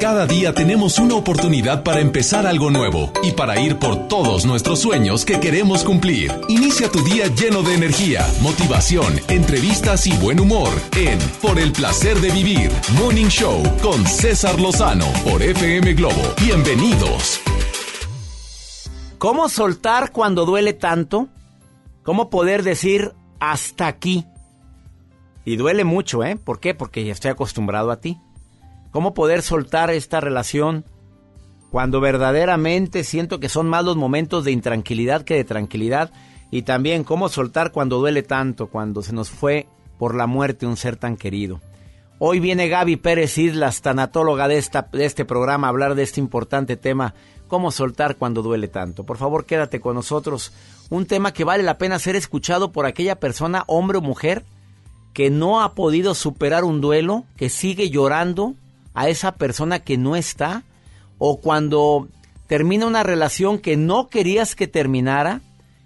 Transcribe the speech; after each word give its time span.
Cada 0.00 0.26
día 0.26 0.52
tenemos 0.52 0.98
una 0.98 1.14
oportunidad 1.14 1.82
para 1.82 2.00
empezar 2.00 2.46
algo 2.46 2.70
nuevo 2.70 3.10
y 3.22 3.32
para 3.32 3.58
ir 3.58 3.78
por 3.78 4.08
todos 4.08 4.44
nuestros 4.44 4.80
sueños 4.80 5.24
que 5.24 5.40
queremos 5.40 5.84
cumplir. 5.84 6.30
Inicia 6.48 6.90
tu 6.90 7.02
día 7.02 7.28
lleno 7.28 7.62
de 7.62 7.74
energía, 7.74 8.26
motivación, 8.42 9.18
entrevistas 9.28 10.06
y 10.06 10.14
buen 10.18 10.38
humor 10.38 10.68
en 10.96 11.18
Por 11.40 11.58
el 11.58 11.72
placer 11.72 12.18
de 12.20 12.30
vivir, 12.30 12.70
Morning 12.98 13.28
Show 13.28 13.62
con 13.80 14.04
César 14.06 14.60
Lozano 14.60 15.06
por 15.24 15.42
FM 15.42 15.94
Globo. 15.94 16.22
Bienvenidos. 16.44 17.40
¿Cómo 19.16 19.48
soltar 19.48 20.12
cuando 20.12 20.44
duele 20.44 20.74
tanto? 20.74 21.28
¿Cómo 22.02 22.28
poder 22.28 22.62
decir 22.62 23.12
hasta 23.40 23.86
aquí? 23.86 24.26
Y 25.46 25.56
duele 25.56 25.84
mucho, 25.84 26.22
¿eh? 26.22 26.36
¿Por 26.36 26.60
qué? 26.60 26.74
Porque 26.74 27.02
ya 27.02 27.12
estoy 27.12 27.30
acostumbrado 27.30 27.90
a 27.90 28.00
ti. 28.00 28.20
¿Cómo 28.90 29.14
poder 29.14 29.42
soltar 29.42 29.90
esta 29.90 30.20
relación 30.20 30.84
cuando 31.70 32.00
verdaderamente 32.00 33.04
siento 33.04 33.40
que 33.40 33.48
son 33.48 33.68
más 33.68 33.84
los 33.84 33.96
momentos 33.96 34.44
de 34.44 34.52
intranquilidad 34.52 35.22
que 35.22 35.34
de 35.34 35.44
tranquilidad? 35.44 36.10
Y 36.50 36.62
también 36.62 37.04
cómo 37.04 37.28
soltar 37.28 37.72
cuando 37.72 37.98
duele 37.98 38.22
tanto, 38.22 38.68
cuando 38.68 39.02
se 39.02 39.12
nos 39.12 39.30
fue 39.30 39.66
por 39.98 40.14
la 40.14 40.26
muerte 40.26 40.66
un 40.66 40.76
ser 40.76 40.96
tan 40.96 41.16
querido. 41.16 41.60
Hoy 42.18 42.40
viene 42.40 42.68
Gaby 42.68 42.96
Pérez 42.96 43.36
Islas, 43.36 43.82
tanatóloga 43.82 44.48
de, 44.48 44.64
de 44.92 45.04
este 45.04 45.24
programa, 45.26 45.66
a 45.66 45.70
hablar 45.70 45.94
de 45.94 46.02
este 46.02 46.20
importante 46.20 46.78
tema, 46.78 47.14
cómo 47.46 47.70
soltar 47.70 48.16
cuando 48.16 48.42
duele 48.42 48.68
tanto. 48.68 49.04
Por 49.04 49.18
favor, 49.18 49.44
quédate 49.44 49.80
con 49.80 49.96
nosotros. 49.96 50.52
Un 50.88 51.04
tema 51.04 51.32
que 51.32 51.44
vale 51.44 51.62
la 51.62 51.76
pena 51.76 51.98
ser 51.98 52.16
escuchado 52.16 52.72
por 52.72 52.86
aquella 52.86 53.20
persona, 53.20 53.64
hombre 53.66 53.98
o 53.98 54.00
mujer, 54.00 54.44
que 55.12 55.30
no 55.30 55.62
ha 55.62 55.74
podido 55.74 56.14
superar 56.14 56.64
un 56.64 56.80
duelo, 56.80 57.24
que 57.36 57.50
sigue 57.50 57.90
llorando 57.90 58.54
a 58.96 59.08
esa 59.10 59.36
persona 59.36 59.78
que 59.80 59.98
no 59.98 60.16
está, 60.16 60.64
o 61.18 61.38
cuando 61.38 62.08
termina 62.46 62.86
una 62.86 63.02
relación 63.02 63.58
que 63.58 63.76
no 63.76 64.08
querías 64.08 64.56
que 64.56 64.66
terminara, 64.66 65.42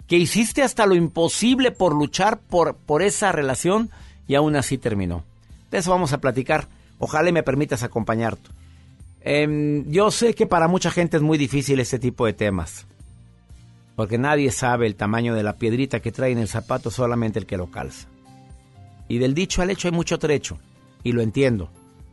que 0.07 0.17
hiciste 0.17 0.63
hasta 0.63 0.87
lo 0.87 0.95
imposible 0.95 1.73
por 1.73 1.93
luchar 1.93 2.39
por, 2.39 2.77
por 2.77 3.03
esa 3.03 3.33
relación 3.33 3.91
y 4.29 4.37
aún 4.37 4.55
así 4.55 4.79
terminó. 4.79 5.25
De 5.73 5.79
eso 5.79 5.91
vamos 5.91 6.13
a 6.13 6.21
platicar. 6.21 6.69
Ojalá 6.99 7.33
me 7.33 7.43
permitas 7.43 7.83
acompañarte. 7.83 8.49
Em, 9.23 9.91
yo 9.91 10.13
sé 10.13 10.35
que 10.35 10.47
para 10.47 10.69
mucha 10.69 10.93
gente 10.93 11.17
es 11.17 11.23
muy 11.23 11.37
difícil 11.37 11.81
este 11.81 11.99
tipo 11.99 12.27
de 12.27 12.33
temas. 12.33 12.87
Porque 13.97 14.19
nadie 14.19 14.53
sabe 14.53 14.87
el 14.87 14.95
tamaño 14.95 15.35
de 15.35 15.43
la 15.43 15.57
piedrita 15.57 15.99
que 15.99 16.13
trae 16.13 16.31
en 16.31 16.39
el 16.39 16.49
zapato, 16.49 16.93
solamente 16.93 17.41
el 17.41 17.47
que 17.47 17.57
lo 17.57 17.73
calza. 17.73 18.07
Y 19.09 19.19
del 19.19 19.35
dicho 19.35 19.63
al 19.63 19.71
hecho 19.71 19.89
hay 19.89 19.93
mucho 19.93 20.19
trecho. 20.21 20.59
Y 21.03 21.11
lo 21.11 21.23
entiendo. 21.23 21.71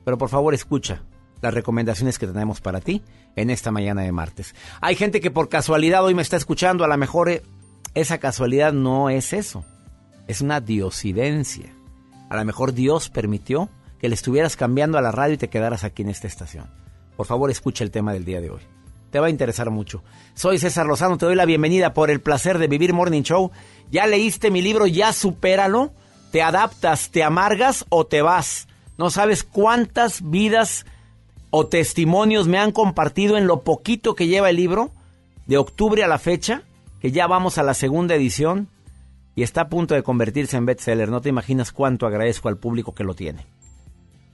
Pero 0.07 0.17
por 0.17 0.29
favor 0.29 0.53
escucha 0.53 1.01
las 1.41 1.53
recomendaciones 1.53 2.17
que 2.17 2.27
tenemos 2.27 2.61
para 2.61 2.79
ti 2.79 3.01
en 3.35 3.49
esta 3.49 3.71
mañana 3.71 4.03
de 4.03 4.13
martes. 4.13 4.55
Hay 4.79 4.95
gente 4.95 5.19
que 5.19 5.31
por 5.31 5.49
casualidad 5.49 6.01
hoy 6.05 6.13
me 6.13 6.21
está 6.21 6.37
escuchando, 6.37 6.85
a 6.85 6.87
lo 6.87 6.95
mejor 6.95 7.27
eh, 7.27 7.43
esa 7.93 8.17
casualidad 8.17 8.71
no 8.71 9.09
es 9.09 9.33
eso, 9.33 9.65
es 10.27 10.39
una 10.39 10.61
diosidencia. 10.61 11.73
A 12.29 12.37
lo 12.37 12.45
mejor 12.45 12.71
Dios 12.71 13.09
permitió 13.09 13.69
que 13.99 14.07
le 14.07 14.15
estuvieras 14.15 14.55
cambiando 14.55 14.97
a 14.97 15.01
la 15.01 15.11
radio 15.11 15.33
y 15.33 15.39
te 15.39 15.49
quedaras 15.49 15.83
aquí 15.83 16.03
en 16.03 16.09
esta 16.09 16.27
estación. 16.27 16.71
Por 17.17 17.25
favor 17.25 17.51
escucha 17.51 17.83
el 17.83 17.91
tema 17.91 18.13
del 18.13 18.23
día 18.23 18.39
de 18.39 18.49
hoy. 18.49 18.61
Te 19.11 19.19
va 19.19 19.27
a 19.27 19.29
interesar 19.29 19.71
mucho. 19.71 20.05
Soy 20.35 20.57
César 20.57 20.85
Lozano, 20.85 21.17
te 21.17 21.25
doy 21.25 21.35
la 21.35 21.43
bienvenida 21.43 21.93
por 21.93 22.09
el 22.09 22.21
placer 22.21 22.59
de 22.59 22.69
vivir 22.69 22.93
Morning 22.93 23.23
Show. 23.23 23.51
¿Ya 23.91 24.07
leíste 24.07 24.51
mi 24.51 24.61
libro? 24.61 24.87
¿Ya 24.87 25.11
supéralo? 25.11 25.91
¿Te 26.31 26.41
adaptas, 26.41 27.11
te 27.11 27.25
amargas 27.25 27.85
o 27.89 28.05
te 28.05 28.21
vas? 28.21 28.69
No 28.97 29.09
sabes 29.09 29.43
cuántas 29.43 30.29
vidas 30.29 30.85
o 31.49 31.67
testimonios 31.67 32.47
me 32.47 32.57
han 32.57 32.71
compartido 32.71 33.37
en 33.37 33.47
lo 33.47 33.63
poquito 33.63 34.15
que 34.15 34.27
lleva 34.27 34.49
el 34.49 34.55
libro, 34.55 34.91
de 35.45 35.57
octubre 35.57 36.03
a 36.03 36.07
la 36.07 36.17
fecha, 36.17 36.63
que 36.99 37.11
ya 37.11 37.27
vamos 37.27 37.57
a 37.57 37.63
la 37.63 37.73
segunda 37.73 38.15
edición 38.15 38.67
y 39.35 39.43
está 39.43 39.61
a 39.61 39.69
punto 39.69 39.93
de 39.93 40.03
convertirse 40.03 40.57
en 40.57 40.65
bestseller. 40.65 41.09
No 41.09 41.21
te 41.21 41.29
imaginas 41.29 41.71
cuánto 41.71 42.07
agradezco 42.07 42.49
al 42.49 42.57
público 42.57 42.93
que 42.93 43.03
lo 43.03 43.13
tiene. 43.13 43.45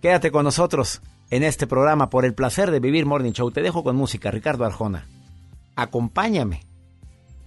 Quédate 0.02 0.32
con 0.32 0.44
nosotros 0.44 1.02
en 1.30 1.44
este 1.44 1.68
programa 1.68 2.10
por 2.10 2.26
el 2.26 2.34
placer 2.34 2.72
de 2.72 2.80
vivir 2.80 3.06
Morning 3.06 3.34
Show. 3.34 3.52
Te 3.52 3.62
dejo 3.62 3.84
con 3.84 3.96
música, 3.96 4.32
Ricardo 4.32 4.66
Arjona. 4.66 5.08
Acompáñame 5.76 6.62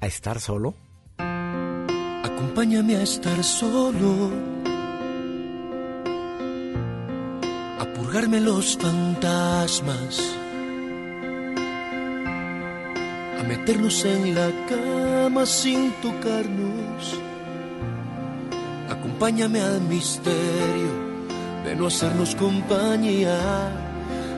a 0.00 0.06
estar 0.06 0.40
solo. 0.40 0.74
Acompáñame 2.22 2.96
a 2.96 3.02
estar 3.02 3.42
solo 3.42 4.55
purgarme 8.16 8.40
los 8.40 8.78
fantasmas, 8.78 10.18
a 13.38 13.42
meternos 13.42 14.06
en 14.06 14.34
la 14.34 14.48
cama 14.70 15.44
sin 15.44 15.90
tocarnos. 16.00 17.20
Acompáñame 18.88 19.60
al 19.60 19.82
misterio 19.82 20.92
de 21.66 21.76
no 21.76 21.88
hacernos 21.88 22.34
compañía, 22.36 23.36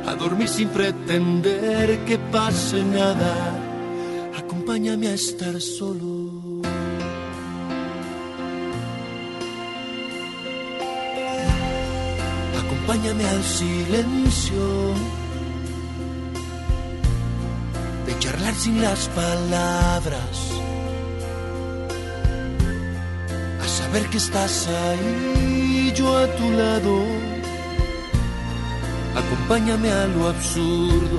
a 0.09 0.15
dormir 0.17 0.49
sin 0.49 0.71
pretender 0.71 2.05
que 2.05 2.19
pase 2.19 2.83
nada. 2.83 3.33
Acompáñame 4.37 5.07
a 5.07 5.15
estar 5.15 5.61
solo. 5.61 6.18
Acompáñame 12.89 13.25
al 13.29 13.45
silencio 13.45 14.95
de 18.07 18.19
charlar 18.19 18.55
sin 18.55 18.81
las 18.81 19.09
palabras, 19.09 20.53
a 23.63 23.69
saber 23.69 24.07
que 24.09 24.17
estás 24.17 24.69
ahí, 24.69 25.93
yo 25.95 26.17
a 26.17 26.27
tu 26.29 26.51
lado. 26.51 27.05
Acompáñame 29.17 29.91
a 29.91 30.07
lo 30.07 30.29
absurdo 30.29 31.19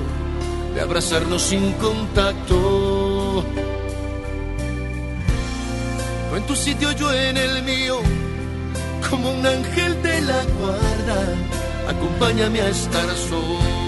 de 0.74 0.80
abrazarnos 0.80 1.40
sin 1.40 1.72
contacto. 1.74 3.44
No 6.30 6.36
en 6.36 6.42
tu 6.48 6.56
sitio, 6.56 6.90
yo 6.92 7.12
en 7.12 7.36
el 7.36 7.62
mío, 7.62 8.00
como 9.08 9.30
un 9.30 9.46
ángel 9.46 10.02
de 10.02 10.20
la 10.22 10.44
guarda 10.58 11.50
acompáñame 11.88 12.60
a 12.60 12.68
estar 12.68 13.08
solo. 13.28 13.80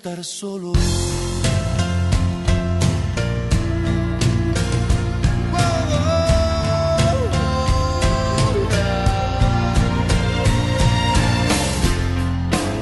Estar 0.00 0.24
solo. 0.24 0.72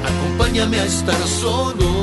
Acompáñame 0.05 0.79
a 0.79 0.85
estar 0.85 1.27
solo 1.27 1.98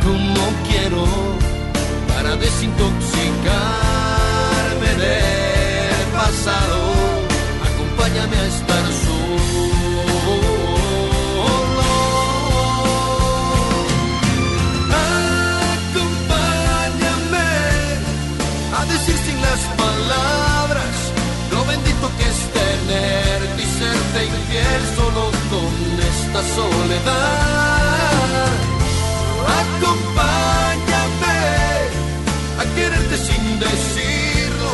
como 0.00 0.42
quiero, 0.68 1.04
para 2.08 2.36
desintoxicarme 2.36 4.90
del 5.02 6.08
acompáñame 7.68 8.36
a 8.36 8.46
estar 8.46 8.84
solo. 9.02 9.22
Acompáñame 15.82 17.50
a 18.78 18.80
decir 18.86 19.16
sin 19.26 19.38
las 19.40 19.60
palabras 19.82 20.94
lo 21.50 21.60
bendito 21.66 22.06
que 22.16 22.24
es 22.32 22.40
tenerte 22.58 23.60
y 23.62 23.64
serte 23.80 24.20
infiel 24.26 24.82
solo 24.96 25.22
con 25.50 25.72
esta 26.12 26.40
soledad. 26.56 28.61
Acompáñame 29.60 31.40
a 32.60 32.64
quererte 32.74 33.16
sin 33.16 33.44
decirlo, 33.58 34.70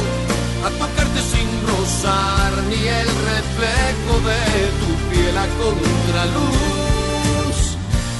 a 0.67 0.69
tocarte 0.81 1.21
sin 1.33 1.49
rozar 1.67 2.53
ni 2.71 2.81
el 3.01 3.09
reflejo 3.33 4.13
de 4.29 4.43
tu 4.81 4.91
piel 5.11 5.37
a 5.37 5.47
contraluz, 5.63 7.59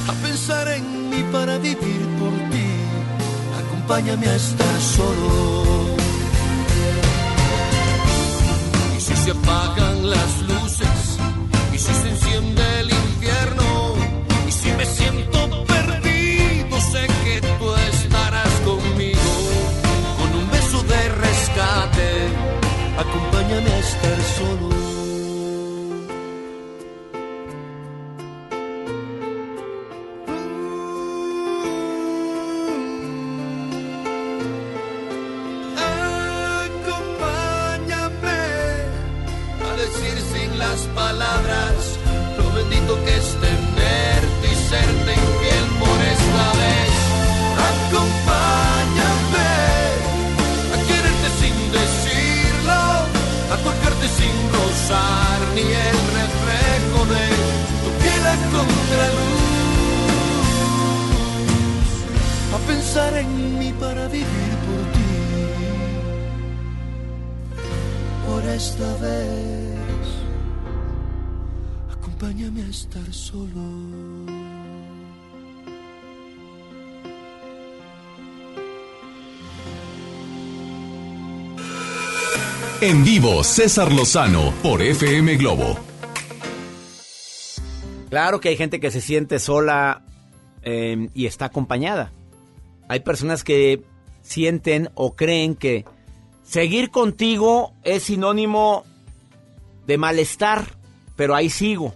a 0.07 0.13
pensar 0.25 0.67
en 0.69 1.09
mí 1.09 1.21
para 1.31 1.57
vivir 1.57 2.01
por 2.19 2.33
ti. 2.51 2.69
Acompáñame 3.61 4.27
a 4.27 4.35
estar 4.35 4.75
solo. 4.95 5.29
Y 8.97 8.99
si 9.01 9.15
se 9.15 9.31
apagan 9.31 10.09
las 10.09 10.31
luces, 10.47 10.58
acompáñame 22.99 23.71
a 23.71 23.79
estar 23.79 24.17
solo. 24.37 24.88
César 83.43 83.91
Lozano 83.91 84.53
por 84.63 84.81
FM 84.81 85.35
Globo. 85.35 85.77
Claro 88.09 88.39
que 88.39 88.47
hay 88.47 88.55
gente 88.55 88.79
que 88.79 88.91
se 88.91 89.01
siente 89.01 89.39
sola 89.39 90.03
eh, 90.61 91.09
y 91.13 91.25
está 91.25 91.45
acompañada. 91.45 92.13
Hay 92.87 93.01
personas 93.01 93.43
que 93.43 93.83
sienten 94.21 94.89
o 94.95 95.17
creen 95.17 95.55
que 95.55 95.83
seguir 96.43 96.91
contigo 96.91 97.73
es 97.83 98.03
sinónimo 98.03 98.85
de 99.85 99.97
malestar, 99.97 100.77
pero 101.17 101.35
ahí 101.35 101.49
sigo. 101.49 101.93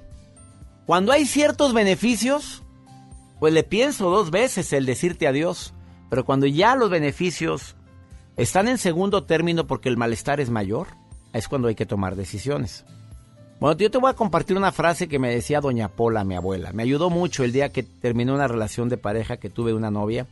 Cuando 0.85 1.13
hay 1.13 1.25
ciertos 1.25 1.73
beneficios, 1.73 2.63
pues 3.39 3.53
le 3.53 3.63
pienso 3.63 4.09
dos 4.09 4.29
veces 4.29 4.73
el 4.73 4.85
decirte 4.85 5.27
adiós. 5.27 5.73
Pero 6.09 6.25
cuando 6.25 6.47
ya 6.47 6.75
los 6.75 6.89
beneficios 6.89 7.77
están 8.35 8.67
en 8.67 8.77
segundo 8.77 9.23
término 9.23 9.67
porque 9.67 9.87
el 9.87 9.95
malestar 9.95 10.41
es 10.41 10.49
mayor, 10.49 10.87
es 11.33 11.47
cuando 11.47 11.67
hay 11.67 11.75
que 11.75 11.85
tomar 11.85 12.15
decisiones. 12.15 12.85
Bueno, 13.59 13.77
yo 13.77 13.89
te 13.89 13.97
voy 13.97 14.11
a 14.11 14.15
compartir 14.15 14.57
una 14.57 14.71
frase 14.71 15.07
que 15.07 15.19
me 15.19 15.33
decía 15.33 15.61
doña 15.61 15.87
Pola, 15.87 16.23
mi 16.23 16.35
abuela. 16.35 16.73
Me 16.73 16.83
ayudó 16.83 17.09
mucho 17.09 17.43
el 17.43 17.51
día 17.51 17.71
que 17.71 17.83
terminé 17.83 18.31
una 18.31 18.47
relación 18.47 18.89
de 18.89 18.97
pareja 18.97 19.37
que 19.37 19.49
tuve 19.49 19.73
una 19.73 19.91
novia. 19.91 20.27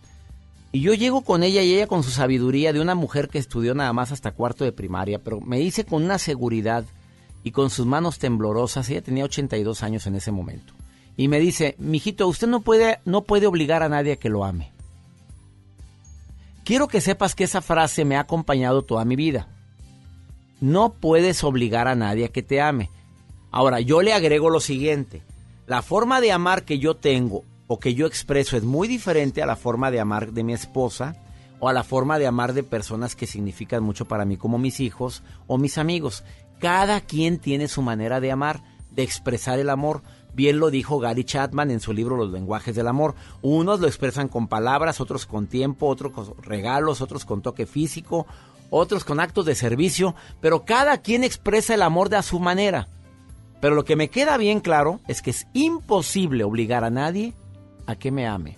Y 0.72 0.82
yo 0.82 0.94
llego 0.94 1.22
con 1.22 1.44
ella 1.44 1.62
y 1.62 1.74
ella 1.74 1.88
con 1.88 2.04
su 2.04 2.12
sabiduría 2.12 2.72
de 2.72 2.80
una 2.80 2.96
mujer 2.96 3.30
que 3.30 3.40
estudió 3.40 3.74
nada 3.74 3.92
más 3.94 4.12
hasta 4.12 4.32
cuarto 4.32 4.64
de 4.64 4.72
primaria, 4.72 5.20
pero 5.20 5.42
me 5.42 5.58
dice 5.58 5.86
con 5.86 6.04
una 6.04 6.18
seguridad 6.18 6.86
y 7.44 7.52
con 7.52 7.70
sus 7.70 7.86
manos 7.86 8.20
temblorosas, 8.20 8.90
ella 8.90 9.02
tenía 9.02 9.26
82 9.26 9.84
años 9.84 10.06
en 10.08 10.16
ese 10.16 10.32
momento. 10.32 10.74
Y 11.18 11.28
me 11.28 11.40
dice, 11.40 11.76
mijito, 11.78 12.28
usted 12.28 12.48
no 12.48 12.62
puede, 12.62 13.00
no 13.06 13.24
puede 13.24 13.48
obligar 13.48 13.84
a 13.84 13.90
nadie 13.90 14.14
a 14.14 14.16
que 14.16 14.30
lo 14.30 14.46
ame. 14.46 14.72
Quiero 16.64 16.88
que 16.88 17.02
sepas 17.02 17.36
que 17.36 17.44
esa 17.44 17.62
frase 17.62 18.06
me 18.06 18.16
ha 18.16 18.22
acompañado 18.22 18.84
toda 18.84 19.04
mi 19.04 19.16
vida. 19.16 19.48
No 20.62 20.94
puedes 20.94 21.44
obligar 21.44 21.88
a 21.88 21.96
nadie 21.96 22.26
a 22.26 22.28
que 22.30 22.44
te 22.44 22.62
ame. 22.62 22.90
Ahora, 23.52 23.82
yo 23.82 24.02
le 24.02 24.14
agrego 24.14 24.50
lo 24.50 24.60
siguiente. 24.60 25.24
La 25.66 25.82
forma 25.82 26.22
de 26.22 26.32
amar 26.32 26.64
que 26.64 26.80
yo 26.80 26.96
tengo 26.96 27.44
o 27.68 27.80
que 27.80 27.96
yo 27.96 28.06
expreso 28.06 28.56
es 28.56 28.64
muy 28.64 28.88
diferente 28.88 29.42
a 29.42 29.46
la 29.48 29.56
forma 29.56 29.90
de 29.90 30.00
amar 30.00 30.34
de 30.34 30.44
mi 30.44 30.54
esposa 30.54 31.16
o 31.60 31.68
a 31.68 31.74
la 31.74 31.84
forma 31.84 32.20
de 32.20 32.28
amar 32.28 32.54
de 32.54 32.64
personas 32.64 33.16
que 33.16 33.28
significan 33.28 33.84
mucho 33.84 34.06
para 34.06 34.24
mí 34.24 34.38
como 34.38 34.58
mis 34.58 34.80
hijos 34.80 35.24
o 35.48 35.58
mis 35.58 35.78
amigos. 35.78 36.24
Cada 36.60 37.02
quien 37.02 37.40
tiene 37.40 37.68
su 37.68 37.82
manera 37.82 38.20
de 38.20 38.32
amar, 38.32 38.62
de 38.92 39.04
expresar 39.04 39.58
el 39.58 39.70
amor. 39.70 40.04
Bien 40.34 40.60
lo 40.60 40.70
dijo 40.70 41.00
Gary 41.00 41.24
Chapman 41.24 41.72
en 41.72 41.80
su 41.80 41.92
libro 41.92 42.18
Los 42.18 42.32
lenguajes 42.32 42.76
del 42.76 42.88
amor. 42.88 43.16
Unos 43.42 43.80
lo 43.80 43.88
expresan 43.88 44.28
con 44.28 44.48
palabras, 44.48 45.02
otros 45.02 45.26
con 45.26 45.48
tiempo, 45.48 45.88
otros 45.88 46.12
con 46.12 46.34
regalos, 46.42 47.02
otros 47.02 47.26
con 47.26 47.42
toque 47.42 47.66
físico, 47.66 48.28
otros 48.72 49.04
con 49.04 49.20
actos 49.20 49.46
de 49.46 49.54
servicio, 49.54 50.16
pero 50.40 50.66
cada 50.66 50.98
quien 50.98 51.24
expresa 51.24 51.76
el 51.76 51.84
amor 51.84 52.10
de 52.10 52.16
a 52.16 52.24
su 52.24 52.40
manera. 52.40 52.88
Pero 53.60 53.76
lo 53.76 53.86
que 53.86 53.96
me 53.96 54.10
queda 54.10 54.38
bien 54.38 54.62
claro 54.62 55.00
es 55.08 55.22
que 55.22 55.30
es 55.30 55.46
imposible 55.54 56.44
obligar 56.44 56.84
a 56.84 56.90
nadie 56.90 57.36
a 57.86 57.96
que 57.96 58.10
me 58.10 58.26
ame. 58.26 58.58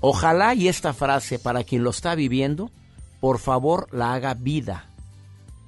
Ojalá 0.00 0.54
y 0.54 0.68
esta 0.68 0.92
frase 0.92 1.38
para 1.38 1.64
quien 1.64 1.84
lo 1.84 1.90
está 1.90 2.14
viviendo, 2.14 2.70
por 3.20 3.38
favor 3.38 3.86
la 3.92 4.12
haga 4.12 4.34
vida. 4.34 4.86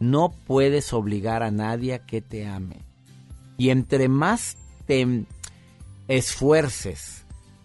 No 0.00 0.35
puedes 0.47 0.93
obligar 0.93 1.43
a 1.43 1.50
nadie 1.50 1.95
a 1.95 2.05
que 2.05 2.21
te 2.21 2.47
ame. 2.47 2.85
Y 3.57 3.71
entre 3.71 4.09
más 4.09 4.57
te 4.87 5.26
esfuerces 6.09 7.22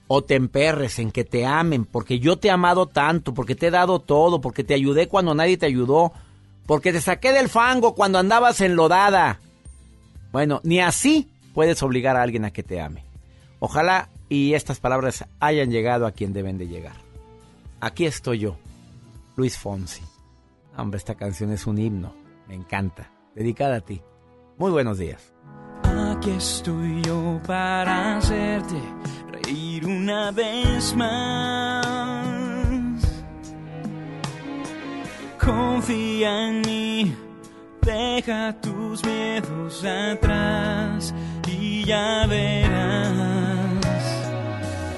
o 0.08 0.24
te 0.24 0.36
emperres 0.36 1.00
en 1.00 1.12
que 1.12 1.24
te 1.24 1.46
amen, 1.46 1.86
porque 1.86 2.20
yo 2.20 2.38
te 2.38 2.48
he 2.48 2.52
amado 2.52 2.88
tanto, 2.88 3.34
porque 3.34 3.56
te 3.56 3.68
he 3.68 3.72
dado 3.72 4.00
todo, 4.00 4.42
porque 4.42 4.64
te 4.64 4.74
ayudé 4.74 5.08
cuando 5.08 5.36
nadie 5.36 5.58
te 5.58 5.66
ayudó, 5.66 6.14
porque 6.66 6.94
te 6.94 7.02
saqué 7.02 7.34
del 7.34 7.50
fango 7.50 7.94
cuando 7.94 8.18
andabas 8.18 8.62
enlodada. 8.62 9.40
Bueno, 10.32 10.62
ni 10.64 10.80
así 10.80 11.30
puedes 11.54 11.82
obligar 11.84 12.16
a 12.16 12.24
alguien 12.24 12.46
a 12.46 12.52
que 12.52 12.64
te 12.64 12.80
ame. 12.82 13.04
Ojalá 13.60 14.10
y 14.30 14.54
estas 14.54 14.80
palabras 14.80 15.26
hayan 15.40 15.72
llegado 15.72 16.06
a 16.06 16.12
quien 16.12 16.34
deben 16.34 16.58
de 16.58 16.68
llegar. 16.68 16.96
Aquí 17.80 18.06
estoy 18.06 18.40
yo, 18.40 18.58
Luis 19.36 19.58
Fonsi. 19.58 20.04
Hombre, 20.78 20.98
esta 20.98 21.16
canción 21.16 21.52
es 21.52 21.66
un 21.68 21.78
himno, 21.78 22.14
me 22.48 22.56
encanta, 22.56 23.10
dedicada 23.36 23.78
a 23.78 23.82
ti. 23.82 24.02
Muy 24.58 24.72
buenos 24.72 24.98
días. 24.98 25.34
Aquí 25.84 26.32
estoy 26.32 27.02
yo 27.04 27.40
para 27.46 28.18
hacerte 28.18 28.82
reír 29.48 29.86
una 29.86 30.32
vez 30.32 30.96
más. 30.96 32.26
Confía 35.40 36.50
en 36.50 36.62
mí, 36.62 37.16
deja 37.82 38.54
tus 38.62 39.04
miedos 39.06 39.84
atrás 39.86 41.14
y 41.48 41.86
ya 41.86 42.26
verás. 42.28 43.16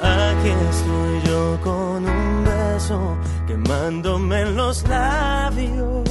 Aquí 0.02 0.50
estoy 0.70 1.22
yo 1.26 1.60
con 1.64 2.10
un 2.10 2.46
beso 2.46 3.18
quemándome 3.48 4.42
en 4.42 4.56
los 4.56 4.88
labios. 4.88 6.10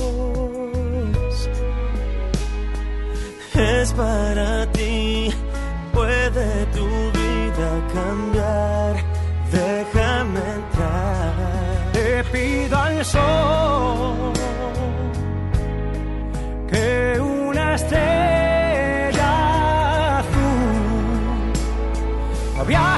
Es 3.54 3.92
para 3.92 4.70
ti, 4.70 5.30
puede 5.92 6.66
tu 6.66 6.86
vida 6.86 7.17
cambiar, 7.98 8.94
déjame 9.52 10.40
entrar. 10.60 11.32
Te 11.92 12.24
pido 12.32 12.76
al 12.78 13.04
sol 13.04 14.32
que 16.70 17.20
una 17.20 17.74
estrella 17.74 19.30
azul 20.18 21.52
viaje. 22.66 22.97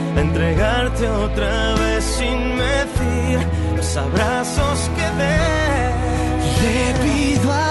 entregarte 0.21 1.09
otra 1.09 1.75
vez 1.75 2.03
sin 2.03 2.55
medir 2.55 3.39
los 3.75 3.97
abrazos 3.97 4.89
que 4.95 5.07
des. 5.19 5.91
Le 6.61 7.51
a 7.51 7.70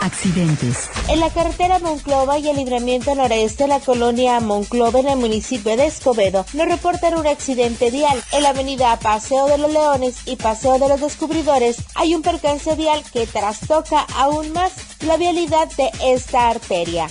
Accidentes. 0.00 0.90
En 1.08 1.20
la 1.20 1.30
carretera 1.30 1.78
Monclova 1.78 2.38
y 2.38 2.48
el 2.48 2.56
libramiento 2.56 3.14
noreste 3.14 3.64
de 3.64 3.68
la 3.68 3.80
colonia 3.80 4.40
Monclova 4.40 5.00
en 5.00 5.08
el 5.08 5.18
municipio 5.18 5.76
de 5.76 5.86
Escobedo 5.86 6.44
nos 6.54 6.66
reportan 6.66 7.16
un 7.16 7.26
accidente 7.26 7.90
vial. 7.90 8.22
En 8.32 8.42
la 8.42 8.50
avenida 8.50 8.98
Paseo 8.98 9.46
de 9.46 9.58
los 9.58 9.70
Leones 9.70 10.16
y 10.26 10.36
Paseo 10.36 10.78
de 10.78 10.88
los 10.88 11.00
Descubridores 11.00 11.76
hay 11.94 12.14
un 12.14 12.22
percance 12.22 12.74
vial 12.74 13.02
que 13.12 13.26
trastoca 13.26 14.06
aún 14.16 14.52
más 14.52 14.72
la 15.02 15.16
vialidad 15.16 15.68
de 15.76 15.90
esta 16.04 16.48
arteria. 16.48 17.08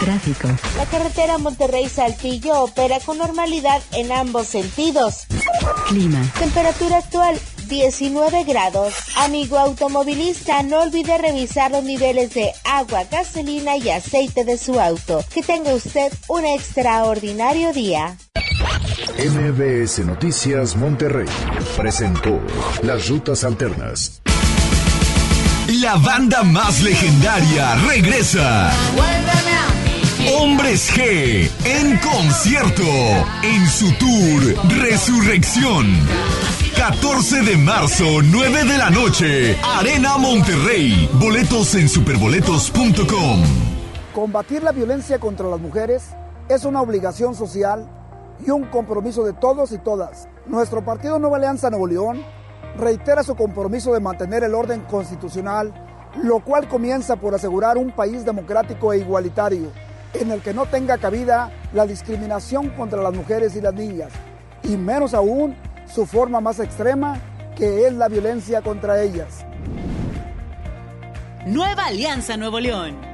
Tráfico. 0.00 0.48
La 0.76 0.86
carretera 0.86 1.38
Monterrey-Saltillo 1.38 2.62
opera 2.62 3.00
con 3.00 3.18
normalidad 3.18 3.82
en 3.92 4.12
ambos 4.12 4.46
sentidos. 4.48 5.26
Clima. 5.88 6.20
Temperatura 6.38 6.98
actual 6.98 7.38
19 7.68 8.44
grados. 8.44 8.94
Amigo 9.16 9.58
automovilista, 9.58 10.62
no 10.62 10.80
olvide 10.80 11.18
revisar 11.18 11.70
los 11.70 11.84
niveles 11.84 12.34
de 12.34 12.52
agua, 12.64 13.04
gasolina 13.10 13.76
y 13.76 13.90
aceite 13.90 14.44
de 14.44 14.58
su 14.58 14.80
auto. 14.80 15.24
Que 15.32 15.42
tenga 15.42 15.74
usted 15.74 16.12
un 16.28 16.44
extraordinario 16.44 17.72
día. 17.72 18.16
MBS 19.16 20.00
Noticias 20.00 20.76
Monterrey 20.76 21.28
presentó 21.76 22.40
Las 22.82 23.08
Rutas 23.08 23.44
Alternas. 23.44 24.20
La 25.80 25.96
banda 25.96 26.42
más 26.42 26.82
legendaria 26.82 27.74
regresa. 27.86 28.70
Hombres 30.32 30.90
G 30.90 31.50
en 31.66 31.98
concierto 31.98 32.82
en 33.42 33.66
su 33.66 33.92
tour 33.98 34.82
Resurrección. 34.82 35.86
14 36.76 37.42
de 37.42 37.56
marzo, 37.58 38.04
9 38.22 38.64
de 38.64 38.78
la 38.78 38.88
noche, 38.88 39.56
Arena 39.62 40.16
Monterrey. 40.16 41.10
Boletos 41.20 41.74
en 41.74 41.88
superboletos.com. 41.88 43.42
Combatir 44.14 44.62
la 44.62 44.72
violencia 44.72 45.18
contra 45.18 45.46
las 45.46 45.60
mujeres 45.60 46.04
es 46.48 46.64
una 46.64 46.80
obligación 46.80 47.34
social 47.34 47.86
y 48.46 48.50
un 48.50 48.64
compromiso 48.64 49.24
de 49.24 49.34
todos 49.34 49.72
y 49.72 49.78
todas. 49.78 50.28
Nuestro 50.46 50.82
partido 50.84 51.18
Nueva 51.18 51.36
Alianza 51.36 51.68
Nuevo 51.68 51.86
León 51.86 52.22
reitera 52.78 53.22
su 53.22 53.36
compromiso 53.36 53.92
de 53.92 54.00
mantener 54.00 54.42
el 54.42 54.54
orden 54.54 54.80
constitucional, 54.82 55.72
lo 56.22 56.40
cual 56.40 56.66
comienza 56.66 57.16
por 57.16 57.34
asegurar 57.34 57.76
un 57.76 57.92
país 57.92 58.24
democrático 58.24 58.92
e 58.92 58.98
igualitario, 58.98 59.70
en 60.14 60.30
el 60.30 60.40
que 60.40 60.54
no 60.54 60.66
tenga 60.66 60.98
cabida 60.98 61.50
la 61.72 61.86
discriminación 61.86 62.70
contra 62.70 63.02
las 63.02 63.12
mujeres 63.14 63.56
y 63.56 63.60
las 63.60 63.74
niñas, 63.74 64.12
y 64.62 64.76
menos 64.76 65.14
aún 65.14 65.54
su 65.86 66.06
forma 66.06 66.40
más 66.40 66.60
extrema, 66.60 67.18
que 67.56 67.86
es 67.86 67.92
la 67.92 68.08
violencia 68.08 68.62
contra 68.62 69.02
ellas. 69.02 69.44
Nueva 71.46 71.86
Alianza 71.86 72.36
Nuevo 72.36 72.58
León. 72.58 73.13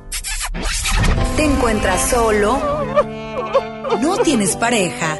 ¿Te 1.35 1.43
encuentras 1.43 2.09
solo? 2.09 2.59
¿No 4.01 4.17
tienes 4.17 4.55
pareja? 4.55 5.19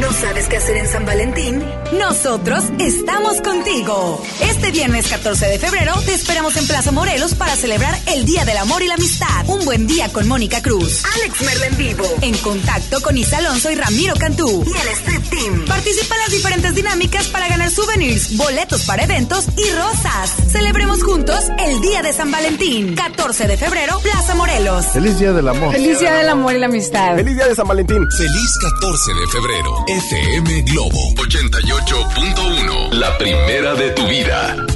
¿No 0.00 0.12
sabes 0.12 0.48
qué 0.48 0.58
hacer 0.58 0.76
en 0.76 0.86
San 0.86 1.04
Valentín? 1.04 1.64
Nosotros 1.98 2.64
estamos 2.78 3.40
contigo. 3.40 4.22
Este 4.42 4.70
viernes 4.70 5.08
14 5.08 5.46
de 5.46 5.58
febrero 5.58 5.94
te 6.04 6.14
esperamos 6.14 6.56
en 6.56 6.66
Plaza 6.68 6.92
Morelos 6.92 7.34
para 7.34 7.56
celebrar 7.56 7.98
el 8.06 8.24
Día 8.24 8.44
del 8.44 8.58
Amor 8.58 8.82
y 8.82 8.86
la 8.86 8.94
Amistad. 8.94 9.48
Un 9.48 9.64
buen 9.64 9.86
día 9.86 10.08
con 10.12 10.28
Mónica 10.28 10.62
Cruz, 10.62 11.02
Alex 11.16 11.40
Merla 11.42 11.66
en 11.66 11.76
vivo, 11.76 12.04
en 12.20 12.36
contacto 12.38 13.00
con 13.00 13.16
Isa 13.16 13.38
Alonso 13.38 13.70
y 13.72 13.74
Ramiro 13.74 14.14
Cantú 14.14 14.64
y 14.66 14.70
el 14.70 14.88
Street 14.88 15.22
Team. 15.30 15.64
Participa 15.66 16.14
en 16.14 16.20
las 16.20 16.30
diferentes 16.30 16.74
dinámicas 16.74 17.26
para 17.28 17.48
ganar 17.48 17.70
souvenirs, 17.70 18.36
boletos 18.36 18.82
para 18.82 19.02
eventos 19.02 19.46
y 19.56 19.70
rosas. 19.72 20.34
Celebremos 20.52 21.02
juntos 21.02 21.44
el 21.58 21.80
Día 21.80 22.02
de 22.02 22.12
San 22.12 22.30
Valentín. 22.30 22.94
14 22.94 23.48
de 23.48 23.56
febrero, 23.56 23.98
Plaza 24.00 24.34
Morelos. 24.36 24.86
Feliz 24.92 25.18
Día 25.18 25.32
del 25.32 25.48
Amor. 25.48 25.72
Feliz 25.72 25.98
Día 25.98 26.14
del 26.14 26.28
Amor 26.28 26.54
y 26.54 26.58
la 26.58 26.66
Amistad. 26.66 27.16
Feliz 27.16 27.34
Día 27.34 27.48
de 27.48 27.54
San 27.56 27.66
Valentín. 27.66 28.06
Feliz 28.16 28.50
14 28.80 29.12
de 29.14 29.26
febrero. 29.28 29.87
FM 29.88 30.64
Globo 30.64 31.14
88.1. 31.16 32.92
La 32.92 33.16
primera 33.16 33.74
de 33.74 33.90
tu 33.92 34.06
vida. 34.06 34.66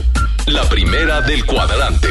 La 0.46 0.66
primera 0.70 1.20
del 1.20 1.44
cuadrante. 1.44 2.08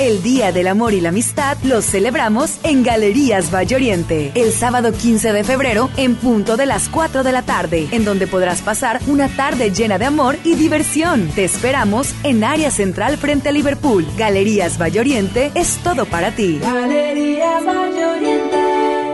El 0.00 0.24
Día 0.24 0.50
del 0.50 0.66
Amor 0.66 0.92
y 0.92 1.00
la 1.00 1.10
Amistad 1.10 1.56
lo 1.62 1.80
celebramos 1.80 2.58
en 2.64 2.82
Galerías 2.82 3.54
Valle 3.54 3.76
Oriente, 3.76 4.32
el 4.34 4.50
sábado 4.50 4.92
15 4.92 5.32
de 5.32 5.44
febrero 5.44 5.88
en 5.96 6.16
punto 6.16 6.56
de 6.56 6.66
las 6.66 6.88
4 6.88 7.22
de 7.22 7.30
la 7.30 7.42
tarde, 7.42 7.86
en 7.92 8.04
donde 8.04 8.26
podrás 8.26 8.60
pasar 8.60 8.98
una 9.06 9.28
tarde 9.28 9.70
llena 9.70 9.98
de 9.98 10.06
amor 10.06 10.38
y 10.42 10.56
diversión. 10.56 11.28
Te 11.28 11.44
esperamos 11.44 12.12
en 12.24 12.42
área 12.42 12.72
central 12.72 13.18
frente 13.18 13.50
a 13.50 13.52
Liverpool. 13.52 14.04
Galerías 14.18 14.82
Valle 14.82 14.98
Oriente 14.98 15.52
es 15.54 15.76
todo 15.84 16.06
para 16.06 16.34
ti. 16.34 16.58
Galerías 16.60 17.64
Valle 17.64 18.04
Oriente. 18.04 18.61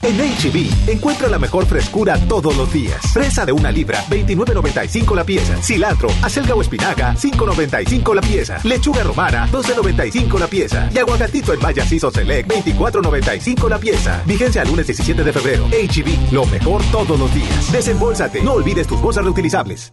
En 0.00 0.16
HB, 0.16 0.90
encuentra 0.90 1.28
la 1.28 1.38
mejor 1.38 1.66
frescura 1.66 2.16
todos 2.28 2.56
los 2.56 2.72
días. 2.72 3.00
Fresa 3.12 3.44
de 3.44 3.52
una 3.52 3.72
libra, 3.72 4.04
29.95 4.08 5.14
la 5.14 5.24
pieza. 5.24 5.56
Cilantro, 5.60 6.08
acelga 6.22 6.54
o 6.54 6.62
espinaca, 6.62 7.14
5.95 7.14 8.14
la 8.14 8.22
pieza. 8.22 8.58
Lechuga 8.62 9.02
romana, 9.02 9.48
12.95 9.50 10.38
la 10.38 10.46
pieza. 10.46 10.88
Y 10.94 10.98
aguacatito 10.98 11.52
en 11.52 11.60
Maya 11.60 11.84
Ciso 11.84 12.10
Select, 12.10 12.48
24.95 12.48 13.68
la 13.68 13.78
pieza. 13.78 14.22
Vigencia 14.24 14.64
lunes 14.64 14.86
17 14.86 15.24
de 15.24 15.32
febrero. 15.32 15.66
HB, 15.68 16.32
lo 16.32 16.46
mejor 16.46 16.82
todos 16.92 17.18
los 17.18 17.34
días. 17.34 17.72
Desembolsate, 17.72 18.42
no 18.42 18.52
olvides 18.52 18.86
tus 18.86 19.00
bolsas 19.00 19.24
reutilizables. 19.24 19.92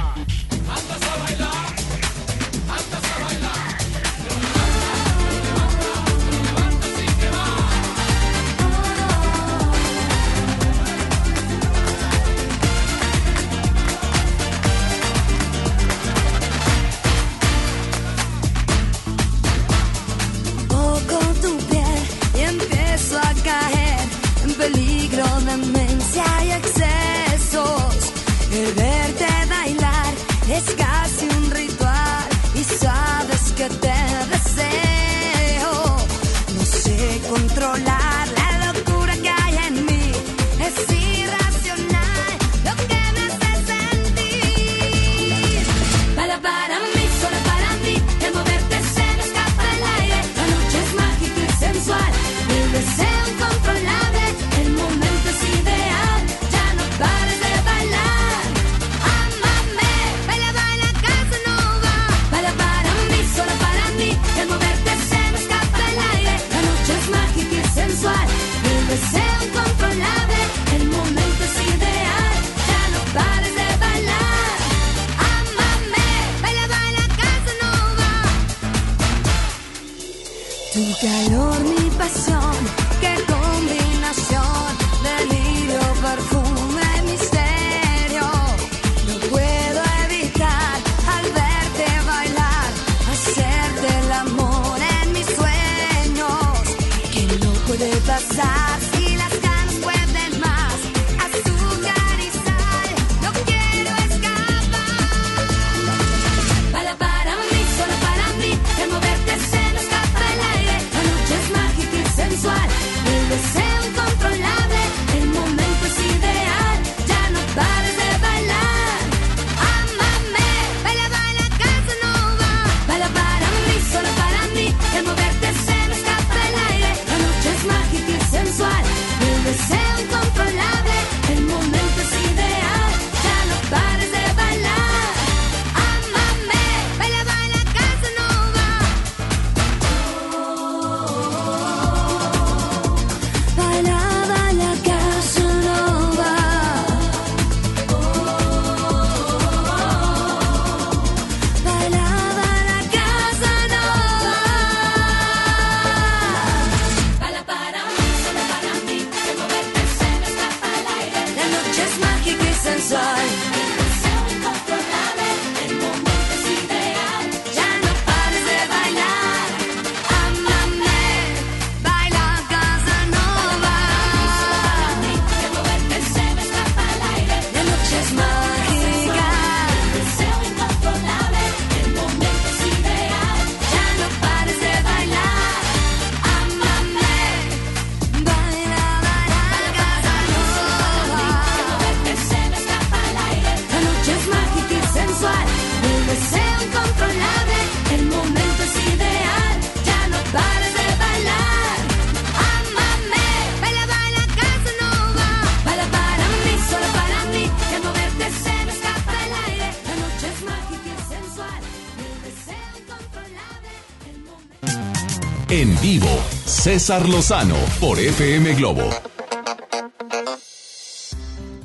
César 216.71 217.09
Lozano 217.09 217.57
por 217.81 217.99
FM 217.99 218.55
Globo. 218.55 218.89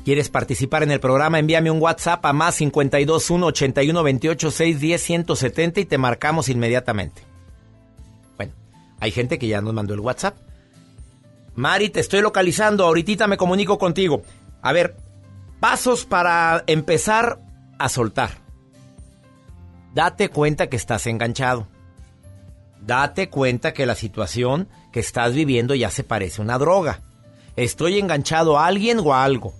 ¿Quieres 0.03 0.27
participar 0.27 0.83
en 0.83 0.91
el 0.91 0.99
programa? 0.99 1.39
Envíame 1.39 1.71
un 1.71 1.81
WhatsApp 1.81 2.25
a 2.25 2.33
más 2.33 2.57
521 2.57 3.45
81 3.45 4.03
28 4.03 4.51
610 4.51 5.01
170 5.01 5.79
y 5.79 5.85
te 5.85 5.97
marcamos 5.97 6.49
inmediatamente. 6.49 7.21
Bueno, 8.35 8.51
hay 8.99 9.11
gente 9.11 9.39
que 9.39 9.47
ya 9.47 9.61
nos 9.61 9.73
mandó 9.73 9.93
el 9.93 10.01
WhatsApp. 10.01 10.35
Mari, 11.55 11.87
te 11.87 12.01
estoy 12.01 12.19
localizando. 12.19 12.83
Ahorita 12.83 13.27
me 13.27 13.37
comunico 13.37 13.77
contigo. 13.77 14.23
A 14.61 14.73
ver, 14.73 14.97
pasos 15.61 16.03
para 16.03 16.65
empezar 16.67 17.39
a 17.79 17.87
soltar. 17.87 18.31
Date 19.93 20.27
cuenta 20.27 20.67
que 20.67 20.75
estás 20.75 21.07
enganchado. 21.07 21.65
Date 22.87 23.29
cuenta 23.29 23.73
que 23.73 23.85
la 23.85 23.95
situación 23.95 24.69
que 24.93 25.01
estás 25.01 25.33
viviendo 25.33 25.75
ya 25.75 25.91
se 25.91 26.05
parece 26.05 26.41
a 26.41 26.45
una 26.45 26.57
droga. 26.57 27.01
Estoy 27.57 27.99
enganchado 27.99 28.57
a 28.57 28.65
alguien 28.65 28.99
o 28.99 29.13
a 29.13 29.25
algo. 29.25 29.53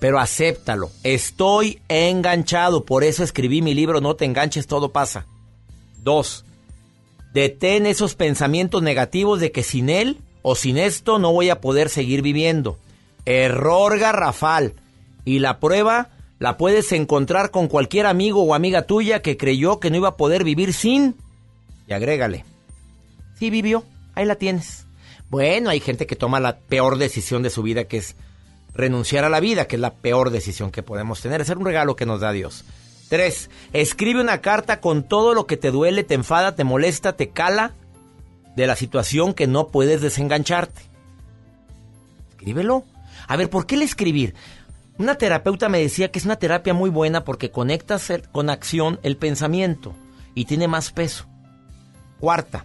Pero 0.00 0.18
acéptalo. 0.18 0.90
Estoy 1.04 1.80
enganchado. 1.88 2.84
Por 2.84 3.04
eso 3.04 3.22
escribí 3.22 3.62
mi 3.62 3.74
libro 3.74 4.00
No 4.00 4.16
te 4.16 4.24
enganches, 4.24 4.66
todo 4.66 4.90
pasa. 4.90 5.26
Dos. 6.02 6.44
Detén 7.32 7.86
esos 7.86 8.16
pensamientos 8.16 8.82
negativos 8.82 9.38
de 9.38 9.52
que 9.52 9.62
sin 9.62 9.88
él 9.88 10.18
o 10.42 10.56
sin 10.56 10.78
esto 10.78 11.20
no 11.20 11.32
voy 11.32 11.50
a 11.50 11.60
poder 11.60 11.88
seguir 11.88 12.22
viviendo. 12.22 12.76
Error 13.24 14.00
garrafal. 14.00 14.74
Y 15.24 15.38
la 15.38 15.60
prueba 15.60 16.10
la 16.40 16.56
puedes 16.56 16.90
encontrar 16.90 17.52
con 17.52 17.68
cualquier 17.68 18.06
amigo 18.06 18.42
o 18.42 18.52
amiga 18.52 18.82
tuya 18.82 19.22
que 19.22 19.36
creyó 19.36 19.78
que 19.78 19.90
no 19.90 19.98
iba 19.98 20.08
a 20.08 20.16
poder 20.16 20.42
vivir 20.42 20.72
sin. 20.72 21.14
Y 21.88 21.92
agrégale. 21.92 22.44
Sí 23.38 23.50
vivió, 23.50 23.84
ahí 24.14 24.26
la 24.26 24.36
tienes. 24.36 24.86
Bueno, 25.30 25.70
hay 25.70 25.80
gente 25.80 26.06
que 26.06 26.16
toma 26.16 26.40
la 26.40 26.58
peor 26.58 26.98
decisión 26.98 27.42
de 27.42 27.50
su 27.50 27.62
vida, 27.62 27.84
que 27.84 27.98
es 27.98 28.16
renunciar 28.74 29.24
a 29.24 29.28
la 29.28 29.40
vida, 29.40 29.66
que 29.66 29.76
es 29.76 29.80
la 29.80 29.94
peor 29.94 30.30
decisión 30.30 30.70
que 30.70 30.82
podemos 30.82 31.20
tener. 31.20 31.40
Es 31.40 31.48
un 31.48 31.64
regalo 31.64 31.96
que 31.96 32.06
nos 32.06 32.20
da 32.20 32.32
Dios. 32.32 32.64
Tres, 33.08 33.50
escribe 33.72 34.20
una 34.20 34.40
carta 34.40 34.80
con 34.80 35.02
todo 35.02 35.34
lo 35.34 35.46
que 35.46 35.56
te 35.56 35.70
duele, 35.70 36.04
te 36.04 36.14
enfada, 36.14 36.54
te 36.54 36.64
molesta, 36.64 37.14
te 37.14 37.30
cala 37.30 37.72
de 38.54 38.66
la 38.66 38.76
situación 38.76 39.32
que 39.32 39.46
no 39.46 39.68
puedes 39.68 40.02
desengancharte. 40.02 40.82
Escríbelo. 42.30 42.84
A 43.26 43.36
ver, 43.36 43.48
¿por 43.48 43.66
qué 43.66 43.76
el 43.76 43.82
escribir? 43.82 44.34
Una 44.98 45.14
terapeuta 45.14 45.68
me 45.68 45.80
decía 45.80 46.10
que 46.10 46.18
es 46.18 46.24
una 46.24 46.36
terapia 46.36 46.74
muy 46.74 46.90
buena 46.90 47.24
porque 47.24 47.50
conectas 47.50 48.12
con 48.32 48.50
acción 48.50 49.00
el 49.02 49.16
pensamiento 49.16 49.94
y 50.34 50.44
tiene 50.44 50.68
más 50.68 50.90
peso. 50.92 51.26
Cuarta, 52.20 52.64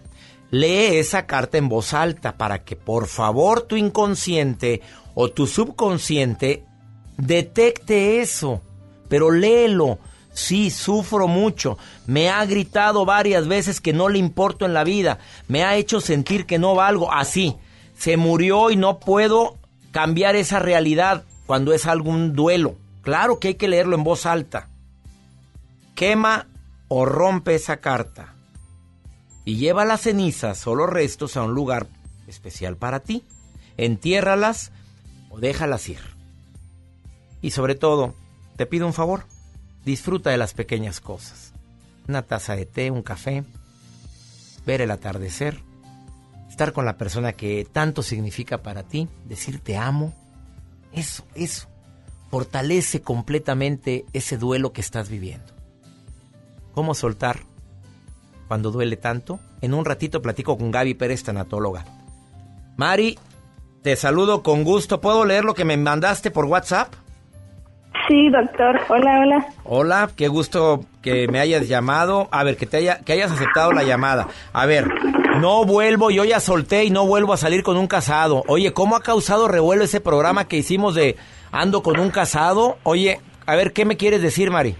lee 0.50 0.98
esa 0.98 1.26
carta 1.26 1.58
en 1.58 1.68
voz 1.68 1.94
alta 1.94 2.36
para 2.36 2.64
que 2.64 2.76
por 2.76 3.06
favor 3.06 3.62
tu 3.62 3.76
inconsciente 3.76 4.82
o 5.14 5.30
tu 5.30 5.46
subconsciente 5.46 6.64
detecte 7.16 8.20
eso. 8.20 8.62
Pero 9.08 9.30
léelo. 9.30 9.98
Sí, 10.32 10.70
sufro 10.70 11.28
mucho. 11.28 11.78
Me 12.06 12.28
ha 12.28 12.44
gritado 12.44 13.04
varias 13.04 13.46
veces 13.46 13.80
que 13.80 13.92
no 13.92 14.08
le 14.08 14.18
importo 14.18 14.66
en 14.66 14.74
la 14.74 14.82
vida. 14.82 15.18
Me 15.46 15.62
ha 15.62 15.76
hecho 15.76 16.00
sentir 16.00 16.44
que 16.46 16.58
no 16.58 16.74
valgo. 16.74 17.12
Así. 17.12 17.56
Se 17.96 18.16
murió 18.16 18.70
y 18.70 18.76
no 18.76 18.98
puedo 18.98 19.56
cambiar 19.92 20.34
esa 20.34 20.58
realidad 20.58 21.22
cuando 21.46 21.72
es 21.72 21.86
algún 21.86 22.32
duelo. 22.32 22.74
Claro 23.02 23.38
que 23.38 23.48
hay 23.48 23.54
que 23.54 23.68
leerlo 23.68 23.94
en 23.94 24.02
voz 24.02 24.26
alta. 24.26 24.68
Quema 25.94 26.48
o 26.88 27.04
rompe 27.04 27.54
esa 27.54 27.76
carta 27.76 28.33
y 29.44 29.56
lleva 29.56 29.84
las 29.84 30.02
cenizas 30.02 30.66
o 30.66 30.74
los 30.74 30.88
restos 30.88 31.36
a 31.36 31.42
un 31.42 31.54
lugar 31.54 31.86
especial 32.26 32.76
para 32.76 33.00
ti. 33.00 33.24
Entiérralas 33.76 34.72
o 35.30 35.38
déjalas 35.38 35.88
ir. 35.88 36.00
Y 37.42 37.50
sobre 37.50 37.74
todo, 37.74 38.14
te 38.56 38.66
pido 38.66 38.86
un 38.86 38.94
favor, 38.94 39.24
disfruta 39.84 40.30
de 40.30 40.38
las 40.38 40.54
pequeñas 40.54 41.00
cosas. 41.00 41.52
Una 42.08 42.22
taza 42.22 42.56
de 42.56 42.66
té, 42.66 42.90
un 42.90 43.02
café, 43.02 43.44
ver 44.64 44.80
el 44.80 44.90
atardecer, 44.90 45.62
estar 46.48 46.72
con 46.72 46.84
la 46.84 46.96
persona 46.96 47.32
que 47.32 47.66
tanto 47.70 48.02
significa 48.02 48.62
para 48.62 48.84
ti, 48.84 49.08
decir 49.26 49.60
te 49.60 49.76
amo. 49.76 50.14
Eso, 50.92 51.26
eso. 51.34 51.68
Fortalece 52.30 53.02
completamente 53.02 54.06
ese 54.12 54.38
duelo 54.38 54.72
que 54.72 54.80
estás 54.80 55.08
viviendo. 55.08 55.52
¿Cómo 56.72 56.94
soltar 56.94 57.40
cuando 58.48 58.70
duele 58.70 58.96
tanto? 58.96 59.40
En 59.60 59.74
un 59.74 59.84
ratito 59.84 60.22
platico 60.22 60.56
con 60.58 60.70
Gaby 60.70 60.94
Pérez, 60.94 61.22
tanatóloga. 61.22 61.84
Mari, 62.76 63.18
te 63.82 63.96
saludo 63.96 64.42
con 64.42 64.64
gusto. 64.64 65.00
¿Puedo 65.00 65.24
leer 65.24 65.44
lo 65.44 65.54
que 65.54 65.64
me 65.64 65.76
mandaste 65.76 66.30
por 66.30 66.46
WhatsApp? 66.46 66.92
Sí, 68.08 68.28
doctor. 68.30 68.80
Hola, 68.88 69.20
hola. 69.20 69.46
Hola, 69.64 70.10
qué 70.14 70.28
gusto 70.28 70.84
que 71.00 71.26
me 71.28 71.40
hayas 71.40 71.68
llamado. 71.68 72.28
A 72.30 72.44
ver, 72.44 72.56
que 72.56 72.66
te 72.66 72.78
haya, 72.78 72.98
que 72.98 73.12
hayas 73.12 73.32
aceptado 73.32 73.72
la 73.72 73.82
llamada. 73.82 74.28
A 74.52 74.66
ver, 74.66 74.88
no 75.40 75.64
vuelvo, 75.64 76.10
yo 76.10 76.24
ya 76.24 76.40
solté 76.40 76.84
y 76.84 76.90
no 76.90 77.06
vuelvo 77.06 77.32
a 77.32 77.38
salir 77.38 77.62
con 77.62 77.76
un 77.76 77.86
casado. 77.86 78.42
Oye, 78.46 78.72
¿cómo 78.72 78.96
ha 78.96 79.02
causado 79.02 79.48
revuelo 79.48 79.84
ese 79.84 80.00
programa 80.00 80.46
que 80.46 80.56
hicimos 80.56 80.94
de 80.94 81.16
Ando 81.50 81.82
con 81.82 81.98
un 81.98 82.10
casado? 82.10 82.78
Oye, 82.82 83.20
a 83.46 83.54
ver, 83.54 83.72
¿qué 83.72 83.84
me 83.84 83.96
quieres 83.96 84.20
decir, 84.20 84.50
Mari? 84.50 84.76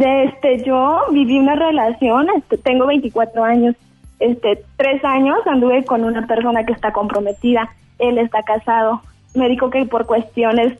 De 0.00 0.24
este, 0.24 0.64
yo 0.64 1.02
viví 1.12 1.38
una 1.38 1.56
relación, 1.56 2.26
este, 2.34 2.56
tengo 2.56 2.86
24 2.86 3.44
años, 3.44 3.76
este, 4.18 4.64
tres 4.78 5.04
años 5.04 5.36
anduve 5.44 5.84
con 5.84 6.04
una 6.04 6.26
persona 6.26 6.64
que 6.64 6.72
está 6.72 6.90
comprometida, 6.90 7.68
él 7.98 8.16
está 8.16 8.42
casado, 8.42 9.02
me 9.34 9.50
dijo 9.50 9.68
que 9.68 9.84
por 9.84 10.06
cuestiones, 10.06 10.78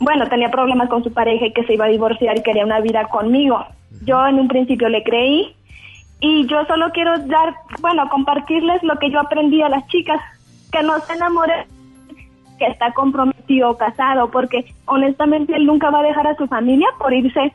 bueno, 0.00 0.28
tenía 0.28 0.50
problemas 0.50 0.88
con 0.88 1.04
su 1.04 1.12
pareja 1.12 1.46
y 1.46 1.52
que 1.52 1.62
se 1.62 1.74
iba 1.74 1.84
a 1.84 1.90
divorciar 1.90 2.38
y 2.38 2.42
quería 2.42 2.64
una 2.64 2.80
vida 2.80 3.04
conmigo. 3.04 3.64
Yo 4.04 4.26
en 4.26 4.40
un 4.40 4.48
principio 4.48 4.88
le 4.88 5.04
creí 5.04 5.54
y 6.18 6.48
yo 6.48 6.64
solo 6.64 6.90
quiero 6.90 7.16
dar, 7.18 7.54
bueno, 7.80 8.08
compartirles 8.08 8.82
lo 8.82 8.98
que 8.98 9.12
yo 9.12 9.20
aprendí 9.20 9.62
a 9.62 9.68
las 9.68 9.86
chicas, 9.86 10.20
que 10.72 10.82
no 10.82 10.98
se 10.98 11.12
enamoren 11.12 11.66
que 12.58 12.66
está 12.66 12.92
comprometido 12.94 13.70
o 13.70 13.76
casado, 13.76 14.28
porque 14.32 14.74
honestamente 14.86 15.54
él 15.54 15.66
nunca 15.66 15.90
va 15.90 16.00
a 16.00 16.08
dejar 16.08 16.26
a 16.26 16.34
su 16.34 16.48
familia 16.48 16.88
por 16.98 17.14
irse 17.14 17.52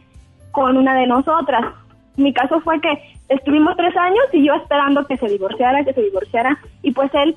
con 0.51 0.77
una 0.77 0.95
de 0.95 1.07
nosotras. 1.07 1.73
Mi 2.17 2.33
caso 2.33 2.59
fue 2.61 2.79
que 2.81 2.97
estuvimos 3.29 3.75
tres 3.77 3.95
años 3.95 4.23
y 4.33 4.45
yo 4.45 4.53
esperando 4.53 5.05
que 5.05 5.17
se 5.17 5.27
divorciara, 5.27 5.83
que 5.83 5.93
se 5.93 6.01
divorciara, 6.01 6.57
y 6.81 6.91
pues 6.91 7.09
él 7.13 7.35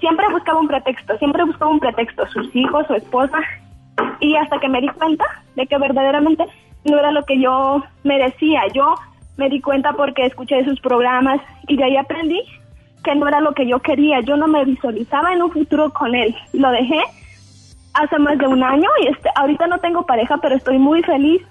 siempre 0.00 0.26
buscaba 0.30 0.60
un 0.60 0.68
pretexto, 0.68 1.16
siempre 1.18 1.44
buscaba 1.44 1.70
un 1.70 1.80
pretexto, 1.80 2.26
sus 2.28 2.54
hijos, 2.54 2.86
su 2.86 2.94
esposa, 2.94 3.38
y 4.20 4.36
hasta 4.36 4.58
que 4.58 4.68
me 4.68 4.80
di 4.80 4.88
cuenta 4.88 5.24
de 5.56 5.66
que 5.66 5.78
verdaderamente 5.78 6.44
no 6.84 6.98
era 6.98 7.10
lo 7.10 7.24
que 7.24 7.40
yo 7.40 7.82
merecía. 8.04 8.62
Yo 8.74 8.94
me 9.36 9.48
di 9.48 9.60
cuenta 9.60 9.92
porque 9.92 10.26
escuché 10.26 10.64
sus 10.64 10.80
programas 10.80 11.40
y 11.66 11.76
de 11.76 11.84
ahí 11.84 11.96
aprendí 11.96 12.42
que 13.04 13.14
no 13.14 13.28
era 13.28 13.40
lo 13.40 13.52
que 13.52 13.66
yo 13.66 13.80
quería. 13.80 14.20
Yo 14.20 14.36
no 14.36 14.48
me 14.48 14.64
visualizaba 14.64 15.32
en 15.32 15.42
un 15.42 15.52
futuro 15.52 15.90
con 15.90 16.14
él. 16.14 16.34
Lo 16.52 16.70
dejé 16.70 17.00
hace 17.94 18.18
más 18.18 18.38
de 18.38 18.46
un 18.46 18.62
año 18.62 18.88
y 19.02 19.08
este, 19.08 19.28
ahorita 19.34 19.66
no 19.66 19.78
tengo 19.78 20.06
pareja, 20.06 20.38
pero 20.38 20.56
estoy 20.56 20.78
muy 20.78 21.02
feliz. 21.02 21.42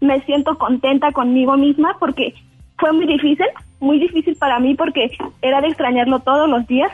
Me 0.00 0.20
siento 0.22 0.58
contenta 0.58 1.12
conmigo 1.12 1.56
misma 1.56 1.96
porque 1.98 2.34
fue 2.78 2.92
muy 2.92 3.06
difícil, 3.06 3.46
muy 3.80 3.98
difícil 3.98 4.36
para 4.36 4.58
mí 4.58 4.74
porque 4.74 5.10
era 5.42 5.60
de 5.60 5.68
extrañarlo 5.68 6.20
todos 6.20 6.48
los 6.48 6.66
días, 6.66 6.92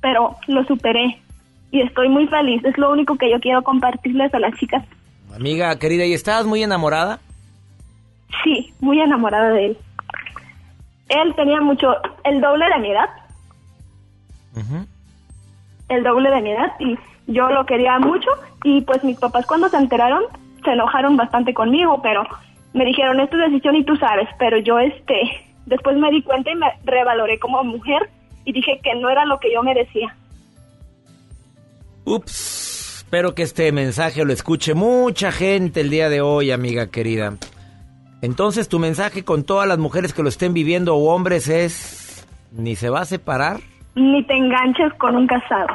pero 0.00 0.36
lo 0.46 0.64
superé 0.64 1.20
y 1.70 1.82
estoy 1.82 2.08
muy 2.08 2.26
feliz. 2.28 2.64
Es 2.64 2.76
lo 2.78 2.90
único 2.90 3.16
que 3.16 3.30
yo 3.30 3.40
quiero 3.40 3.62
compartirles 3.62 4.32
a 4.32 4.38
las 4.38 4.54
chicas. 4.54 4.84
Amiga 5.34 5.78
querida, 5.78 6.04
¿y 6.06 6.14
estabas 6.14 6.46
muy 6.46 6.62
enamorada? 6.62 7.20
Sí, 8.44 8.72
muy 8.80 9.00
enamorada 9.00 9.50
de 9.50 9.66
él. 9.66 9.78
Él 11.08 11.34
tenía 11.36 11.60
mucho, 11.60 11.94
el 12.24 12.40
doble 12.40 12.64
de 12.68 12.78
mi 12.80 12.90
edad. 12.90 13.08
El 15.88 16.02
doble 16.02 16.30
de 16.30 16.40
mi 16.40 16.50
edad 16.50 16.72
y 16.80 16.96
yo 17.26 17.48
lo 17.50 17.66
quería 17.66 17.98
mucho 17.98 18.30
y 18.64 18.80
pues 18.80 19.04
mis 19.04 19.18
papás 19.18 19.46
cuando 19.46 19.68
se 19.68 19.76
enteraron 19.76 20.22
se 20.66 20.72
enojaron 20.72 21.16
bastante 21.16 21.54
conmigo, 21.54 22.02
pero 22.02 22.24
me 22.74 22.84
dijeron, 22.84 23.18
es 23.20 23.30
tu 23.30 23.38
decisión 23.38 23.74
y 23.76 23.84
tú 23.84 23.96
sabes, 23.96 24.28
pero 24.38 24.58
yo 24.58 24.78
este, 24.78 25.18
después 25.64 25.96
me 25.96 26.10
di 26.10 26.22
cuenta 26.22 26.50
y 26.50 26.56
me 26.56 26.66
revaloré 26.84 27.38
como 27.38 27.64
mujer 27.64 28.10
y 28.44 28.52
dije 28.52 28.78
que 28.82 28.94
no 28.94 29.08
era 29.08 29.24
lo 29.24 29.40
que 29.40 29.50
yo 29.50 29.62
merecía. 29.62 30.14
Ups, 32.04 32.98
espero 32.98 33.34
que 33.34 33.42
este 33.42 33.72
mensaje 33.72 34.24
lo 34.24 34.32
escuche 34.32 34.74
mucha 34.74 35.32
gente 35.32 35.80
el 35.80 35.88
día 35.88 36.10
de 36.10 36.20
hoy, 36.20 36.50
amiga 36.50 36.88
querida. 36.88 37.32
Entonces 38.20 38.68
tu 38.68 38.78
mensaje 38.78 39.24
con 39.24 39.44
todas 39.44 39.66
las 39.66 39.78
mujeres 39.78 40.12
que 40.12 40.22
lo 40.22 40.28
estén 40.28 40.52
viviendo 40.52 40.94
o 40.94 41.14
hombres 41.14 41.48
es, 41.48 42.26
ni 42.52 42.76
se 42.76 42.90
va 42.90 43.00
a 43.00 43.04
separar. 43.06 43.60
Ni 43.94 44.22
te 44.24 44.34
enganches 44.34 44.92
con 44.98 45.16
un 45.16 45.26
casado. 45.26 45.68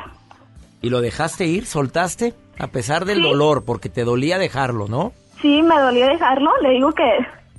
¿Y 0.82 0.90
lo 0.90 1.02
dejaste 1.02 1.46
ir? 1.46 1.66
¿Soltaste? 1.66 2.34
A 2.62 2.68
pesar 2.68 3.06
del 3.06 3.22
dolor, 3.24 3.64
porque 3.66 3.90
te 3.90 4.04
dolía 4.04 4.38
dejarlo, 4.38 4.88
¿no? 4.88 5.14
Sí, 5.42 5.62
me 5.64 5.80
dolía 5.80 6.08
dejarlo. 6.10 6.52
Le 6.62 6.70
digo 6.72 6.92
que 6.92 7.04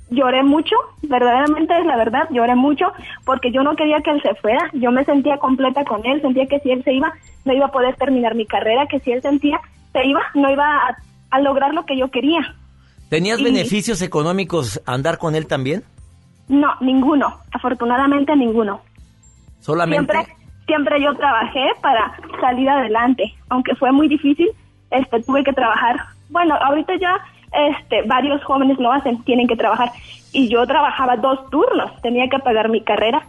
lloré 0.09 0.43
mucho, 0.43 0.75
verdaderamente 1.01 1.77
es 1.77 1.85
la 1.85 1.97
verdad, 1.97 2.27
lloré 2.31 2.55
mucho 2.55 2.85
porque 3.25 3.51
yo 3.51 3.63
no 3.63 3.75
quería 3.75 3.97
que 4.01 4.11
él 4.11 4.21
se 4.21 4.33
fuera, 4.35 4.69
yo 4.73 4.91
me 4.91 5.03
sentía 5.05 5.37
completa 5.39 5.83
con 5.83 6.05
él, 6.05 6.21
sentía 6.21 6.45
que 6.45 6.59
si 6.59 6.71
él 6.71 6.83
se 6.83 6.93
iba 6.93 7.11
no 7.45 7.53
iba 7.53 7.65
a 7.65 7.71
poder 7.71 7.95
terminar 7.97 8.35
mi 8.35 8.45
carrera, 8.45 8.85
que 8.87 8.99
si 9.01 9.11
él 9.11 9.21
sentía 9.21 9.59
se 9.91 10.05
iba 10.05 10.21
no 10.35 10.49
iba 10.51 10.65
a, 10.65 10.97
a 11.31 11.41
lograr 11.41 11.73
lo 11.73 11.85
que 11.85 11.97
yo 11.97 12.09
quería. 12.11 12.39
¿Tenías 13.09 13.39
Y- 13.39 13.43
beneficios 13.43 14.01
económicos 14.01 14.81
andar 14.85 15.17
con 15.17 15.35
él 15.35 15.47
también? 15.47 15.83
No, 16.47 16.69
ninguno, 16.79 17.39
afortunadamente 17.51 18.35
ninguno. 18.35 18.81
Solamente. 19.59 20.13
Siempre, 20.13 20.35
siempre 20.67 21.01
yo 21.03 21.13
trabajé 21.15 21.65
para 21.81 22.15
salir 22.39 22.69
adelante, 22.69 23.33
aunque 23.49 23.75
fue 23.75 23.91
muy 23.91 24.07
difícil, 24.07 24.49
este, 24.93 25.21
tuve 25.23 25.43
que 25.43 25.53
trabajar. 25.53 25.97
Bueno, 26.29 26.55
ahorita 26.55 26.93
ya, 26.99 27.15
este, 27.51 28.03
varios 28.03 28.43
jóvenes 28.43 28.77
lo 28.79 28.91
hacen, 28.91 29.23
tienen 29.23 29.47
que 29.47 29.55
trabajar, 29.55 29.91
y 30.31 30.49
yo 30.49 30.65
trabajaba 30.65 31.17
dos 31.17 31.49
turnos, 31.49 32.01
tenía 32.01 32.27
que 32.29 32.39
pagar 32.39 32.69
mi 32.69 32.81
carrera 32.81 33.23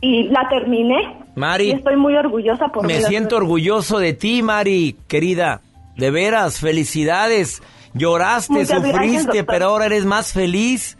y 0.00 0.24
la 0.24 0.48
terminé. 0.48 1.16
Mari. 1.34 1.68
Y 1.68 1.70
estoy 1.72 1.96
muy 1.96 2.14
orgullosa 2.16 2.68
por 2.68 2.86
Me 2.86 3.00
siento 3.00 3.36
orgulloso 3.36 3.98
de 3.98 4.12
ti, 4.12 4.42
Mari, 4.42 4.96
querida. 5.08 5.60
De 5.96 6.10
veras, 6.10 6.60
felicidades. 6.60 7.62
Lloraste, 7.94 8.52
Muchas 8.52 8.82
sufriste, 8.82 9.44
pero 9.44 9.66
ahora 9.66 9.86
eres 9.86 10.04
más 10.04 10.32
feliz. 10.32 10.98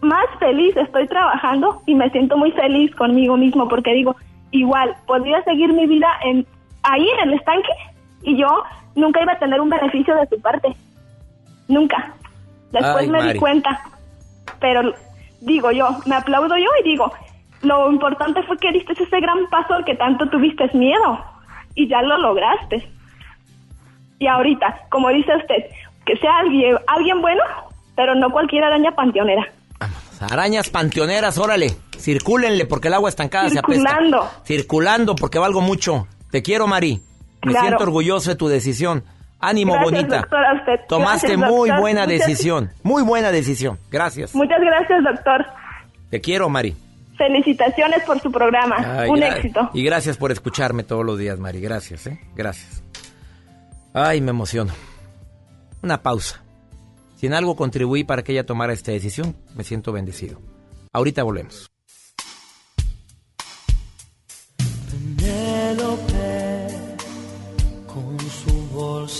más 0.00 0.26
feliz, 0.38 0.76
estoy 0.76 1.06
trabajando 1.06 1.82
y 1.86 1.94
me 1.94 2.08
siento 2.10 2.36
muy 2.38 2.52
feliz 2.52 2.94
conmigo 2.94 3.36
mismo 3.36 3.68
porque 3.68 3.92
digo, 3.92 4.16
igual, 4.50 4.94
podría 5.06 5.42
seguir 5.42 5.72
mi 5.72 5.86
vida 5.86 6.08
en 6.24 6.46
ahí 6.82 7.06
en 7.08 7.28
el 7.28 7.34
estanque 7.34 7.68
y 8.26 8.36
yo 8.36 8.62
nunca 8.96 9.22
iba 9.22 9.32
a 9.32 9.38
tener 9.38 9.60
un 9.60 9.70
beneficio 9.70 10.14
de 10.16 10.26
su 10.28 10.38
parte. 10.42 10.76
Nunca. 11.68 12.12
Después 12.72 12.96
Ay, 13.04 13.08
me 13.08 13.18
Mari. 13.20 13.32
di 13.34 13.38
cuenta. 13.38 13.80
Pero 14.60 14.92
digo 15.40 15.70
yo, 15.70 15.88
me 16.06 16.16
aplaudo 16.16 16.56
yo 16.56 16.68
y 16.84 16.88
digo, 16.90 17.10
lo 17.62 17.90
importante 17.90 18.42
fue 18.42 18.58
que 18.58 18.72
diste 18.72 18.92
ese 18.92 19.20
gran 19.20 19.46
paso 19.48 19.74
al 19.74 19.84
que 19.84 19.94
tanto 19.94 20.28
tuviste 20.28 20.68
miedo 20.74 21.24
y 21.74 21.88
ya 21.88 22.02
lo 22.02 22.18
lograste. 22.18 22.88
Y 24.18 24.26
ahorita, 24.26 24.86
como 24.90 25.08
dice 25.10 25.34
usted, 25.36 25.66
que 26.04 26.16
sea 26.16 26.38
alguien, 26.38 26.76
alguien 26.88 27.20
bueno, 27.22 27.42
pero 27.94 28.14
no 28.14 28.30
cualquier 28.30 28.64
araña 28.64 28.92
panteonera. 28.92 29.46
Arañas 30.30 30.70
panteoneras, 30.70 31.38
órale. 31.38 31.68
Circúlenle 31.98 32.64
porque 32.66 32.88
el 32.88 32.94
agua 32.94 33.10
estancada 33.10 33.48
se 33.50 33.56
Circulando. 33.56 34.22
apesta. 34.22 34.44
Circulando 34.46 35.14
porque 35.14 35.38
valgo 35.38 35.60
mucho. 35.60 36.06
Te 36.30 36.42
quiero, 36.42 36.66
Mari. 36.66 37.00
Me 37.46 37.52
Claro. 37.52 37.66
siento 37.68 37.84
orgulloso 37.84 38.30
de 38.30 38.36
tu 38.36 38.48
decisión. 38.48 39.04
Ánimo, 39.38 39.72
Gracias, 39.74 39.92
bonita. 39.92 40.16
doctor, 40.18 40.44
a 40.44 40.54
usted. 40.54 40.80
Tomaste 40.88 41.28
Gracias, 41.28 41.50
muy 41.50 41.68
doctor. 41.68 41.80
buena 41.80 42.04
Muchas- 42.06 42.18
decisión. 42.26 42.70
Muy 42.82 43.02
buena 43.02 43.30
decisión. 43.32 43.78
Gracias. 43.90 44.34
Muchas 44.34 44.58
gracias, 44.60 45.04
doctor. 45.04 45.46
Te 46.10 46.20
quiero, 46.20 46.48
Mari. 46.48 46.74
Felicitaciones 47.18 48.02
por 48.04 48.20
su 48.20 48.30
programa. 48.30 48.76
Ay, 49.00 49.08
Un 49.10 49.22
éxito. 49.22 49.70
Y 49.74 49.82
gracias 49.84 50.16
por 50.16 50.32
escucharme 50.32 50.82
todos 50.84 51.04
los 51.04 51.18
días, 51.18 51.38
Mari. 51.38 51.60
Gracias, 51.60 52.06
¿eh? 52.06 52.18
Gracias. 52.34 52.82
Ay, 53.94 54.20
me 54.20 54.30
emociono. 54.30 54.72
Una 55.82 56.02
pausa. 56.02 56.42
Si 57.16 57.26
en 57.26 57.32
algo 57.34 57.56
contribuí 57.56 58.04
para 58.04 58.22
que 58.22 58.32
ella 58.32 58.44
tomara 58.44 58.72
esta 58.72 58.92
decisión, 58.92 59.34
me 59.54 59.64
siento 59.64 59.92
bendecido. 59.92 60.40
Ahorita 60.92 61.22
volvemos. 61.22 61.70
Penélope, 64.90 66.15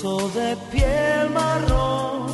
de 0.03 0.57
piel 0.71 1.31
marrón 1.31 2.27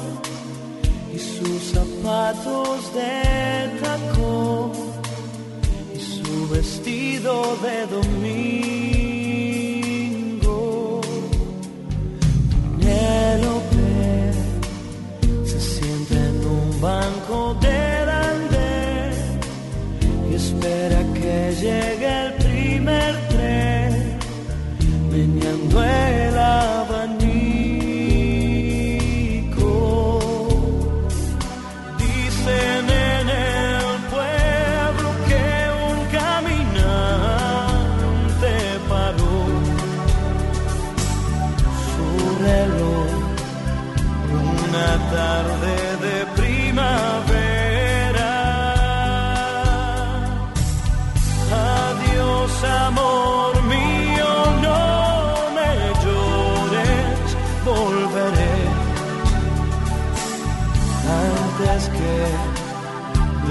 y 1.15 1.19
sus 1.19 1.63
zapatos 1.73 2.93
de 2.93 3.71
tacón 3.81 4.73
y 5.95 6.01
su 6.01 6.49
vestido 6.49 7.57
de 7.63 7.87
domingo. 7.87 8.61
Penélope 12.81 14.33
se 15.45 15.61
sienta 15.61 16.15
en 16.15 16.45
un 16.45 16.81
banco 16.81 17.55
del 17.61 18.09
andén 18.11 19.13
y 20.29 20.35
espera 20.35 21.01
que 21.15 21.55
llegue 21.61 22.27
el 22.27 22.33
primer 22.35 23.15
tren, 23.29 24.19
meneando 25.13 25.85
el 25.85 26.39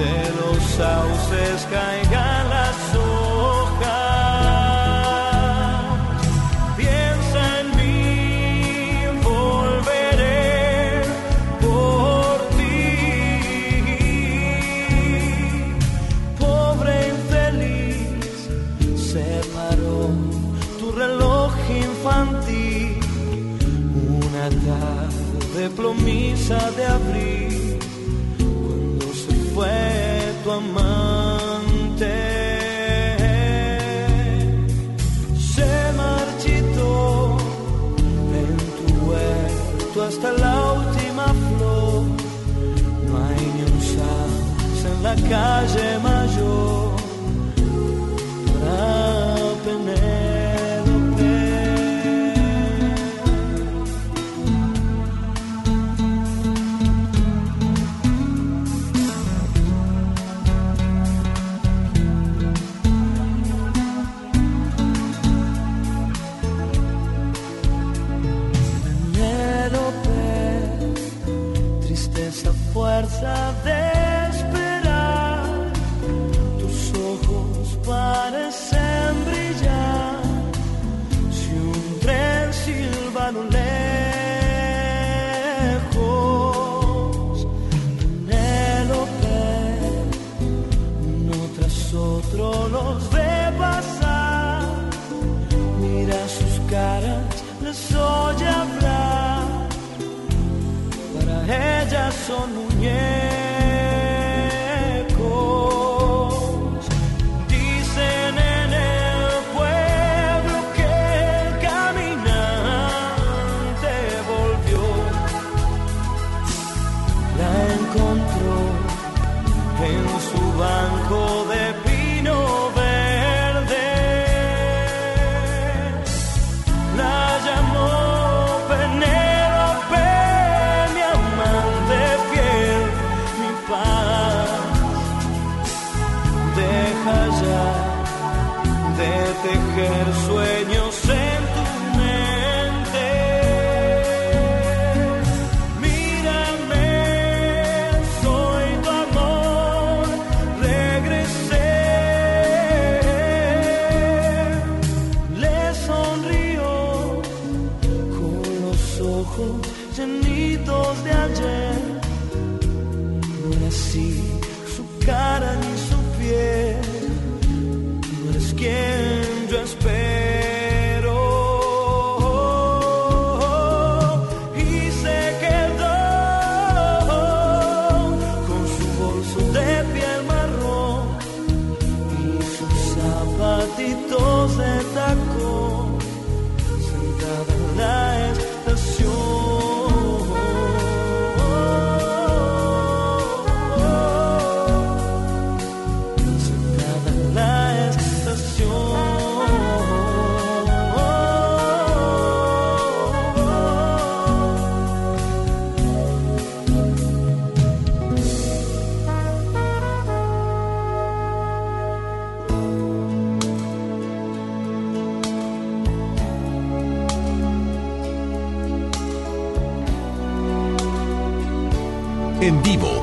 de 0.02 0.30
los 0.40 0.64
sauces 0.64 1.68
caigan 1.70 2.41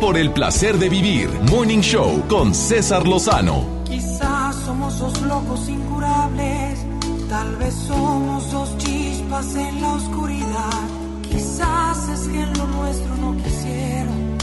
por 0.00 0.16
el 0.16 0.32
placer 0.32 0.78
de 0.78 0.88
vivir. 0.88 1.28
Morning 1.50 1.80
Show 1.80 2.22
con 2.28 2.54
César 2.54 3.06
Lozano. 3.06 3.64
Quizás 3.84 4.56
somos 4.64 4.98
dos 4.98 5.20
locos 5.22 5.68
incurables, 5.68 6.80
tal 7.28 7.56
vez 7.56 7.74
somos 7.74 8.50
dos 8.50 8.76
chispas 8.78 9.54
en 9.56 9.80
la 9.80 9.92
oscuridad. 9.94 10.80
Quizás 11.22 12.08
es 12.08 12.28
que 12.28 12.40
en 12.40 12.58
lo 12.58 12.66
nuestro 12.66 13.16
no 13.16 13.36
quisieron 13.42 14.38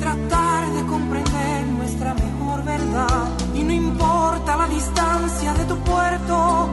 tratar 0.00 0.72
de 0.72 0.86
comprender 0.86 1.66
nuestra 1.66 2.14
mejor 2.14 2.64
verdad. 2.64 3.28
Y 3.54 3.62
no 3.62 3.72
importa 3.72 4.56
la 4.56 4.68
distancia 4.68 5.54
de 5.54 5.64
tu 5.64 5.76
puerto, 5.78 6.68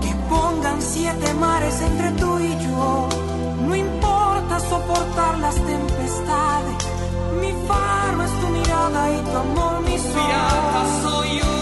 que 0.00 0.14
pongan 0.28 0.80
siete 0.80 1.34
mares 1.34 1.80
entre 1.80 2.10
tú 2.12 2.38
y 2.38 2.50
yo. 2.64 3.08
No 3.66 3.76
importa 3.76 4.60
soportar 4.60 5.38
las 5.38 5.54
tempestades, 5.54 6.89
mi 7.40 7.52
faro 7.66 8.22
es 8.22 8.32
tu 8.40 8.46
mirada 8.48 9.10
y 9.16 9.20
tu 9.30 9.36
amor 9.36 9.80
mi 9.82 9.98
sol. 9.98 10.12
Pirata 10.12 10.82
soy 11.02 11.38
yo 11.38 11.59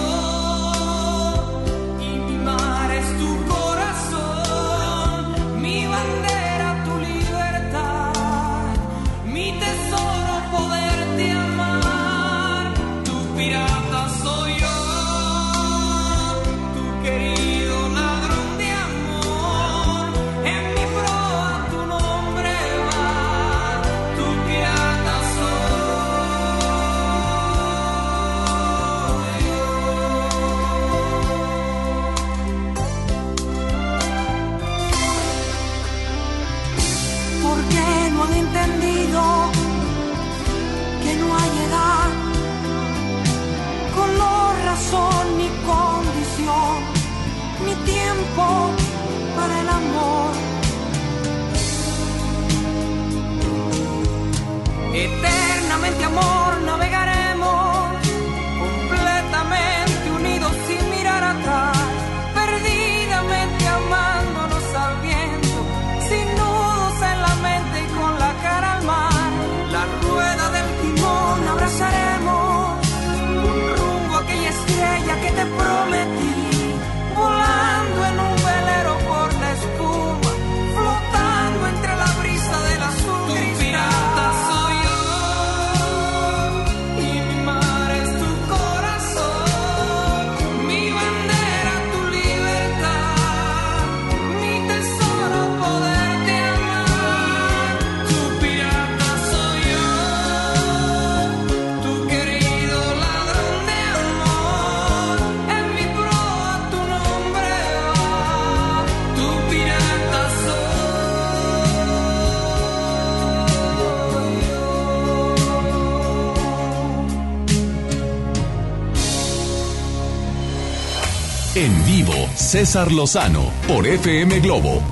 César 122.48 122.90
Lozano 122.92 123.52
por 123.66 123.86
FM 123.86 124.40
Globo. 124.40 124.82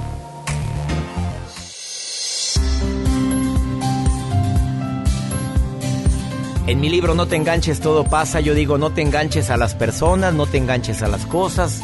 En 6.66 6.80
mi 6.82 6.90
libro 6.90 7.14
No 7.14 7.26
te 7.26 7.36
enganches, 7.36 7.80
todo 7.80 8.04
pasa. 8.04 8.40
Yo 8.40 8.52
digo, 8.52 8.76
no 8.76 8.90
te 8.90 9.00
enganches 9.00 9.48
a 9.48 9.56
las 9.56 9.74
personas, 9.74 10.34
no 10.34 10.44
te 10.44 10.58
enganches 10.58 11.00
a 11.00 11.08
las 11.08 11.24
cosas, 11.24 11.80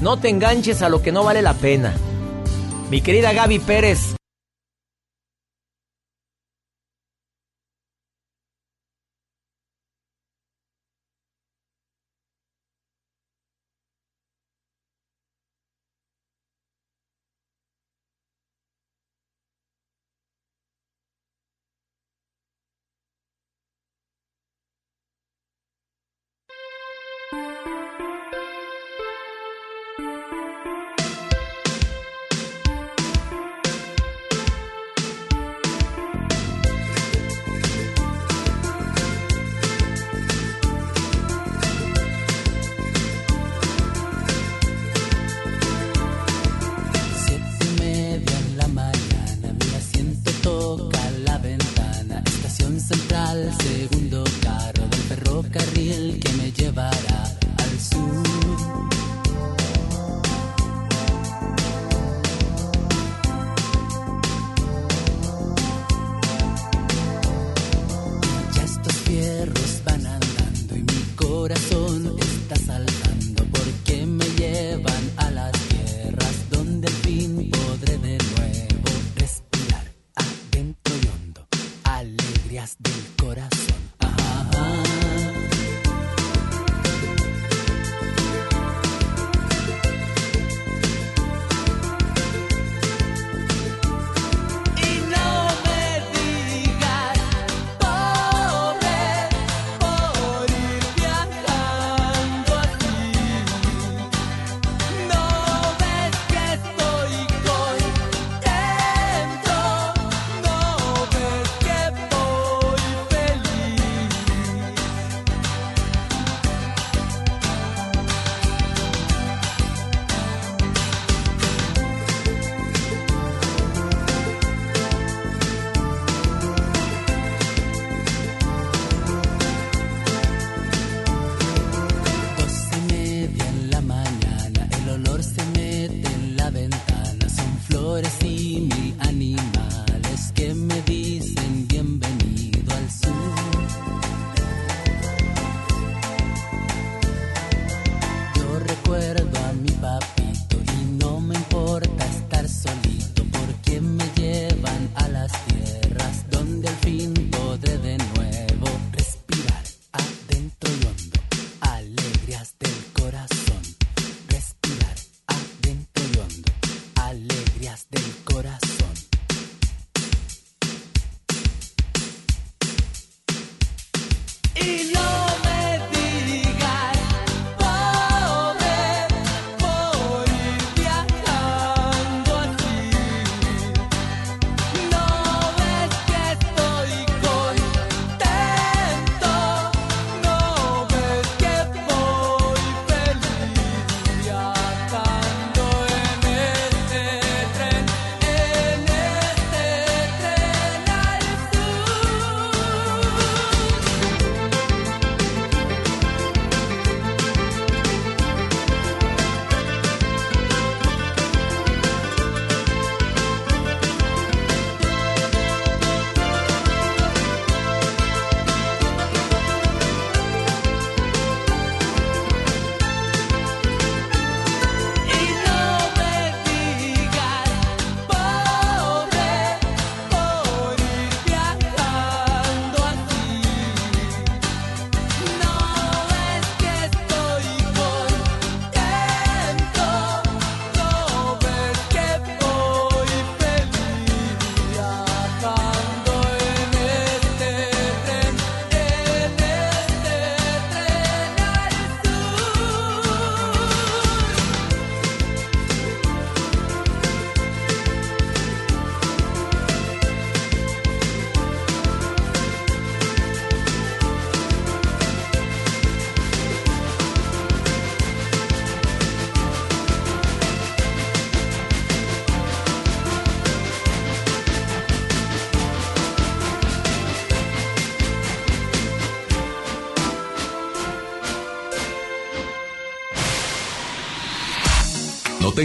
no 0.00 0.18
te 0.18 0.30
enganches 0.30 0.80
a 0.80 0.88
lo 0.88 1.02
que 1.02 1.12
no 1.12 1.24
vale 1.24 1.42
la 1.42 1.52
pena. 1.52 1.92
Mi 2.88 3.02
querida 3.02 3.34
Gaby 3.34 3.58
Pérez, 3.58 4.15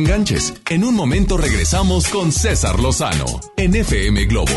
enganches. 0.01 0.53
En 0.69 0.83
un 0.83 0.95
momento 0.95 1.37
regresamos 1.37 2.07
con 2.07 2.31
César 2.31 2.79
Lozano 2.79 3.25
en 3.55 3.75
FM 3.75 4.25
Globo. 4.25 4.51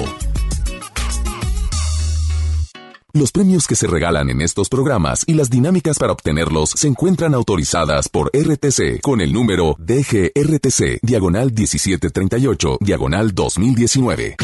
Los 3.12 3.30
premios 3.30 3.68
que 3.68 3.76
se 3.76 3.86
regalan 3.86 4.28
en 4.30 4.40
estos 4.40 4.68
programas 4.68 5.22
y 5.28 5.34
las 5.34 5.48
dinámicas 5.48 5.98
para 5.98 6.12
obtenerlos 6.12 6.70
se 6.70 6.88
encuentran 6.88 7.32
autorizadas 7.34 8.08
por 8.08 8.32
RTC 8.34 9.00
con 9.02 9.20
el 9.20 9.32
número 9.32 9.76
DGRTC, 9.78 10.98
diagonal 11.02 11.52
1738, 11.52 12.78
diagonal 12.80 13.32
2019. 13.32 14.36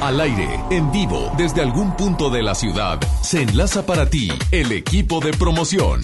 Al 0.00 0.20
aire, 0.20 0.60
en 0.70 0.92
vivo, 0.92 1.32
desde 1.38 1.62
algún 1.62 1.96
punto 1.96 2.28
de 2.30 2.42
la 2.42 2.54
ciudad, 2.54 3.00
se 3.22 3.42
enlaza 3.42 3.86
para 3.86 4.10
ti 4.10 4.30
el 4.52 4.72
equipo 4.72 5.20
de 5.20 5.32
promoción. 5.32 6.02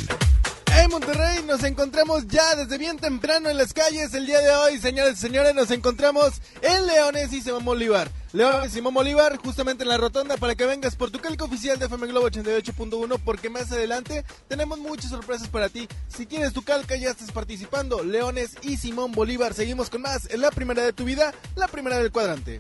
En 0.76 0.90
Monterrey 0.90 1.42
nos 1.46 1.62
encontramos 1.62 2.26
ya 2.26 2.56
desde 2.56 2.78
bien 2.78 2.98
temprano 2.98 3.48
en 3.48 3.56
las 3.56 3.72
calles 3.72 4.12
el 4.14 4.26
día 4.26 4.40
de 4.40 4.50
hoy, 4.50 4.78
señores 4.78 5.14
y 5.14 5.20
señores, 5.20 5.54
nos 5.54 5.70
encontramos 5.70 6.42
en 6.62 6.86
Leones 6.86 7.32
y 7.32 7.40
Simón 7.40 7.64
Bolívar. 7.64 8.10
Leones 8.32 8.72
y 8.72 8.74
Simón 8.74 8.92
Bolívar, 8.92 9.36
justamente 9.36 9.84
en 9.84 9.88
la 9.88 9.98
rotonda 9.98 10.36
para 10.36 10.56
que 10.56 10.66
vengas 10.66 10.96
por 10.96 11.10
tu 11.10 11.20
calco 11.20 11.44
oficial 11.44 11.78
de 11.78 11.86
FM 11.86 12.08
Globo 12.08 12.28
88.1 12.28 13.20
porque 13.24 13.50
más 13.50 13.70
adelante 13.70 14.24
tenemos 14.48 14.78
muchas 14.78 15.10
sorpresas 15.10 15.48
para 15.48 15.68
ti. 15.68 15.88
Si 16.08 16.26
tienes 16.26 16.52
tu 16.52 16.62
calca 16.62 16.96
ya 16.96 17.10
estás 17.10 17.30
participando. 17.30 18.02
Leones 18.02 18.56
y 18.62 18.76
Simón 18.76 19.12
Bolívar, 19.12 19.54
seguimos 19.54 19.90
con 19.90 20.02
más 20.02 20.28
en 20.30 20.40
la 20.40 20.50
primera 20.50 20.82
de 20.82 20.92
tu 20.92 21.04
vida, 21.04 21.32
la 21.54 21.68
primera 21.68 21.98
del 21.98 22.10
cuadrante. 22.10 22.58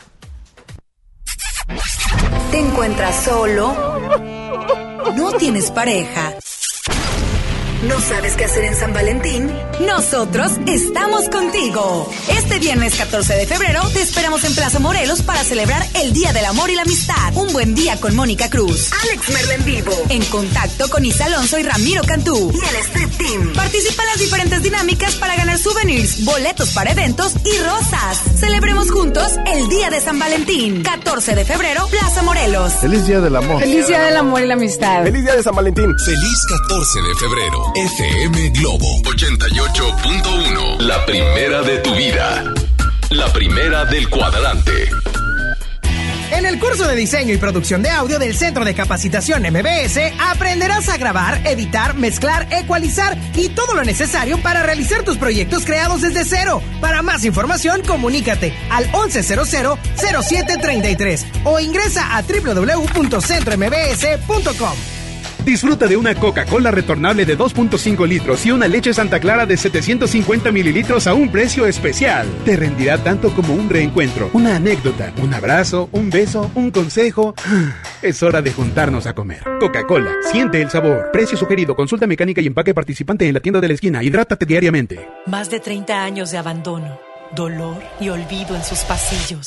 ¿Te 2.52 2.58
encuentras 2.60 3.24
solo? 3.24 3.74
¿No 5.16 5.32
tienes 5.32 5.70
pareja? 5.72 6.34
¿No 7.88 8.00
sabes 8.00 8.34
qué 8.34 8.46
hacer 8.46 8.64
en 8.64 8.74
San 8.74 8.94
Valentín? 8.94 9.52
Nosotros 9.80 10.52
estamos 10.66 11.28
contigo. 11.28 12.10
Este 12.28 12.58
viernes 12.58 12.94
14 12.94 13.34
de 13.34 13.46
febrero 13.46 13.82
te 13.92 14.00
esperamos 14.00 14.42
en 14.44 14.54
Plaza 14.54 14.78
Morelos 14.78 15.20
para 15.20 15.44
celebrar 15.44 15.84
el 16.00 16.14
Día 16.14 16.32
del 16.32 16.46
Amor 16.46 16.70
y 16.70 16.76
la 16.76 16.82
Amistad. 16.82 17.34
Un 17.34 17.52
buen 17.52 17.74
día 17.74 18.00
con 18.00 18.16
Mónica 18.16 18.48
Cruz, 18.48 18.90
Alex 19.02 19.28
Merla 19.30 19.54
en 19.54 19.64
vivo, 19.66 19.92
en 20.08 20.24
contacto 20.26 20.88
con 20.88 21.04
Isa 21.04 21.26
Alonso 21.26 21.58
y 21.58 21.62
Ramiro 21.62 22.02
Cantú. 22.04 22.52
Y 22.54 22.64
el 22.66 22.76
Street 22.76 23.10
Team. 23.18 23.52
Participa 23.52 24.02
en 24.04 24.08
las 24.08 24.18
diferentes 24.18 24.62
dinámicas 24.62 25.16
para 25.16 25.36
ganar 25.36 25.58
souvenirs, 25.58 26.24
boletos 26.24 26.70
para 26.70 26.92
eventos 26.92 27.34
y 27.44 27.58
rosas. 27.58 28.18
Celebremos 28.38 28.90
juntos 28.90 29.32
el 29.46 29.68
Día 29.68 29.90
de 29.90 30.00
San 30.00 30.18
Valentín. 30.18 30.82
14 30.82 31.34
de 31.34 31.44
febrero, 31.44 31.86
Plaza 31.88 32.22
Morelos. 32.22 32.72
Feliz 32.80 33.06
Día 33.06 33.20
del 33.20 33.36
Amor. 33.36 33.60
Feliz 33.60 33.86
Día 33.88 34.00
del 34.00 34.16
Amor 34.16 34.42
y 34.42 34.46
la 34.46 34.54
Amistad. 34.54 35.02
Feliz 35.02 35.22
Día 35.22 35.36
de 35.36 35.42
San 35.42 35.54
Valentín. 35.54 35.94
Feliz 35.98 36.38
14 36.68 37.00
de 37.02 37.14
febrero. 37.16 37.73
FM 37.76 38.50
Globo 38.50 39.02
88.1. 39.02 40.80
La 40.82 41.04
primera 41.06 41.60
de 41.62 41.78
tu 41.78 41.92
vida. 41.92 42.54
La 43.10 43.32
primera 43.32 43.84
del 43.86 44.08
cuadrante. 44.08 44.90
En 46.30 46.46
el 46.46 46.60
curso 46.60 46.86
de 46.86 46.94
diseño 46.94 47.34
y 47.34 47.36
producción 47.36 47.82
de 47.82 47.90
audio 47.90 48.20
del 48.20 48.36
Centro 48.36 48.64
de 48.64 48.76
Capacitación 48.76 49.42
MBS 49.42 49.98
aprenderás 50.20 50.88
a 50.88 50.98
grabar, 50.98 51.44
editar, 51.48 51.96
mezclar, 51.96 52.46
ecualizar 52.52 53.18
y 53.34 53.48
todo 53.48 53.74
lo 53.74 53.82
necesario 53.82 54.40
para 54.40 54.62
realizar 54.62 55.02
tus 55.02 55.18
proyectos 55.18 55.64
creados 55.64 56.02
desde 56.02 56.24
cero. 56.24 56.62
Para 56.80 57.02
más 57.02 57.24
información, 57.24 57.82
comunícate 57.82 58.54
al 58.70 58.86
1100-0733 58.92 61.24
o 61.42 61.58
ingresa 61.58 62.16
a 62.16 62.22
www.centrombs.com. 62.22 65.03
Disfruta 65.44 65.86
de 65.86 65.96
una 65.98 66.14
Coca-Cola 66.14 66.70
retornable 66.70 67.26
de 67.26 67.36
2.5 67.36 68.08
litros 68.08 68.46
y 68.46 68.50
una 68.50 68.66
leche 68.66 68.94
Santa 68.94 69.20
Clara 69.20 69.44
de 69.44 69.58
750 69.58 70.50
mililitros 70.50 71.06
a 71.06 71.12
un 71.12 71.30
precio 71.30 71.66
especial. 71.66 72.26
Te 72.46 72.56
rendirá 72.56 72.96
tanto 72.96 73.30
como 73.34 73.52
un 73.52 73.68
reencuentro, 73.68 74.30
una 74.32 74.56
anécdota, 74.56 75.12
un 75.22 75.34
abrazo, 75.34 75.90
un 75.92 76.08
beso, 76.08 76.50
un 76.54 76.70
consejo. 76.70 77.34
Es 78.02 78.22
hora 78.22 78.42
de 78.42 78.52
juntarnos 78.52 79.06
a 79.06 79.14
comer. 79.14 79.42
Coca-Cola, 79.60 80.12
siente 80.30 80.60
el 80.60 80.70
sabor. 80.70 81.10
Precio 81.10 81.38
sugerido, 81.38 81.74
consulta 81.74 82.06
mecánica 82.06 82.42
y 82.42 82.46
empaque 82.46 82.74
participante 82.74 83.26
en 83.26 83.32
la 83.32 83.40
tienda 83.40 83.62
de 83.62 83.68
la 83.68 83.74
esquina. 83.74 84.02
Hidrátate 84.02 84.44
diariamente. 84.44 85.08
Más 85.24 85.50
de 85.50 85.58
30 85.58 86.04
años 86.04 86.30
de 86.30 86.36
abandono, 86.36 86.98
dolor 87.34 87.82
y 88.00 88.10
olvido 88.10 88.56
en 88.56 88.62
sus 88.62 88.80
pasillos. 88.80 89.46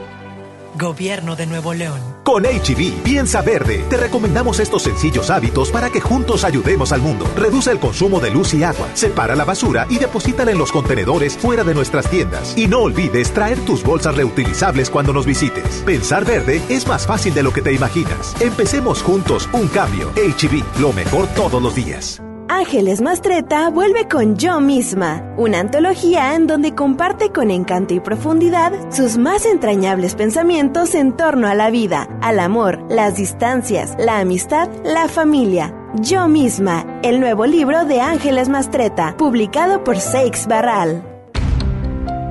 Gobierno 0.75 1.35
de 1.35 1.45
Nuevo 1.45 1.73
León. 1.73 1.99
Con 2.23 2.43
HB, 2.43 3.03
piensa 3.03 3.41
verde. 3.41 3.83
Te 3.89 3.97
recomendamos 3.97 4.59
estos 4.59 4.83
sencillos 4.83 5.29
hábitos 5.29 5.69
para 5.71 5.89
que 5.89 6.01
juntos 6.01 6.43
ayudemos 6.43 6.91
al 6.91 7.01
mundo. 7.01 7.25
Reduce 7.35 7.71
el 7.71 7.79
consumo 7.79 8.19
de 8.19 8.31
luz 8.31 8.53
y 8.53 8.63
agua, 8.63 8.87
separa 8.93 9.35
la 9.35 9.45
basura 9.45 9.87
y 9.89 9.97
deposítala 9.97 10.51
en 10.51 10.57
los 10.57 10.71
contenedores 10.71 11.37
fuera 11.37 11.63
de 11.63 11.73
nuestras 11.73 12.09
tiendas. 12.09 12.57
Y 12.57 12.67
no 12.67 12.81
olvides 12.81 13.31
traer 13.33 13.59
tus 13.65 13.83
bolsas 13.83 14.15
reutilizables 14.15 14.89
cuando 14.89 15.13
nos 15.13 15.25
visites. 15.25 15.83
Pensar 15.85 16.25
verde 16.25 16.61
es 16.69 16.87
más 16.87 17.05
fácil 17.05 17.33
de 17.33 17.43
lo 17.43 17.51
que 17.51 17.61
te 17.61 17.73
imaginas. 17.73 18.35
Empecemos 18.39 19.01
juntos 19.01 19.49
un 19.53 19.67
cambio. 19.67 20.11
HB, 20.11 20.79
lo 20.79 20.93
mejor 20.93 21.27
todos 21.27 21.61
los 21.61 21.75
días. 21.75 22.21
Ángeles 22.53 22.99
Mastreta 22.99 23.69
vuelve 23.69 24.09
con 24.09 24.35
Yo 24.35 24.59
misma, 24.59 25.23
una 25.37 25.61
antología 25.61 26.35
en 26.35 26.47
donde 26.47 26.75
comparte 26.75 27.31
con 27.31 27.49
encanto 27.49 27.93
y 27.93 28.01
profundidad 28.01 28.73
sus 28.91 29.17
más 29.17 29.45
entrañables 29.45 30.15
pensamientos 30.15 30.93
en 30.93 31.15
torno 31.15 31.47
a 31.47 31.55
la 31.55 31.69
vida, 31.69 32.09
al 32.21 32.41
amor, 32.41 32.85
las 32.89 33.15
distancias, 33.15 33.95
la 33.97 34.19
amistad, 34.19 34.67
la 34.83 35.07
familia. 35.07 35.73
Yo 36.01 36.27
misma, 36.27 36.99
el 37.03 37.21
nuevo 37.21 37.45
libro 37.45 37.85
de 37.85 38.01
Ángeles 38.01 38.49
Mastreta, 38.49 39.15
publicado 39.17 39.85
por 39.85 39.97
Seix 39.97 40.45
Barral. 40.45 41.05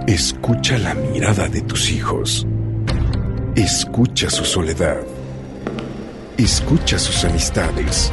Escucha 0.06 0.76
la 0.76 0.92
mirada 0.92 1.48
de 1.48 1.62
tus 1.62 1.90
hijos. 1.90 2.46
Escucha 3.56 4.28
su 4.28 4.44
soledad. 4.44 5.00
Escucha 6.36 6.98
sus 6.98 7.24
amistades. 7.24 8.12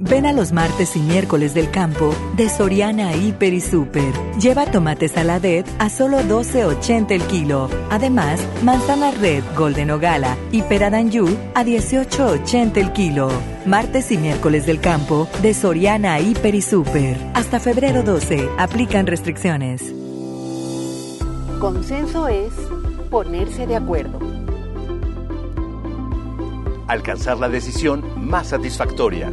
Ven 0.00 0.26
a 0.26 0.32
los 0.32 0.52
martes 0.52 0.96
y 0.96 0.98
miércoles 1.00 1.54
del 1.54 1.70
campo 1.70 2.12
de 2.36 2.48
Soriana 2.48 3.14
Hiper 3.14 3.54
y 3.54 3.60
Super. 3.60 4.12
Lleva 4.40 4.66
tomate 4.66 5.06
saladet 5.08 5.68
a 5.78 5.88
solo 5.88 6.18
12.80 6.18 7.12
el 7.12 7.22
kilo. 7.22 7.70
Además, 7.90 8.40
manzana 8.64 9.12
red 9.12 9.44
Golden 9.56 9.92
Ogala 9.92 10.36
y 10.50 10.62
pera 10.62 10.88
a 10.88 10.90
18.80 10.90 12.76
el 12.76 12.92
kilo. 12.92 13.28
Martes 13.66 14.10
y 14.10 14.18
miércoles 14.18 14.66
del 14.66 14.80
campo 14.80 15.28
de 15.42 15.54
Soriana 15.54 16.18
Hiper 16.18 16.56
y 16.56 16.62
Super. 16.62 17.16
Hasta 17.34 17.60
febrero 17.60 18.02
12. 18.02 18.48
Aplican 18.58 19.06
restricciones. 19.06 19.94
Consenso 21.60 22.26
es 22.26 22.52
ponerse 23.10 23.68
de 23.68 23.76
acuerdo. 23.76 24.18
Alcanzar 26.88 27.38
la 27.38 27.48
decisión 27.48 28.04
más 28.16 28.48
satisfactoria. 28.48 29.32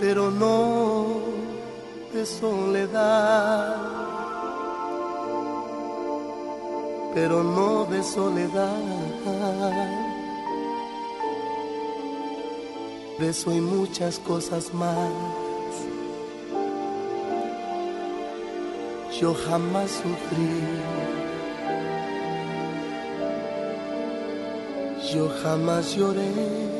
pero 0.00 0.30
no 0.30 1.20
de 2.14 2.24
soledad. 2.24 3.76
Pero 7.14 7.44
no 7.44 7.84
de 7.84 8.02
soledad. 8.02 8.78
De 13.18 13.28
eso 13.28 13.52
y 13.52 13.60
muchas 13.60 14.18
cosas 14.20 14.72
más. 14.72 15.12
Yo 19.20 19.34
jamás 19.34 19.90
sufrí. 19.90 20.62
Yo 25.12 25.28
jamás 25.42 25.94
lloré. 25.94 26.79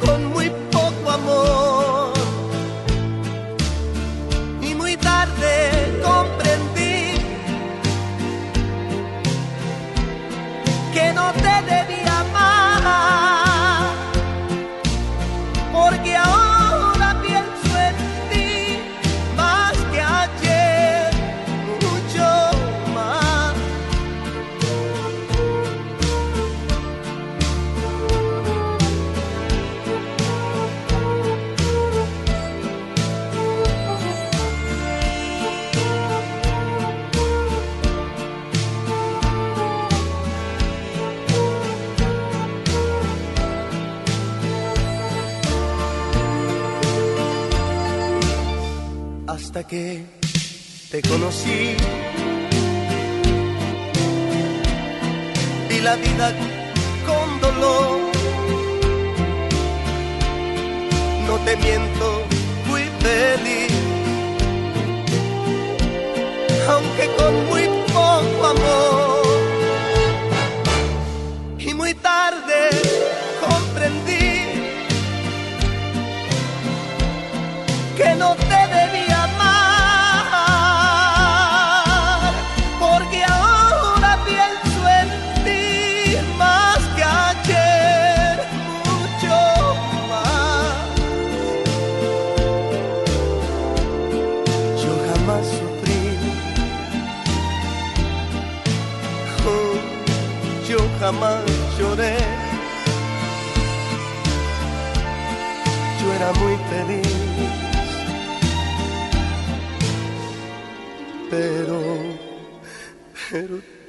Con 0.00 0.24
muy 0.32 0.50
poco 0.70 1.10
amor. 1.10 1.69
Que 49.70 50.04
te 50.90 51.00
conocí, 51.02 51.76
vi 55.68 55.78
la 55.80 55.94
vida 55.94 56.34
con 57.06 57.40
dolor. 57.40 58.00
No 61.28 61.36
te 61.44 61.56
miento, 61.56 62.24
fui 62.66 62.82
feliz, 62.98 63.72
aunque 66.68 67.06
con 67.16 67.32
muy 67.46 67.64
poco 67.92 68.46
amor. 68.46 69.09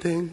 Pero 0.02 0.31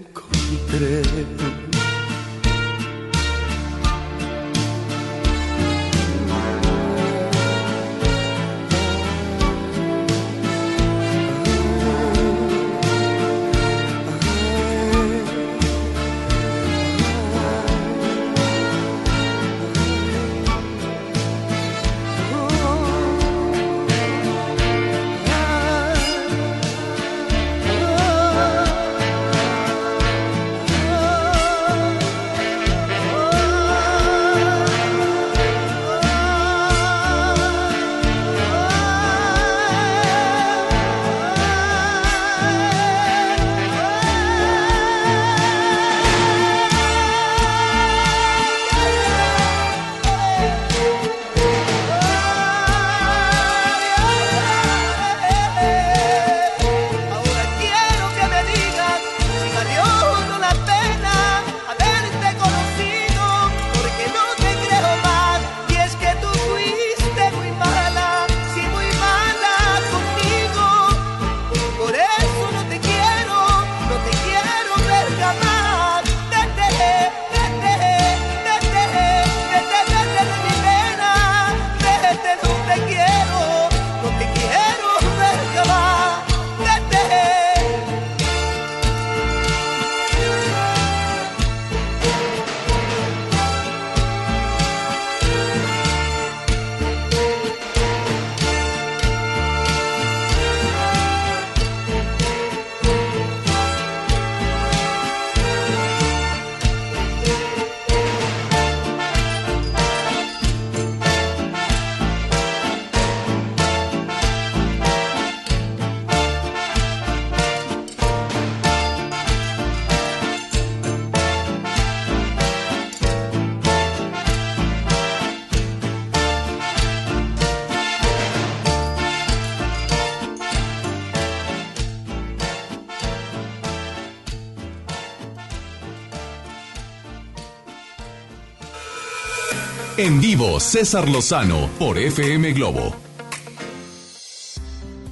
En 140.09 140.19
vivo, 140.19 140.59
César 140.59 141.07
Lozano 141.07 141.69
por 141.77 141.99
FM 141.99 142.53
Globo. 142.53 142.95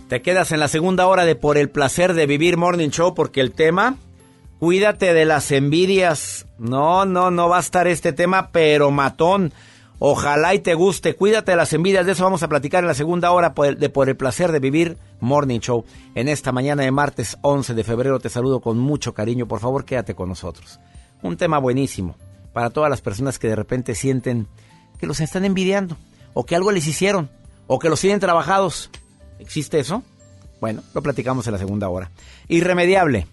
Te 0.10 0.24
quedas 0.24 0.52
en 0.52 0.60
la 0.60 0.68
segunda 0.68 1.06
hora 1.06 1.24
de 1.24 1.36
Por 1.36 1.60
el 1.60 1.70
placer 1.70 2.16
de 2.16 2.26
vivir 2.26 2.58
Morning 2.58 2.90
Show 2.90 3.14
porque 3.14 3.40
el 3.40 3.52
tema, 3.52 3.98
cuídate 4.58 5.14
de 5.14 5.26
las 5.26 5.52
envidias. 5.52 6.48
No, 6.58 7.06
no, 7.06 7.30
no 7.30 7.48
va 7.48 7.58
a 7.58 7.60
estar 7.60 7.86
este 7.86 8.12
tema, 8.12 8.50
pero 8.52 8.90
matón. 8.90 9.54
Ojalá 10.00 10.56
y 10.56 10.60
te 10.62 10.74
guste. 10.74 11.14
Cuídate 11.14 11.52
de 11.52 11.58
las 11.58 11.74
envidias. 11.74 12.08
De 12.08 12.14
eso 12.14 12.24
vamos 12.24 12.42
a 12.42 12.50
platicar 12.50 12.84
en 12.84 12.88
la 12.88 12.96
segunda 12.96 13.30
hora 13.30 13.54
de 13.78 13.90
Por 13.90 14.10
el 14.10 14.18
placer 14.18 14.52
de 14.52 14.60
vivir 14.60 14.98
Morning 15.20 15.60
Show. 15.60 15.86
En 16.16 16.28
esta 16.28 16.52
mañana 16.52 16.82
de 16.82 16.90
martes 16.90 17.38
11 17.44 17.76
de 17.76 17.84
febrero 17.84 18.20
te 18.20 18.30
saludo 18.30 18.62
con 18.62 18.80
mucho 18.80 19.14
cariño. 19.14 19.48
Por 19.48 19.60
favor, 19.60 19.86
quédate 19.86 20.16
con 20.16 20.28
nosotros. 20.28 20.80
Un 21.22 21.38
tema 21.38 21.60
buenísimo 21.60 22.16
para 22.52 22.72
todas 22.72 22.90
las 22.90 23.02
personas 23.02 23.38
que 23.38 23.48
de 23.48 23.56
repente 23.56 23.94
sienten 23.94 24.48
que 25.00 25.08
los 25.08 25.20
están 25.20 25.46
envidiando, 25.46 25.98
o 26.34 26.46
que 26.46 26.56
algo 26.56 26.72
les 26.72 26.88
hicieron, 26.88 27.30
o 27.68 27.80
que 27.80 27.90
los 27.90 28.02
tienen 28.02 28.20
trabajados. 28.20 28.90
¿Existe 29.40 29.80
eso? 29.80 30.04
Bueno, 30.60 30.84
lo 30.94 31.02
platicamos 31.02 31.46
en 31.48 31.54
la 31.54 31.60
segunda 31.60 31.90
hora. 31.90 32.12
Irremediable. 32.48 33.28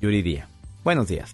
Yuri 0.00 0.42
Buenos 0.82 1.08
días. 1.08 1.32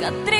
Cicatrices. 0.00 0.39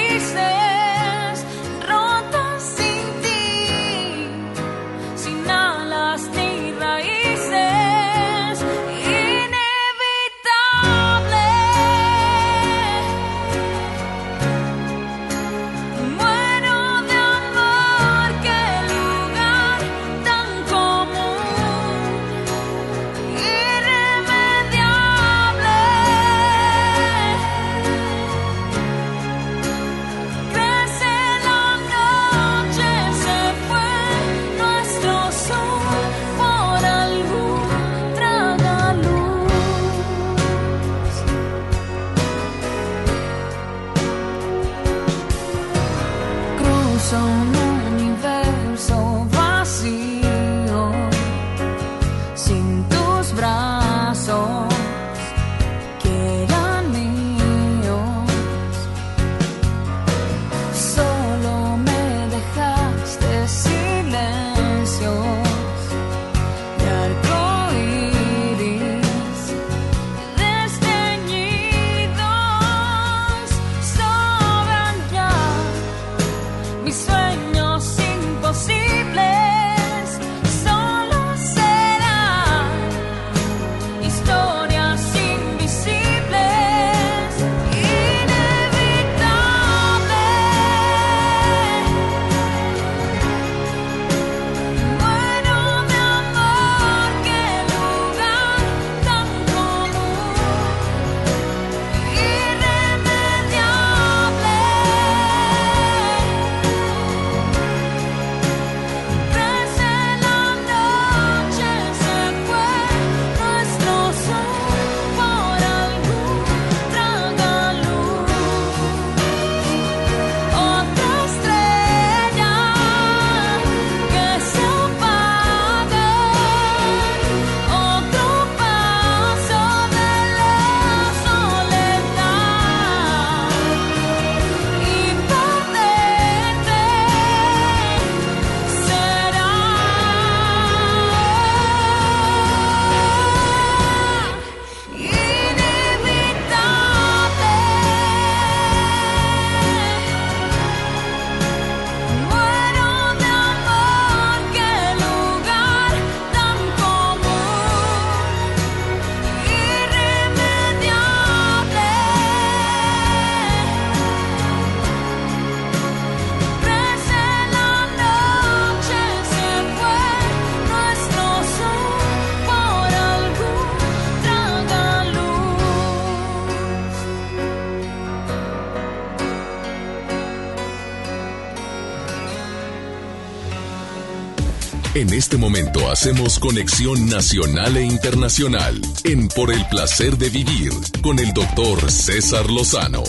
Este 185.21 185.37
momento 185.37 185.91
hacemos 185.91 186.39
conexión 186.39 187.07
nacional 187.11 187.77
e 187.77 187.83
internacional 187.83 188.81
en 189.05 189.29
Por 189.29 189.53
el 189.53 189.67
placer 189.67 190.17
de 190.17 190.31
vivir 190.31 190.73
con 191.03 191.19
el 191.19 191.35
doctor 191.35 191.91
César 191.91 192.49
Lozano. 192.49 193.03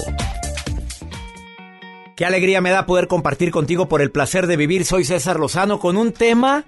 Qué 2.18 2.26
alegría 2.26 2.59
me 2.59 2.70
da 2.70 2.86
poder 2.86 3.07
compartir 3.07 3.51
contigo 3.51 3.88
por 3.88 4.01
el 4.01 4.12
placer 4.12 4.47
de 4.47 4.57
vivir. 4.57 4.84
Soy 4.84 5.05
César 5.05 5.39
Lozano 5.39 5.80
con 5.80 5.95
un 5.95 6.12
tema 6.12 6.66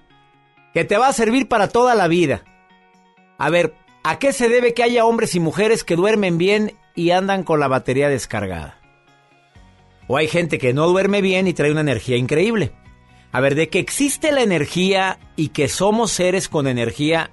que 0.74 0.86
te 0.86 0.98
va 0.98 1.10
a 1.10 1.14
servir 1.14 1.50
para 1.50 1.68
toda 1.68 1.94
la 1.94 2.08
vida. 2.08 2.46
A 3.38 3.50
ver, 3.50 3.74
¿a 4.06 4.20
qué 4.20 4.32
se 4.32 4.48
debe 4.48 4.74
que 4.74 4.84
haya 4.84 5.04
hombres 5.04 5.36
y 5.36 5.42
mujeres 5.42 5.84
que 5.84 5.98
duermen 5.98 6.38
bien 6.38 6.78
y 6.96 7.12
andan 7.12 7.44
con 7.44 7.60
la 7.60 7.68
batería 7.68 8.08
descargada? 8.08 8.80
O 10.08 10.16
hay 10.16 10.30
gente 10.30 10.58
que 10.58 10.74
no 10.74 10.88
duerme 10.88 11.22
bien 11.22 11.50
y 11.50 11.54
trae 11.54 11.72
una 11.72 11.82
energía 11.82 12.16
increíble. 12.16 12.72
A 13.34 13.42
ver, 13.42 13.56
de 13.56 13.68
que 13.68 13.80
existe 13.80 14.32
la 14.32 14.44
energía 14.44 15.20
y 15.36 15.50
que 15.50 15.68
somos 15.68 16.12
seres 16.12 16.48
con 16.48 16.68
energía, 16.68 17.32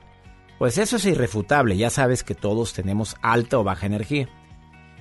Pues 0.58 0.76
eso 0.76 0.96
es 0.96 1.06
irrefutable, 1.06 1.78
ya 1.78 1.88
sabes 1.88 2.22
que 2.22 2.34
todos 2.34 2.74
tenemos 2.74 3.16
alta 3.22 3.58
o 3.58 3.64
baja 3.64 3.86
energía. 3.86 4.28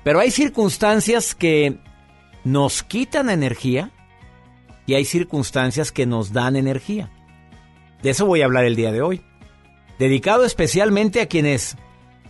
Pero 0.06 0.22
hay 0.22 0.32
circunstancias 0.32 1.36
que 1.36 1.80
nos 2.46 2.82
quitan 2.82 3.30
energía 3.30 3.92
y 4.86 4.94
hay 4.94 5.04
circunstancias 5.04 5.92
que 5.92 6.06
nos 6.06 6.32
dan 6.32 6.56
energía. 6.56 7.12
De 8.02 8.12
eso 8.12 8.26
voy 8.26 8.42
a 8.42 8.46
hablar 8.46 8.64
el 8.64 8.78
día 8.78 8.94
de 8.94 9.02
hoy. 9.02 9.22
Dedicado 9.98 10.46
especialmente 10.46 11.20
a 11.20 11.28
quienes 11.28 11.76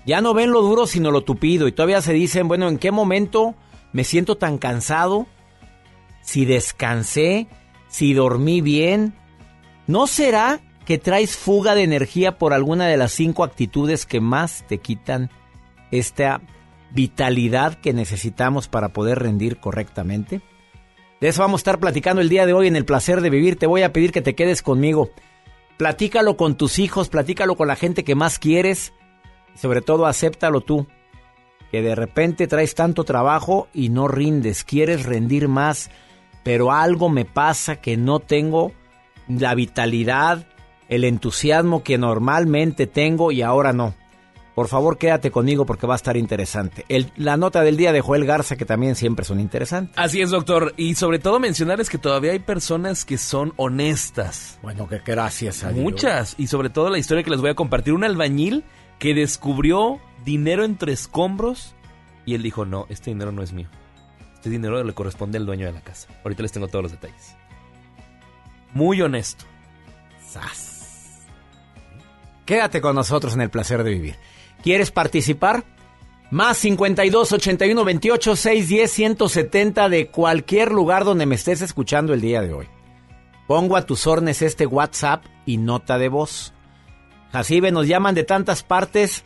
ya 0.07 0.21
no 0.21 0.33
ven 0.33 0.51
lo 0.51 0.63
duro 0.63 0.87
sino 0.87 1.11
lo 1.11 1.21
tupido 1.21 1.67
y 1.67 1.71
todavía 1.71 2.01
se 2.01 2.13
dicen, 2.13 2.47
bueno, 2.47 2.67
¿en 2.67 2.79
qué 2.79 2.89
momento 2.89 3.53
me 3.93 4.03
siento 4.03 4.37
tan 4.37 4.57
cansado? 4.57 5.27
Si 6.23 6.45
descansé, 6.45 7.47
si 7.89 8.13
dormí 8.13 8.61
bien. 8.61 9.13
¿No 9.87 10.07
será 10.07 10.61
que 10.85 10.97
traes 10.97 11.35
fuga 11.35 11.75
de 11.75 11.83
energía 11.83 12.37
por 12.37 12.53
alguna 12.53 12.87
de 12.87 12.97
las 12.97 13.11
cinco 13.11 13.43
actitudes 13.43 14.05
que 14.05 14.21
más 14.21 14.63
te 14.67 14.77
quitan 14.77 15.29
esta 15.91 16.41
vitalidad 16.91 17.75
que 17.75 17.93
necesitamos 17.93 18.67
para 18.67 18.89
poder 18.89 19.19
rendir 19.19 19.59
correctamente? 19.59 20.41
De 21.19 21.27
eso 21.27 21.41
vamos 21.41 21.59
a 21.59 21.63
estar 21.63 21.79
platicando 21.79 22.21
el 22.21 22.29
día 22.29 22.45
de 22.45 22.53
hoy 22.53 22.67
en 22.67 22.77
el 22.77 22.85
placer 22.85 23.19
de 23.19 23.29
vivir. 23.29 23.57
Te 23.57 23.67
voy 23.67 23.81
a 23.81 23.91
pedir 23.91 24.11
que 24.13 24.21
te 24.21 24.35
quedes 24.35 24.61
conmigo. 24.61 25.09
Platícalo 25.77 26.37
con 26.37 26.55
tus 26.55 26.79
hijos, 26.79 27.09
platícalo 27.09 27.55
con 27.55 27.67
la 27.67 27.75
gente 27.75 28.03
que 28.03 28.15
más 28.15 28.39
quieres 28.39 28.93
y 29.55 29.57
sobre 29.57 29.81
todo 29.81 30.05
acéptalo 30.05 30.61
tú. 30.61 30.87
Que 31.71 31.81
de 31.81 31.95
repente 31.95 32.47
traes 32.47 32.73
tanto 32.73 33.03
trabajo 33.03 33.67
y 33.73 33.89
no 33.89 34.07
rindes, 34.07 34.63
quieres 34.63 35.05
rendir 35.05 35.47
más, 35.47 35.89
pero 36.43 36.71
algo 36.71 37.09
me 37.09 37.25
pasa 37.25 37.77
que 37.77 37.97
no 37.97 38.19
tengo 38.19 38.71
la 39.27 39.55
vitalidad, 39.55 40.47
el 40.87 41.03
entusiasmo 41.03 41.83
que 41.83 41.97
normalmente 41.97 42.87
tengo 42.87 43.31
y 43.31 43.41
ahora 43.41 43.73
no. 43.73 43.93
Por 44.55 44.67
favor, 44.67 44.97
quédate 44.97 45.31
conmigo 45.31 45.65
porque 45.65 45.87
va 45.87 45.93
a 45.93 45.95
estar 45.95 46.17
interesante. 46.17 46.83
la 47.15 47.37
nota 47.37 47.61
del 47.61 47.77
día 47.77 47.93
de 47.93 48.01
Joel 48.01 48.25
Garza, 48.25 48.57
que 48.57 48.65
también 48.65 48.95
siempre 48.95 49.23
son 49.23 49.39
interesantes. 49.39 49.97
Así 49.97 50.21
es, 50.21 50.31
doctor. 50.31 50.73
Y 50.75 50.95
sobre 50.95 51.19
todo 51.19 51.39
mencionarles 51.39 51.89
que 51.89 51.97
todavía 51.97 52.33
hay 52.33 52.39
personas 52.39 53.05
que 53.05 53.17
son 53.17 53.53
honestas. 53.55 54.59
Bueno, 54.61 54.89
que 54.89 54.99
gracias 54.99 55.63
a 55.63 55.71
Muchas. 55.71 56.35
Y 56.37 56.47
sobre 56.47 56.69
todo 56.69 56.89
la 56.89 56.97
historia 56.97 57.23
que 57.23 57.29
les 57.29 57.39
voy 57.39 57.51
a 57.51 57.55
compartir. 57.55 57.93
Un 57.93 58.03
albañil 58.03 58.65
que 58.97 59.13
descubrió 59.13 60.01
dinero 60.25 60.65
entre 60.65 60.91
escombros 60.91 61.73
y 62.25 62.35
él 62.35 62.43
dijo, 62.43 62.65
no, 62.65 62.85
este 62.89 63.11
dinero 63.11 63.31
no 63.31 63.41
es 63.41 63.53
mío. 63.53 63.69
Este 64.39 64.51
dinero 64.51 64.81
le 64.81 64.93
corresponde 64.93 65.37
al 65.37 65.45
dueño 65.45 65.65
de 65.65 65.73
la 65.73 65.81
casa. 65.81 66.07
Ahorita 66.23 66.43
les 66.43 66.53
tengo 66.53 66.69
todos 66.69 66.83
los 66.83 66.91
detalles. 66.93 67.35
Muy 68.73 69.01
honesto. 69.01 69.43
¡Sas! 70.25 71.27
Quédate 72.45 72.79
con 72.79 72.95
nosotros 72.95 73.33
en 73.33 73.41
el 73.41 73.49
placer 73.49 73.83
de 73.83 73.91
vivir. 73.91 74.15
¿Quieres 74.63 74.91
participar? 74.91 75.65
Más 76.31 76.57
52 76.59 77.33
81 77.33 77.83
28 77.83 78.35
610 78.37 78.91
170 78.91 79.89
de 79.89 80.07
cualquier 80.07 80.71
lugar 80.71 81.03
donde 81.03 81.25
me 81.25 81.35
estés 81.35 81.61
escuchando 81.61 82.13
el 82.13 82.21
día 82.21 82.41
de 82.41 82.53
hoy. 82.53 82.67
Pongo 83.45 83.75
a 83.75 83.85
tus 83.85 84.07
órdenes 84.07 84.41
este 84.41 84.65
WhatsApp 84.65 85.25
y 85.45 85.57
nota 85.57 85.97
de 85.97 86.07
voz. 86.07 86.53
Así 87.33 87.59
nos 87.59 87.87
llaman 87.87 88.15
de 88.15 88.23
tantas 88.23 88.63
partes 88.63 89.25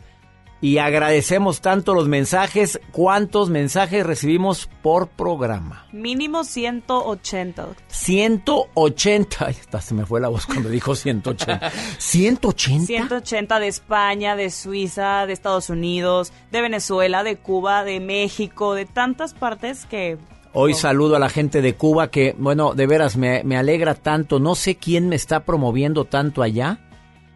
y 0.64 0.78
agradecemos 0.78 1.60
tanto 1.60 1.92
los 1.92 2.08
mensajes. 2.08 2.80
¿Cuántos 2.90 3.50
mensajes 3.50 4.06
recibimos 4.06 4.66
por 4.80 5.08
programa? 5.08 5.86
Mínimo 5.92 6.42
180. 6.42 7.66
180. 7.86 9.46
Ay, 9.46 9.56
se 9.78 9.92
me 9.92 10.06
fue 10.06 10.22
la 10.22 10.28
voz 10.28 10.46
cuando 10.46 10.70
dijo 10.70 10.94
180. 10.94 11.70
180. 11.98 12.86
180 12.86 13.60
de 13.60 13.68
España, 13.68 14.36
de 14.36 14.48
Suiza, 14.48 15.26
de 15.26 15.34
Estados 15.34 15.68
Unidos, 15.68 16.32
de 16.50 16.62
Venezuela, 16.62 17.24
de 17.24 17.36
Cuba, 17.36 17.84
de 17.84 18.00
México, 18.00 18.72
de 18.72 18.86
tantas 18.86 19.34
partes 19.34 19.84
que... 19.84 20.16
Hoy 20.54 20.72
saludo 20.72 21.16
a 21.16 21.18
la 21.18 21.28
gente 21.28 21.60
de 21.60 21.74
Cuba 21.74 22.10
que, 22.10 22.34
bueno, 22.38 22.72
de 22.72 22.86
veras 22.86 23.18
me, 23.18 23.44
me 23.44 23.58
alegra 23.58 23.94
tanto. 23.94 24.40
No 24.40 24.54
sé 24.54 24.76
quién 24.76 25.10
me 25.10 25.16
está 25.16 25.44
promoviendo 25.44 26.06
tanto 26.06 26.40
allá, 26.40 26.78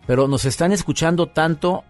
pero 0.07 0.29
nos 0.29 0.47
están 0.47 0.72
escuchando 0.72 1.26
tanto 1.26 1.85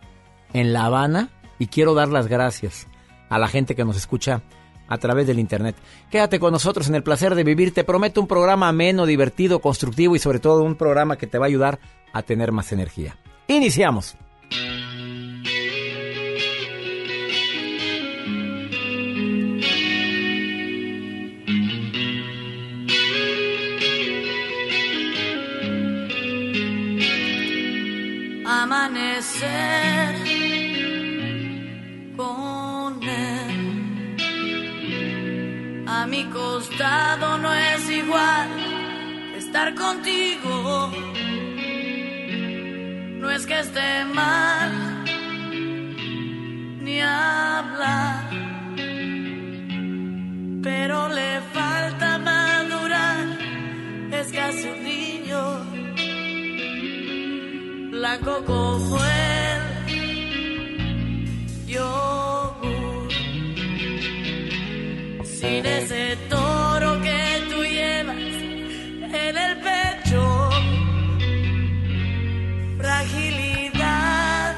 en 0.52 0.72
La 0.72 0.84
Habana 0.84 1.30
y 1.58 1.66
quiero 1.66 1.94
dar 1.94 2.08
las 2.08 2.28
gracias 2.28 2.86
a 3.28 3.38
la 3.38 3.48
gente 3.48 3.74
que 3.74 3.84
nos 3.84 3.96
escucha 3.96 4.42
a 4.88 4.98
través 4.98 5.26
del 5.26 5.38
internet. 5.38 5.76
Quédate 6.10 6.40
con 6.40 6.52
nosotros 6.52 6.88
en 6.88 6.94
el 6.94 7.02
placer 7.02 7.34
de 7.34 7.44
vivir. 7.44 7.74
Te 7.74 7.84
prometo 7.84 8.20
un 8.20 8.26
programa 8.26 8.68
ameno, 8.68 9.06
divertido, 9.06 9.60
constructivo 9.60 10.16
y 10.16 10.18
sobre 10.18 10.40
todo 10.40 10.62
un 10.62 10.76
programa 10.76 11.16
que 11.16 11.26
te 11.26 11.38
va 11.38 11.46
a 11.46 11.48
ayudar 11.48 11.78
a 12.12 12.22
tener 12.22 12.52
más 12.52 12.72
energía. 12.72 13.16
Iniciamos. 13.46 14.16
Amanecer 28.50 30.17
mi 36.08 36.24
costado 36.24 37.38
no 37.38 37.52
es 37.52 37.90
igual 37.90 38.48
estar 39.36 39.74
contigo. 39.74 40.90
No 43.20 43.30
es 43.30 43.46
que 43.46 43.58
esté 43.60 44.04
mal 44.14 45.04
ni 46.80 47.00
hablar, 47.00 48.30
pero 50.62 51.08
le 51.08 51.40
falta 51.52 52.18
madurar. 52.18 53.26
Es 54.12 54.32
casi 54.32 54.68
un 54.68 54.82
niño 54.84 55.42
blanco 57.90 58.44
como 58.46 58.98
yogur. 61.66 62.47
Sin 65.40 65.64
ese 65.64 66.16
toro 66.28 67.00
que 67.00 67.46
tú 67.48 67.62
llevas 67.62 68.16
en 68.16 69.36
el 69.46 69.56
pecho, 69.68 70.50
fragilidad 72.76 74.56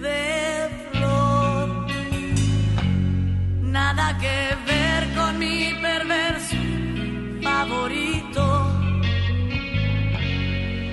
de 0.00 0.68
flor, 0.90 1.86
nada 3.62 4.18
que 4.18 4.56
ver 4.66 5.14
con 5.14 5.38
mi 5.38 5.72
perverso 5.80 6.56
favorito. 7.42 8.44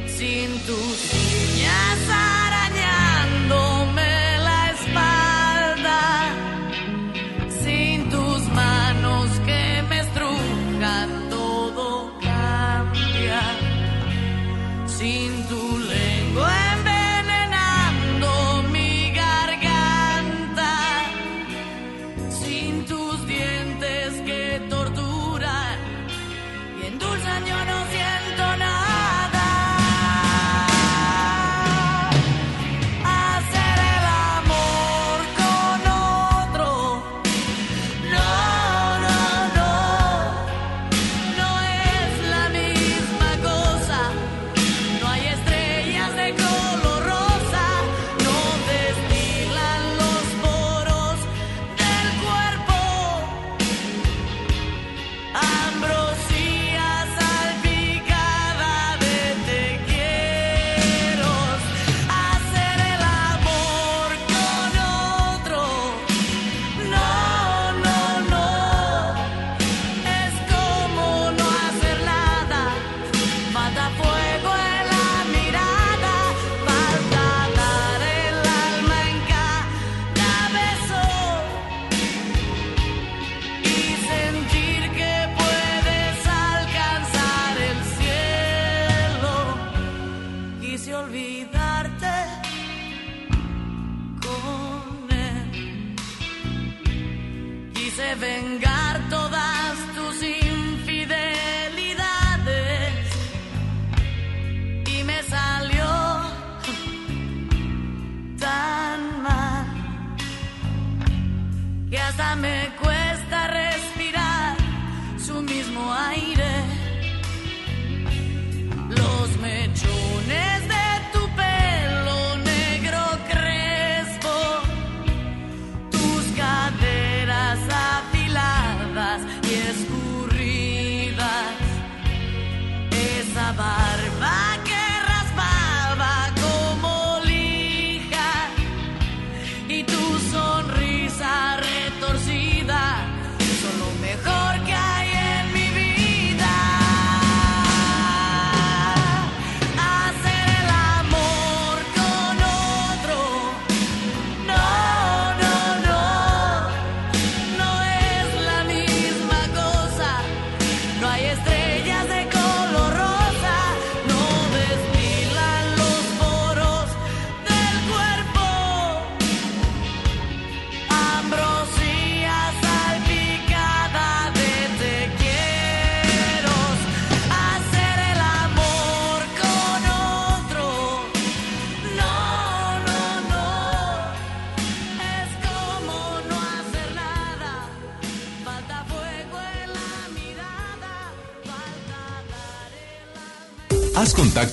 Sin 0.06 0.50
tus 0.68 1.17
quedarte 91.78 92.16
con 94.22 95.12
él 95.12 95.96
y 97.76 97.90
se 97.92 98.16
venga. 98.16 98.67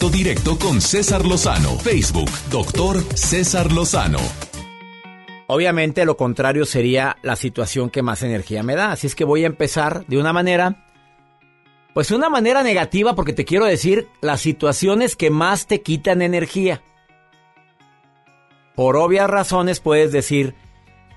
Directo 0.08 0.58
con 0.58 0.80
César 0.80 1.24
Lozano. 1.26 1.78
Facebook, 1.78 2.30
doctor 2.50 3.02
César 3.14 3.72
Lozano. 3.72 4.18
Obviamente 5.46 6.04
lo 6.04 6.16
contrario 6.16 6.64
sería 6.64 7.16
la 7.22 7.36
situación 7.36 7.90
que 7.90 8.02
más 8.02 8.22
energía 8.22 8.62
me 8.62 8.76
da. 8.76 8.92
Así 8.92 9.06
es 9.06 9.14
que 9.14 9.24
voy 9.24 9.44
a 9.44 9.46
empezar 9.46 10.06
de 10.06 10.18
una 10.18 10.32
manera, 10.32 10.86
pues 11.92 12.10
una 12.10 12.30
manera 12.30 12.62
negativa 12.62 13.14
porque 13.14 13.32
te 13.32 13.44
quiero 13.44 13.66
decir 13.66 14.08
las 14.20 14.40
situaciones 14.40 15.16
que 15.16 15.30
más 15.30 15.66
te 15.66 15.82
quitan 15.82 16.22
energía. 16.22 16.82
Por 18.74 18.96
obvias 18.96 19.28
razones 19.28 19.80
puedes 19.80 20.12
decir, 20.12 20.54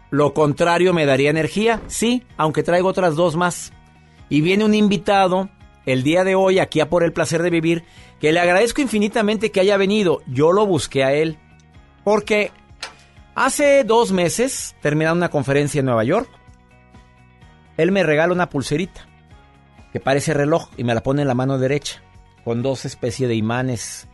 lo 0.09 0.33
contrario 0.33 0.93
me 0.93 1.05
daría 1.05 1.29
energía. 1.29 1.81
Sí, 1.87 2.23
aunque 2.37 2.63
traigo 2.63 2.89
otras 2.89 3.15
dos 3.15 3.35
más. 3.35 3.73
Y 4.29 4.41
viene 4.41 4.65
un 4.65 4.75
invitado 4.75 5.49
el 5.85 6.03
día 6.03 6.23
de 6.23 6.35
hoy 6.35 6.59
aquí 6.59 6.81
a 6.81 6.89
Por 6.89 7.03
el 7.03 7.13
Placer 7.13 7.41
de 7.41 7.49
Vivir, 7.49 7.85
que 8.19 8.31
le 8.31 8.39
agradezco 8.39 8.81
infinitamente 8.81 9.51
que 9.51 9.59
haya 9.59 9.77
venido. 9.77 10.21
Yo 10.27 10.51
lo 10.51 10.65
busqué 10.65 11.03
a 11.03 11.13
él. 11.13 11.37
Porque 12.03 12.51
hace 13.35 13.83
dos 13.83 14.11
meses, 14.11 14.75
terminando 14.81 15.17
una 15.17 15.29
conferencia 15.29 15.79
en 15.79 15.85
Nueva 15.85 16.03
York, 16.03 16.29
él 17.77 17.91
me 17.91 18.03
regala 18.03 18.33
una 18.33 18.49
pulserita 18.49 19.07
que 19.91 19.99
parece 19.99 20.33
reloj 20.33 20.69
y 20.77 20.83
me 20.83 20.95
la 20.95 21.03
pone 21.03 21.21
en 21.21 21.27
la 21.27 21.35
mano 21.35 21.59
derecha, 21.59 22.01
con 22.43 22.61
dos 22.61 22.85
especies 22.85 23.29
de 23.29 23.35
imanes. 23.35 24.07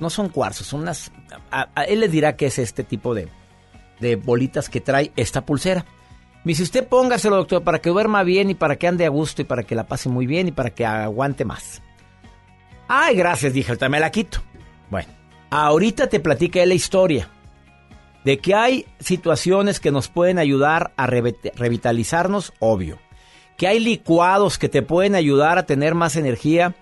No 0.00 0.10
son 0.10 0.28
cuarzos, 0.28 0.66
son 0.66 0.80
unas... 0.80 1.12
A, 1.50 1.68
a 1.74 1.84
él 1.84 2.00
les 2.00 2.10
dirá 2.10 2.36
que 2.36 2.46
es 2.46 2.58
este 2.58 2.84
tipo 2.84 3.14
de, 3.14 3.28
de 4.00 4.16
bolitas 4.16 4.68
que 4.68 4.80
trae 4.80 5.12
esta 5.16 5.46
pulsera. 5.46 5.86
Me 6.44 6.50
dice, 6.50 6.62
usted 6.62 6.86
póngaselo, 6.86 7.36
doctor, 7.36 7.62
para 7.62 7.80
que 7.80 7.90
duerma 7.90 8.22
bien 8.22 8.50
y 8.50 8.54
para 8.54 8.76
que 8.76 8.88
ande 8.88 9.06
a 9.06 9.10
gusto 9.10 9.42
y 9.42 9.44
para 9.44 9.62
que 9.62 9.74
la 9.74 9.86
pase 9.86 10.08
muy 10.08 10.26
bien 10.26 10.48
y 10.48 10.52
para 10.52 10.70
que 10.70 10.84
aguante 10.86 11.44
más. 11.44 11.82
Ay, 12.88 13.14
gracias, 13.16 13.52
dije, 13.52 13.70
ahorita 13.70 13.88
me 13.88 14.00
la 14.00 14.10
quito. 14.10 14.42
Bueno, 14.90 15.08
ahorita 15.50 16.08
te 16.08 16.20
platica 16.20 16.62
él 16.62 16.70
la 16.70 16.74
historia 16.74 17.28
de 18.24 18.38
que 18.38 18.54
hay 18.54 18.86
situaciones 18.98 19.78
que 19.80 19.90
nos 19.90 20.08
pueden 20.08 20.38
ayudar 20.38 20.92
a 20.96 21.06
revit- 21.06 21.52
revitalizarnos, 21.54 22.52
obvio. 22.58 22.98
Que 23.56 23.66
hay 23.68 23.80
licuados 23.80 24.58
que 24.58 24.68
te 24.68 24.82
pueden 24.82 25.14
ayudar 25.14 25.58
a 25.58 25.66
tener 25.66 25.94
más 25.94 26.16
energía. 26.16 26.74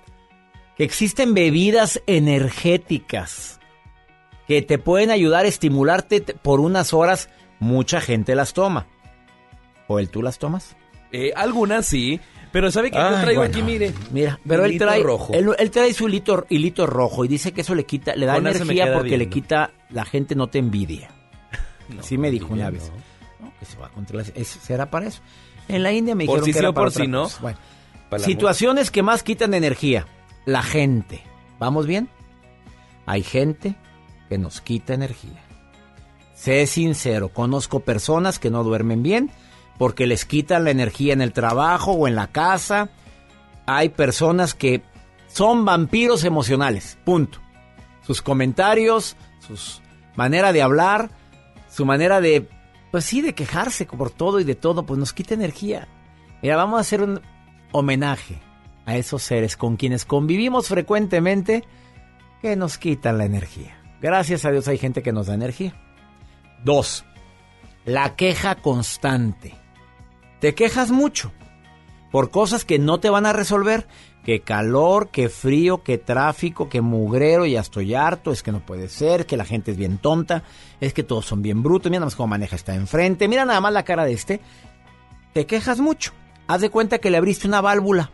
Que 0.76 0.84
existen 0.84 1.32
bebidas 1.34 2.02
energéticas 2.07 3.61
que 4.46 4.62
te 4.62 4.78
pueden 4.78 5.11
ayudar 5.11 5.44
a 5.44 5.48
estimularte 5.48 6.20
por 6.20 6.61
unas 6.61 6.92
horas. 6.92 7.28
Mucha 7.59 8.00
gente 8.00 8.34
las 8.34 8.52
toma. 8.52 8.86
¿O 9.88 9.98
él 9.98 10.11
tú 10.11 10.22
las 10.22 10.38
tomas? 10.38 10.76
Eh, 11.12 11.32
algunas 11.34 11.86
sí, 11.86 12.20
pero 12.57 12.70
¿sabe 12.70 12.90
que 12.90 12.96
yo 12.96 13.20
traigo 13.20 13.42
bueno. 13.42 13.54
aquí, 13.54 13.62
mire? 13.62 13.92
Mira, 14.12 14.40
pero 14.48 14.64
él 14.64 14.78
trae, 14.78 15.02
rojo. 15.02 15.34
Él, 15.34 15.50
él 15.59 15.70
trae 15.70 15.92
su 15.92 16.09
hilito, 16.09 16.46
hilito 16.48 16.86
rojo 16.86 17.22
y 17.22 17.28
dice 17.28 17.52
que 17.52 17.61
eso 17.61 17.74
le 17.74 17.84
quita, 17.84 18.16
le 18.16 18.24
da 18.24 18.36
Con 18.36 18.46
energía 18.46 18.94
porque 18.94 19.18
le 19.18 19.28
quita, 19.28 19.72
la 19.90 20.07
gente 20.07 20.34
no 20.34 20.46
te 20.46 20.59
envidia. 20.59 21.11
sí 22.00 22.16
me 22.16 22.30
dijo 22.30 22.54
una 22.54 22.70
vez. 22.70 22.90
No, 23.40 23.52
que 23.61 23.66
se 23.66 23.76
va 23.76 23.90
contra 23.90 24.16
las- 24.16 24.32
es- 24.34 24.48
será 24.48 24.90
para 24.90 25.07
eso. 25.09 25.20
En 25.68 25.82
la 25.82 25.92
India 25.92 26.14
me 26.14 26.24
Por 26.24 26.36
dijeron 26.36 26.44
si 26.46 26.50
que 26.52 26.59
sí 26.59 26.64
era 26.64 26.72
para 26.72 26.84
por 26.86 26.92
si 26.94 27.07
no. 27.07 27.28
Bueno, 27.42 27.59
Para 28.09 28.24
situaciones 28.24 28.90
que 28.90 29.02
más 29.02 29.22
quitan 29.22 29.52
energía. 29.52 30.07
La 30.46 30.62
gente. 30.62 31.22
¿Vamos 31.59 31.86
bien? 31.86 32.09
Hay 33.04 33.22
gente 33.22 33.76
que 34.30 34.38
nos 34.38 34.62
quita 34.62 34.94
energía. 34.94 35.44
Sé 36.34 36.66
sincero, 36.66 37.28
conozco 37.28 37.80
personas 37.80 38.38
que 38.38 38.48
no 38.50 38.64
duermen 38.64 39.02
bien 39.02 39.30
porque 39.78 40.06
les 40.06 40.24
quitan 40.24 40.64
la 40.64 40.70
energía 40.70 41.12
en 41.12 41.20
el 41.20 41.32
trabajo 41.32 41.92
o 41.92 42.08
en 42.08 42.14
la 42.14 42.28
casa. 42.28 42.90
Hay 43.66 43.90
personas 43.90 44.54
que 44.54 44.82
son 45.28 45.64
vampiros 45.64 46.24
emocionales, 46.24 46.98
punto. 47.04 47.38
Sus 48.02 48.22
comentarios, 48.22 49.16
su 49.40 49.80
manera 50.14 50.52
de 50.52 50.62
hablar, 50.62 51.10
su 51.68 51.84
manera 51.84 52.20
de, 52.20 52.48
pues 52.90 53.04
sí, 53.04 53.20
de 53.20 53.34
quejarse 53.34 53.84
por 53.86 54.10
todo 54.10 54.40
y 54.40 54.44
de 54.44 54.54
todo, 54.54 54.86
pues 54.86 54.98
nos 54.98 55.12
quita 55.12 55.34
energía. 55.34 55.88
Mira, 56.42 56.56
vamos 56.56 56.78
a 56.78 56.80
hacer 56.80 57.02
un 57.02 57.20
homenaje 57.72 58.40
a 58.86 58.96
esos 58.96 59.22
seres 59.22 59.56
con 59.56 59.76
quienes 59.76 60.04
convivimos 60.04 60.68
frecuentemente 60.68 61.64
que 62.40 62.56
nos 62.56 62.78
quitan 62.78 63.18
la 63.18 63.24
energía. 63.24 63.76
Gracias 64.00 64.44
a 64.44 64.50
Dios 64.50 64.68
hay 64.68 64.78
gente 64.78 65.02
que 65.02 65.12
nos 65.12 65.26
da 65.26 65.34
energía. 65.34 65.74
Dos, 66.64 67.04
la 67.84 68.14
queja 68.16 68.54
constante. 68.54 69.54
Te 70.47 70.55
quejas 70.55 70.92
mucho 70.92 71.32
por 72.12 72.30
cosas 72.30 72.64
que 72.64 72.78
no 72.78 73.01
te 73.01 73.11
van 73.11 73.26
a 73.26 73.32
resolver. 73.32 73.88
Que 74.24 74.42
calor, 74.42 75.09
que 75.09 75.28
frío, 75.28 75.82
que 75.82 75.99
tráfico, 75.99 76.68
que 76.68 76.80
mugrero, 76.80 77.47
ya 77.47 77.59
estoy 77.59 77.97
harto, 77.97 78.30
es 78.30 78.45
que 78.45 78.53
no 78.53 78.61
puede 78.61 78.88
ser, 78.88 79.26
que 79.26 79.37
la 79.37 79.45
gente 79.45 79.72
es 79.72 79.76
bien 79.76 79.99
tonta, 79.99 80.45
es 80.80 80.95
que 80.95 81.03
todos 81.03 81.26
son 81.26 81.42
bien 81.42 81.64
brutos, 81.64 81.91
mira 81.91 81.99
nada 81.99 82.07
más 82.07 82.14
cómo 82.14 82.29
maneja 82.29 82.54
está 82.54 82.76
enfrente, 82.76 83.26
mira 83.26 83.45
nada 83.45 83.61
más 83.61 83.72
la 83.72 83.83
cara 83.83 84.04
de 84.04 84.12
este. 84.12 84.41
Te 85.33 85.46
quejas 85.46 85.80
mucho. 85.80 86.12
Haz 86.46 86.61
de 86.61 86.70
cuenta 86.70 87.00
que 87.00 87.11
le 87.11 87.16
abriste 87.16 87.49
una 87.49 87.61
válvula 87.61 88.12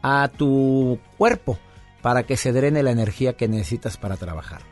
a 0.00 0.28
tu 0.28 0.98
cuerpo 1.18 1.58
para 2.00 2.22
que 2.22 2.38
se 2.38 2.52
drene 2.52 2.82
la 2.82 2.92
energía 2.92 3.36
que 3.36 3.48
necesitas 3.48 3.98
para 3.98 4.16
trabajar. 4.16 4.62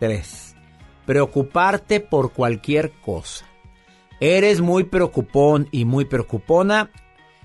3. 0.00 0.56
Preocuparte 1.04 2.00
por 2.00 2.32
cualquier 2.32 2.92
cosa. 2.92 3.44
Eres 4.20 4.60
muy 4.60 4.84
preocupón 4.84 5.68
y 5.70 5.84
muy 5.84 6.04
preocupona. 6.04 6.90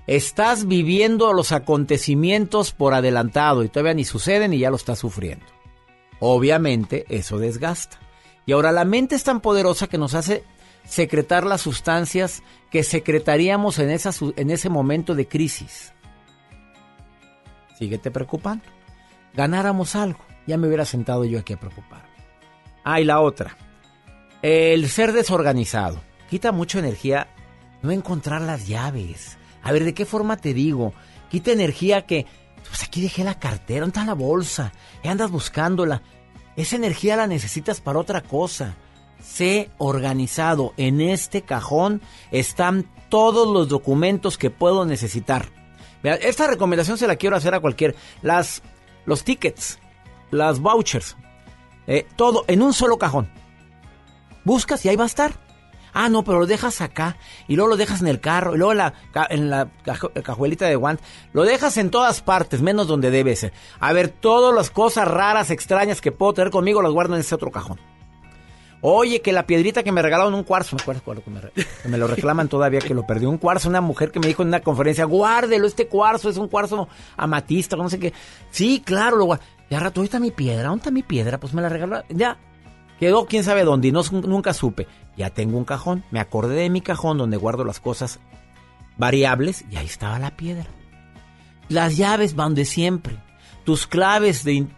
Estás 0.06 0.66
viviendo 0.66 1.32
los 1.32 1.52
acontecimientos 1.52 2.72
por 2.72 2.94
adelantado 2.94 3.62
y 3.62 3.68
todavía 3.68 3.94
ni 3.94 4.04
suceden 4.04 4.52
y 4.52 4.58
ya 4.58 4.70
lo 4.70 4.76
estás 4.76 4.98
sufriendo. 4.98 5.46
Obviamente 6.18 7.04
eso 7.08 7.38
desgasta. 7.38 7.98
Y 8.46 8.52
ahora 8.52 8.72
la 8.72 8.84
mente 8.84 9.14
es 9.14 9.24
tan 9.24 9.40
poderosa 9.40 9.86
que 9.86 9.98
nos 9.98 10.14
hace 10.14 10.44
secretar 10.84 11.44
las 11.46 11.60
sustancias 11.60 12.42
que 12.70 12.82
secretaríamos 12.82 13.78
en, 13.78 13.90
esa, 13.90 14.10
en 14.36 14.50
ese 14.50 14.68
momento 14.68 15.14
de 15.14 15.28
crisis. 15.28 15.92
Síguete 17.78 18.10
preocupando. 18.10 18.64
Ganáramos 19.34 19.94
algo. 19.94 20.20
Ya 20.46 20.56
me 20.56 20.66
hubiera 20.66 20.84
sentado 20.84 21.24
yo 21.24 21.38
aquí 21.38 21.52
a 21.52 21.60
preocuparme. 21.60 22.08
Ah, 22.84 23.00
y 23.00 23.04
la 23.04 23.20
otra. 23.20 23.56
El 24.42 24.88
ser 24.88 25.12
desorganizado. 25.12 26.00
Quita 26.32 26.50
mucha 26.50 26.78
energía 26.78 27.28
no 27.82 27.90
encontrar 27.90 28.40
las 28.40 28.66
llaves. 28.66 29.36
A 29.62 29.70
ver, 29.70 29.84
¿de 29.84 29.92
qué 29.92 30.06
forma 30.06 30.38
te 30.38 30.54
digo? 30.54 30.94
Quita 31.30 31.52
energía 31.52 32.06
que, 32.06 32.24
pues 32.66 32.82
aquí 32.84 33.02
dejé 33.02 33.22
la 33.22 33.38
cartera, 33.38 33.80
¿dónde 33.80 34.00
está 34.00 34.06
la 34.06 34.14
bolsa? 34.14 34.72
Y 35.04 35.08
andas 35.08 35.30
buscándola. 35.30 36.00
Esa 36.56 36.76
energía 36.76 37.16
la 37.16 37.26
necesitas 37.26 37.82
para 37.82 37.98
otra 37.98 38.22
cosa. 38.22 38.76
Sé 39.22 39.68
organizado. 39.76 40.72
En 40.78 41.02
este 41.02 41.42
cajón 41.42 42.00
están 42.30 42.90
todos 43.10 43.46
los 43.52 43.68
documentos 43.68 44.38
que 44.38 44.48
puedo 44.48 44.86
necesitar. 44.86 45.50
Esta 46.02 46.46
recomendación 46.46 46.96
se 46.96 47.06
la 47.06 47.16
quiero 47.16 47.36
hacer 47.36 47.54
a 47.54 47.60
cualquier. 47.60 47.94
Las, 48.22 48.62
los 49.04 49.22
tickets, 49.22 49.78
las 50.30 50.60
vouchers, 50.60 51.14
eh, 51.86 52.06
todo 52.16 52.46
en 52.48 52.62
un 52.62 52.72
solo 52.72 52.96
cajón. 52.96 53.30
Buscas 54.46 54.82
y 54.86 54.88
ahí 54.88 54.96
va 54.96 55.04
a 55.04 55.08
estar. 55.08 55.51
Ah, 55.94 56.08
no, 56.08 56.24
pero 56.24 56.40
lo 56.40 56.46
dejas 56.46 56.80
acá 56.80 57.16
y 57.48 57.56
luego 57.56 57.70
lo 57.70 57.76
dejas 57.76 58.00
en 58.00 58.08
el 58.08 58.20
carro 58.20 58.54
y 58.54 58.58
luego 58.58 58.72
en 58.72 58.78
la, 58.78 58.94
en 59.28 59.50
la 59.50 59.68
cajuelita 60.22 60.66
de 60.66 60.76
guante. 60.76 61.02
Lo 61.32 61.44
dejas 61.44 61.76
en 61.76 61.90
todas 61.90 62.22
partes, 62.22 62.62
menos 62.62 62.86
donde 62.86 63.10
debe 63.10 63.36
ser. 63.36 63.52
A 63.78 63.92
ver, 63.92 64.08
todas 64.08 64.54
las 64.54 64.70
cosas 64.70 65.06
raras, 65.06 65.50
extrañas 65.50 66.00
que 66.00 66.12
puedo 66.12 66.32
tener 66.32 66.50
conmigo 66.50 66.82
las 66.82 66.92
guardo 66.92 67.14
en 67.14 67.20
ese 67.20 67.34
otro 67.34 67.50
cajón. 67.50 67.78
Oye, 68.84 69.20
que 69.20 69.32
la 69.32 69.46
piedrita 69.46 69.84
que 69.84 69.92
me 69.92 70.02
regalaron 70.02 70.34
un 70.34 70.42
cuarzo, 70.42 70.74
me 70.74 70.82
acuerdo 70.82 71.22
que 71.22 71.88
me, 71.88 71.98
lo 71.98 72.08
reclaman 72.08 72.48
todavía 72.48 72.80
que 72.80 72.94
lo 72.94 73.06
perdió 73.06 73.30
un 73.30 73.38
cuarzo, 73.38 73.68
una 73.68 73.80
mujer 73.80 74.10
que 74.10 74.18
me 74.18 74.26
dijo 74.26 74.42
en 74.42 74.48
una 74.48 74.60
conferencia, 74.60 75.04
guárdelo, 75.04 75.68
este 75.68 75.86
cuarzo 75.86 76.28
es 76.28 76.36
un 76.36 76.48
cuarzo 76.48 76.88
amatista, 77.16 77.76
no 77.76 77.88
sé 77.88 78.00
qué. 78.00 78.12
Sí, 78.50 78.82
claro, 78.84 79.18
lo 79.18 79.24
guardo. 79.26 79.44
Ya 79.70 79.78
rato, 79.78 80.00
ahí 80.00 80.06
está 80.06 80.18
mi 80.18 80.32
piedra, 80.32 80.64
¿dónde 80.64 80.80
está 80.80 80.90
mi 80.90 81.04
piedra? 81.04 81.38
Pues 81.38 81.54
me 81.54 81.62
la 81.62 81.68
regaló, 81.68 82.02
ya. 82.08 82.36
Quedó 83.02 83.26
quién 83.26 83.42
sabe 83.42 83.64
dónde 83.64 83.88
y 83.88 83.90
no, 83.90 84.02
nunca 84.12 84.54
supe. 84.54 84.86
Ya 85.16 85.28
tengo 85.30 85.58
un 85.58 85.64
cajón, 85.64 86.04
me 86.12 86.20
acordé 86.20 86.54
de 86.54 86.70
mi 86.70 86.82
cajón 86.82 87.18
donde 87.18 87.36
guardo 87.36 87.64
las 87.64 87.80
cosas 87.80 88.20
variables 88.96 89.64
y 89.72 89.76
ahí 89.76 89.86
estaba 89.86 90.20
la 90.20 90.36
piedra. 90.36 90.68
Las 91.68 91.96
llaves 91.96 92.36
van 92.36 92.54
de 92.54 92.64
siempre. 92.64 93.18
Tus 93.64 93.88
claves 93.88 94.44
de 94.44 94.68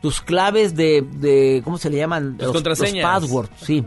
tus 0.00 0.20
claves 0.20 0.76
de, 0.76 1.02
de 1.02 1.60
¿cómo 1.64 1.76
se 1.76 1.90
le 1.90 1.96
llaman? 1.96 2.36
Las 2.38 2.52
contraseñas. 2.52 3.02
Los 3.02 3.22
passwords, 3.22 3.50
sí. 3.56 3.84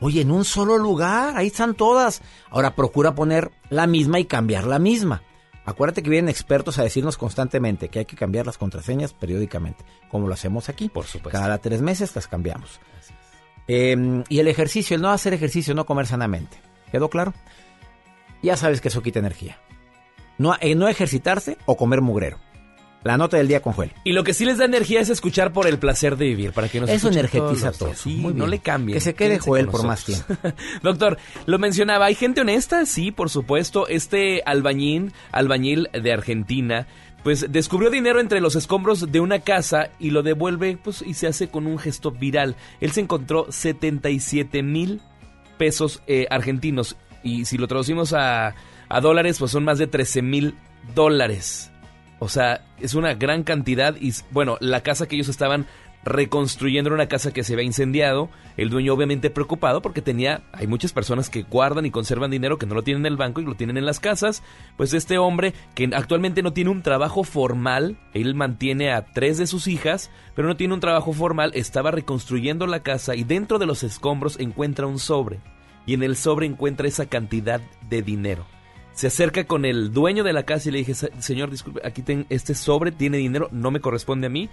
Oye, 0.00 0.22
en 0.22 0.32
un 0.32 0.44
solo 0.44 0.76
lugar, 0.76 1.36
ahí 1.36 1.46
están 1.46 1.74
todas. 1.74 2.22
Ahora 2.50 2.74
procura 2.74 3.14
poner 3.14 3.52
la 3.70 3.86
misma 3.86 4.18
y 4.18 4.24
cambiar 4.24 4.66
la 4.66 4.80
misma. 4.80 5.22
Acuérdate 5.64 6.02
que 6.02 6.10
vienen 6.10 6.28
expertos 6.28 6.80
a 6.80 6.82
decirnos 6.82 7.16
constantemente 7.16 7.88
que 7.88 8.00
hay 8.00 8.04
que 8.04 8.16
cambiar 8.16 8.46
las 8.46 8.58
contraseñas 8.58 9.12
periódicamente, 9.14 9.84
como 10.08 10.26
lo 10.26 10.34
hacemos 10.34 10.68
aquí. 10.68 10.88
Por 10.88 11.04
supuesto. 11.04 11.38
Cada 11.38 11.58
tres 11.58 11.82
meses 11.82 12.16
las 12.16 12.26
cambiamos. 12.26 12.80
Eh, 13.68 14.24
y 14.28 14.38
el 14.38 14.48
ejercicio, 14.48 14.96
el 14.96 15.02
no 15.02 15.10
hacer 15.10 15.32
ejercicio, 15.34 15.74
no 15.74 15.86
comer 15.86 16.06
sanamente. 16.06 16.58
¿Quedó 16.90 17.08
claro? 17.08 17.34
Ya 18.42 18.56
sabes 18.56 18.80
que 18.80 18.88
eso 18.88 19.02
quita 19.02 19.18
energía. 19.18 19.58
No, 20.38 20.56
eh, 20.60 20.74
no 20.74 20.88
ejercitarse 20.88 21.56
o 21.66 21.76
comer 21.76 22.00
mugrero. 22.00 22.38
La 23.04 23.16
nota 23.16 23.36
del 23.36 23.48
día 23.48 23.60
con 23.60 23.72
Joel. 23.72 23.92
Y 24.04 24.12
lo 24.12 24.22
que 24.22 24.32
sí 24.32 24.44
les 24.44 24.58
da 24.58 24.64
energía 24.64 25.00
es 25.00 25.08
escuchar 25.08 25.52
por 25.52 25.66
el 25.66 25.78
placer 25.78 26.16
de 26.16 26.26
vivir, 26.26 26.52
para 26.52 26.68
que 26.68 26.80
nos 26.80 26.88
Eso 26.88 27.08
energetiza 27.08 27.72
todos 27.72 27.90
días. 27.90 27.98
Sí, 27.98 28.14
Muy 28.14 28.32
no 28.32 28.46
le 28.46 28.60
cambien. 28.60 28.94
Que 28.94 29.00
se 29.00 29.14
quede 29.14 29.30
Quédense 29.30 29.50
Joel 29.50 29.68
por 29.68 29.84
más 29.84 30.08
nosotros. 30.08 30.54
Doctor, 30.82 31.18
lo 31.46 31.58
mencionaba, 31.58 32.06
¿hay 32.06 32.14
gente 32.14 32.42
honesta? 32.42 32.86
Sí, 32.86 33.10
por 33.10 33.28
supuesto. 33.28 33.88
Este 33.88 34.42
albañil, 34.46 35.12
albañil 35.32 35.88
de 35.92 36.12
Argentina, 36.12 36.86
pues 37.22 37.46
descubrió 37.50 37.90
dinero 37.90 38.20
entre 38.20 38.40
los 38.40 38.56
escombros 38.56 39.12
de 39.12 39.20
una 39.20 39.40
casa 39.40 39.90
y 39.98 40.10
lo 40.10 40.22
devuelve, 40.22 40.78
pues, 40.82 41.02
y 41.02 41.14
se 41.14 41.26
hace 41.26 41.48
con 41.48 41.66
un 41.66 41.78
gesto 41.78 42.10
viral. 42.10 42.56
Él 42.80 42.90
se 42.92 43.00
encontró 43.00 43.46
77 43.50 44.62
mil 44.62 45.00
pesos 45.56 46.02
eh, 46.06 46.26
argentinos. 46.30 46.96
Y 47.22 47.44
si 47.44 47.58
lo 47.58 47.68
traducimos 47.68 48.12
a, 48.12 48.54
a 48.88 49.00
dólares, 49.00 49.38
pues 49.38 49.52
son 49.52 49.64
más 49.64 49.78
de 49.78 49.86
13 49.86 50.22
mil 50.22 50.56
dólares. 50.94 51.70
O 52.18 52.28
sea, 52.28 52.64
es 52.80 52.94
una 52.94 53.14
gran 53.14 53.42
cantidad 53.42 53.96
y 54.00 54.12
bueno, 54.30 54.56
la 54.60 54.82
casa 54.82 55.06
que 55.06 55.16
ellos 55.16 55.28
estaban 55.28 55.66
reconstruyendo 56.04 56.92
una 56.92 57.06
casa 57.06 57.32
que 57.32 57.44
se 57.44 57.52
había 57.54 57.64
incendiado. 57.64 58.28
El 58.56 58.70
dueño 58.70 58.92
obviamente 58.92 59.30
preocupado 59.30 59.82
porque 59.82 60.02
tenía, 60.02 60.42
hay 60.52 60.66
muchas 60.66 60.92
personas 60.92 61.30
que 61.30 61.42
guardan 61.42 61.86
y 61.86 61.90
conservan 61.90 62.30
dinero 62.30 62.58
que 62.58 62.66
no 62.66 62.74
lo 62.74 62.82
tienen 62.82 63.02
en 63.06 63.12
el 63.12 63.16
banco 63.16 63.40
y 63.40 63.44
lo 63.44 63.54
tienen 63.54 63.76
en 63.76 63.86
las 63.86 64.00
casas. 64.00 64.42
Pues 64.76 64.92
este 64.94 65.18
hombre 65.18 65.54
que 65.74 65.90
actualmente 65.94 66.42
no 66.42 66.52
tiene 66.52 66.70
un 66.70 66.82
trabajo 66.82 67.24
formal, 67.24 67.96
él 68.14 68.34
mantiene 68.34 68.92
a 68.92 69.04
tres 69.12 69.38
de 69.38 69.46
sus 69.46 69.66
hijas, 69.68 70.10
pero 70.34 70.48
no 70.48 70.56
tiene 70.56 70.74
un 70.74 70.80
trabajo 70.80 71.12
formal, 71.12 71.52
estaba 71.54 71.90
reconstruyendo 71.90 72.66
la 72.66 72.82
casa 72.82 73.14
y 73.14 73.24
dentro 73.24 73.58
de 73.58 73.66
los 73.66 73.82
escombros 73.82 74.38
encuentra 74.40 74.86
un 74.86 74.98
sobre. 74.98 75.40
Y 75.86 75.94
en 75.94 76.02
el 76.02 76.16
sobre 76.16 76.46
encuentra 76.46 76.86
esa 76.86 77.06
cantidad 77.06 77.60
de 77.88 78.02
dinero. 78.02 78.46
Se 78.92 79.06
acerca 79.06 79.44
con 79.44 79.64
el 79.64 79.92
dueño 79.92 80.22
de 80.22 80.34
la 80.34 80.42
casa 80.44 80.68
y 80.68 80.72
le 80.72 80.78
dije, 80.78 80.94
"Se- 80.94 81.10
señor, 81.20 81.50
disculpe, 81.50 81.80
aquí 81.82 82.04
este 82.28 82.54
sobre 82.54 82.92
tiene 82.92 83.16
dinero, 83.16 83.48
no 83.50 83.70
me 83.70 83.80
corresponde 83.80 84.26
a 84.26 84.30
mí, 84.30 84.50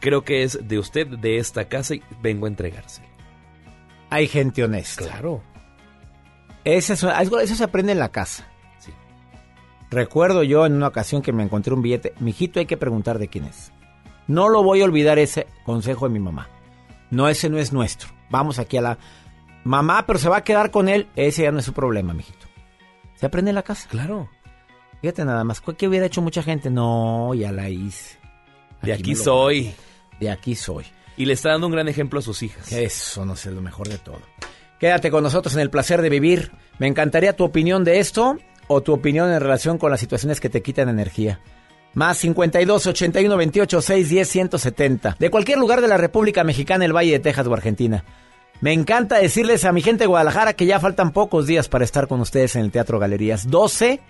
creo 0.00 0.22
que 0.24 0.42
es 0.42 0.58
de 0.68 0.78
usted, 0.78 1.06
de 1.06 1.38
esta 1.38 1.66
casa 1.68 1.94
y 1.94 2.02
vengo 2.22 2.46
a 2.46 2.48
entregarse. 2.48 3.02
Hay 4.10 4.28
gente 4.28 4.62
honesta. 4.64 5.04
Claro. 5.04 5.42
Ese 6.64 6.92
es- 6.94 7.04
algo- 7.04 7.40
eso 7.40 7.54
se 7.54 7.64
aprende 7.64 7.92
en 7.92 7.98
la 7.98 8.10
casa. 8.10 8.46
Recuerdo 9.90 10.44
yo 10.44 10.66
en 10.66 10.74
una 10.74 10.86
ocasión 10.86 11.20
que 11.20 11.32
me 11.32 11.42
encontré 11.42 11.74
un 11.74 11.82
billete. 11.82 12.14
Mijito, 12.20 12.60
hay 12.60 12.66
que 12.66 12.76
preguntar 12.76 13.18
de 13.18 13.26
quién 13.28 13.44
es. 13.44 13.72
No 14.28 14.48
lo 14.48 14.62
voy 14.62 14.82
a 14.82 14.84
olvidar 14.84 15.18
ese 15.18 15.48
consejo 15.64 16.06
de 16.06 16.12
mi 16.14 16.20
mamá. 16.20 16.48
No, 17.10 17.28
ese 17.28 17.50
no 17.50 17.58
es 17.58 17.72
nuestro. 17.72 18.08
Vamos 18.30 18.60
aquí 18.60 18.76
a 18.76 18.82
la... 18.82 18.98
Mamá, 19.64 20.06
pero 20.06 20.18
se 20.20 20.28
va 20.28 20.36
a 20.38 20.44
quedar 20.44 20.70
con 20.70 20.88
él. 20.88 21.08
Ese 21.16 21.42
ya 21.42 21.50
no 21.50 21.58
es 21.58 21.64
su 21.64 21.72
problema, 21.72 22.14
mijito. 22.14 22.46
Se 23.16 23.26
aprende 23.26 23.50
en 23.50 23.56
la 23.56 23.64
casa. 23.64 23.88
Claro. 23.88 24.28
Fíjate 25.00 25.24
nada 25.24 25.42
más. 25.42 25.60
¿Qué 25.60 25.88
hubiera 25.88 26.06
hecho 26.06 26.22
mucha 26.22 26.42
gente? 26.44 26.70
No, 26.70 27.34
ya 27.34 27.50
la 27.50 27.68
hice. 27.68 28.19
De 28.82 28.92
aquí 28.92 29.14
lo- 29.14 29.22
soy. 29.24 29.74
De 30.20 30.30
aquí 30.30 30.54
soy. 30.54 30.84
Y 31.16 31.26
le 31.26 31.34
está 31.34 31.50
dando 31.50 31.66
un 31.66 31.72
gran 31.72 31.88
ejemplo 31.88 32.20
a 32.20 32.22
sus 32.22 32.42
hijas. 32.42 32.70
Eso 32.72 33.24
no 33.24 33.34
es 33.34 33.44
lo 33.46 33.60
mejor 33.60 33.88
de 33.88 33.98
todo. 33.98 34.20
Quédate 34.78 35.10
con 35.10 35.22
nosotros 35.22 35.54
en 35.54 35.60
el 35.60 35.70
placer 35.70 36.00
de 36.00 36.08
vivir. 36.08 36.52
Me 36.78 36.86
encantaría 36.86 37.36
tu 37.36 37.44
opinión 37.44 37.84
de 37.84 37.98
esto 37.98 38.38
o 38.68 38.80
tu 38.82 38.92
opinión 38.94 39.30
en 39.30 39.40
relación 39.40 39.76
con 39.76 39.90
las 39.90 40.00
situaciones 40.00 40.40
que 40.40 40.48
te 40.48 40.62
quitan 40.62 40.88
energía. 40.88 41.40
Más 41.92 42.16
52 42.18 42.86
81 42.86 43.36
28 43.36 43.82
6 43.82 44.08
10 44.08 44.28
170. 44.28 45.16
De 45.18 45.30
cualquier 45.30 45.58
lugar 45.58 45.80
de 45.82 45.88
la 45.88 45.96
República 45.98 46.44
Mexicana, 46.44 46.84
el 46.84 46.94
Valle 46.96 47.12
de 47.12 47.18
Texas 47.18 47.46
o 47.46 47.52
Argentina. 47.52 48.04
Me 48.62 48.72
encanta 48.72 49.16
decirles 49.18 49.64
a 49.64 49.72
mi 49.72 49.82
gente 49.82 50.04
de 50.04 50.06
Guadalajara 50.08 50.52
que 50.54 50.66
ya 50.66 50.78
faltan 50.80 51.12
pocos 51.12 51.46
días 51.46 51.68
para 51.68 51.84
estar 51.84 52.06
con 52.08 52.20
ustedes 52.20 52.56
en 52.56 52.62
el 52.62 52.70
Teatro 52.70 52.98
Galerías. 52.98 53.50
12, 53.50 54.00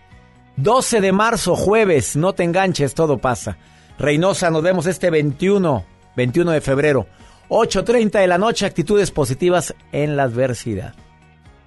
12 0.56 1.00
de 1.00 1.12
marzo, 1.12 1.56
jueves. 1.56 2.16
No 2.16 2.34
te 2.34 2.44
enganches, 2.44 2.94
todo 2.94 3.18
pasa. 3.18 3.56
Reynosa, 4.00 4.50
nos 4.50 4.62
vemos 4.62 4.86
este 4.86 5.10
21, 5.10 5.84
21 6.16 6.52
de 6.52 6.62
febrero. 6.62 7.06
8.30 7.50 8.20
de 8.20 8.26
la 8.26 8.38
noche, 8.38 8.64
actitudes 8.64 9.10
positivas 9.10 9.74
en 9.92 10.16
la 10.16 10.22
adversidad. 10.22 10.94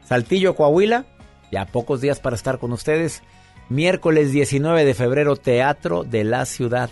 Saltillo, 0.04 0.56
Coahuila, 0.56 1.06
ya 1.52 1.68
pocos 1.68 2.02
días 2.02 2.20
para 2.20 2.36
estar 2.36 2.58
con 2.58 2.74
ustedes. 2.74 3.22
Miércoles 3.70 4.32
19 4.32 4.84
de 4.84 4.96
febrero, 4.96 5.36
Teatro 5.36 6.04
de 6.04 6.24
la 6.24 6.46
Ciudad. 6.46 6.90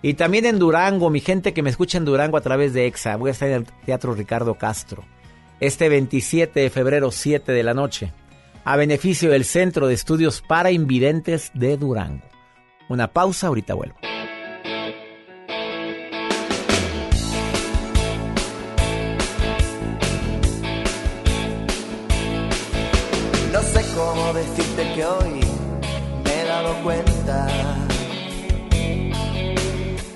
Y 0.00 0.14
también 0.14 0.46
en 0.46 0.58
Durango, 0.58 1.10
mi 1.10 1.20
gente 1.20 1.52
que 1.52 1.62
me 1.62 1.68
escucha 1.68 1.98
en 1.98 2.06
Durango 2.06 2.38
a 2.38 2.42
través 2.42 2.72
de 2.72 2.86
EXA. 2.86 3.16
Voy 3.16 3.28
a 3.28 3.32
estar 3.32 3.50
en 3.50 3.56
el 3.56 3.66
Teatro 3.84 4.14
Ricardo 4.14 4.54
Castro. 4.54 5.04
Este 5.60 5.90
27 5.90 6.60
de 6.60 6.70
febrero, 6.70 7.10
7 7.10 7.52
de 7.52 7.62
la 7.62 7.74
noche. 7.74 8.10
A 8.64 8.76
beneficio 8.76 9.30
del 9.30 9.44
Centro 9.44 9.86
de 9.86 9.92
Estudios 9.92 10.40
para 10.40 10.70
Invidentes 10.70 11.50
de 11.52 11.76
Durango. 11.76 12.24
Una 12.88 13.12
pausa, 13.12 13.48
ahorita 13.48 13.74
vuelvo. 13.74 13.96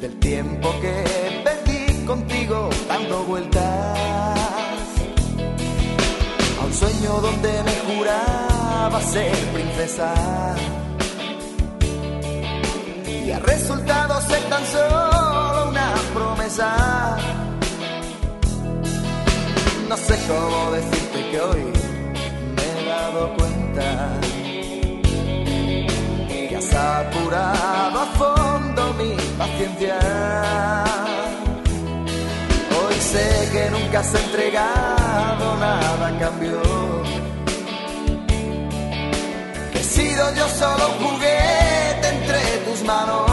Del 0.01 0.19
tiempo 0.19 0.73
que 0.81 1.43
perdí 1.45 2.07
contigo 2.07 2.71
dando 2.89 3.23
vueltas. 3.25 3.99
A 6.59 6.65
un 6.65 6.73
sueño 6.73 7.21
donde 7.21 7.63
me 7.63 7.95
juraba 7.95 9.01
ser 9.03 9.37
princesa. 9.53 10.15
Y 13.07 13.31
ha 13.31 13.39
resultado 13.41 14.21
ser 14.23 14.43
tan 14.45 14.65
solo 14.67 15.69
una 15.69 15.95
promesa. 16.15 17.17
No 19.89 19.97
sé 19.97 20.19
cómo 20.27 20.71
decirte 20.73 21.31
que 21.31 21.41
hoy 21.41 21.65
me 22.57 22.63
he 22.63 22.87
dado 22.87 23.37
cuenta 23.37 24.21
has 26.61 26.75
apurado 26.75 28.01
a 28.01 28.07
fondo 28.19 28.95
mi 28.95 29.17
paciencia. 29.39 29.99
Hoy 32.77 32.95
sé 33.01 33.49
que 33.53 33.71
nunca 33.71 34.01
has 34.01 34.15
entregado 34.15 35.57
nada 35.57 36.09
a 36.09 36.19
cambio 36.19 36.61
sido 39.83 40.35
yo 40.35 40.47
solo 40.49 40.85
juguete 41.01 42.09
entre 42.09 42.41
tus 42.67 42.83
manos. 42.85 43.30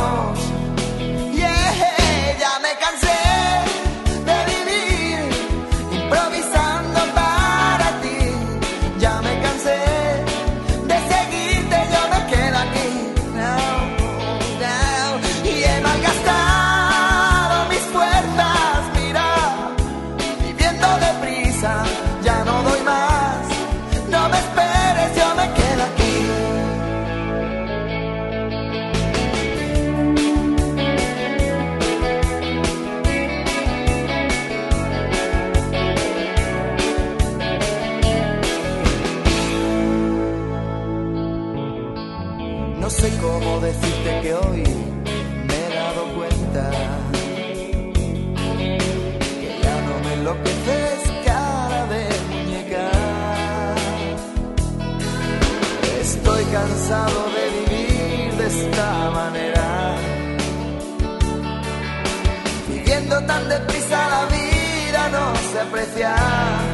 Vida 65.65 66.66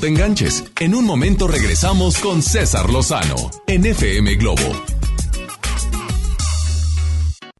te 0.00 0.08
enganches. 0.08 0.64
En 0.80 0.94
un 0.94 1.04
momento 1.04 1.46
regresamos 1.46 2.18
con 2.18 2.42
César 2.42 2.90
Lozano 2.90 3.36
en 3.66 3.86
FM 3.86 4.34
Globo. 4.36 4.62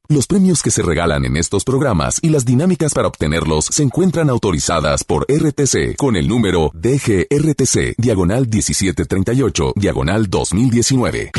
Los 0.08 0.26
premios 0.26 0.60
que 0.62 0.72
se 0.72 0.82
regalan 0.82 1.24
en 1.24 1.36
estos 1.36 1.62
programas 1.62 2.18
y 2.20 2.30
las 2.30 2.44
dinámicas 2.44 2.94
para 2.94 3.06
obtenerlos 3.06 3.66
se 3.66 3.84
encuentran 3.84 4.28
autorizadas 4.28 5.04
por 5.04 5.24
RTC 5.28 5.94
con 5.96 6.16
el 6.16 6.26
número 6.26 6.72
DGRTC, 6.74 7.94
diagonal 7.96 8.48
1738, 8.48 9.74
diagonal 9.76 10.28
2019. 10.28 11.30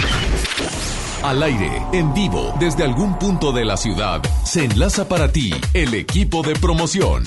Al 1.23 1.44
aire, 1.44 1.84
en 1.91 2.14
vivo, 2.14 2.53
desde 2.60 2.84
algún 2.84 3.19
punto 3.19 3.52
de 3.52 3.65
la 3.65 3.76
ciudad, 3.76 4.22
se 4.45 4.64
enlaza 4.64 5.07
para 5.07 5.32
ti 5.32 5.53
el 5.73 5.94
equipo 5.94 6.41
de 6.41 6.53
promoción. 6.53 7.26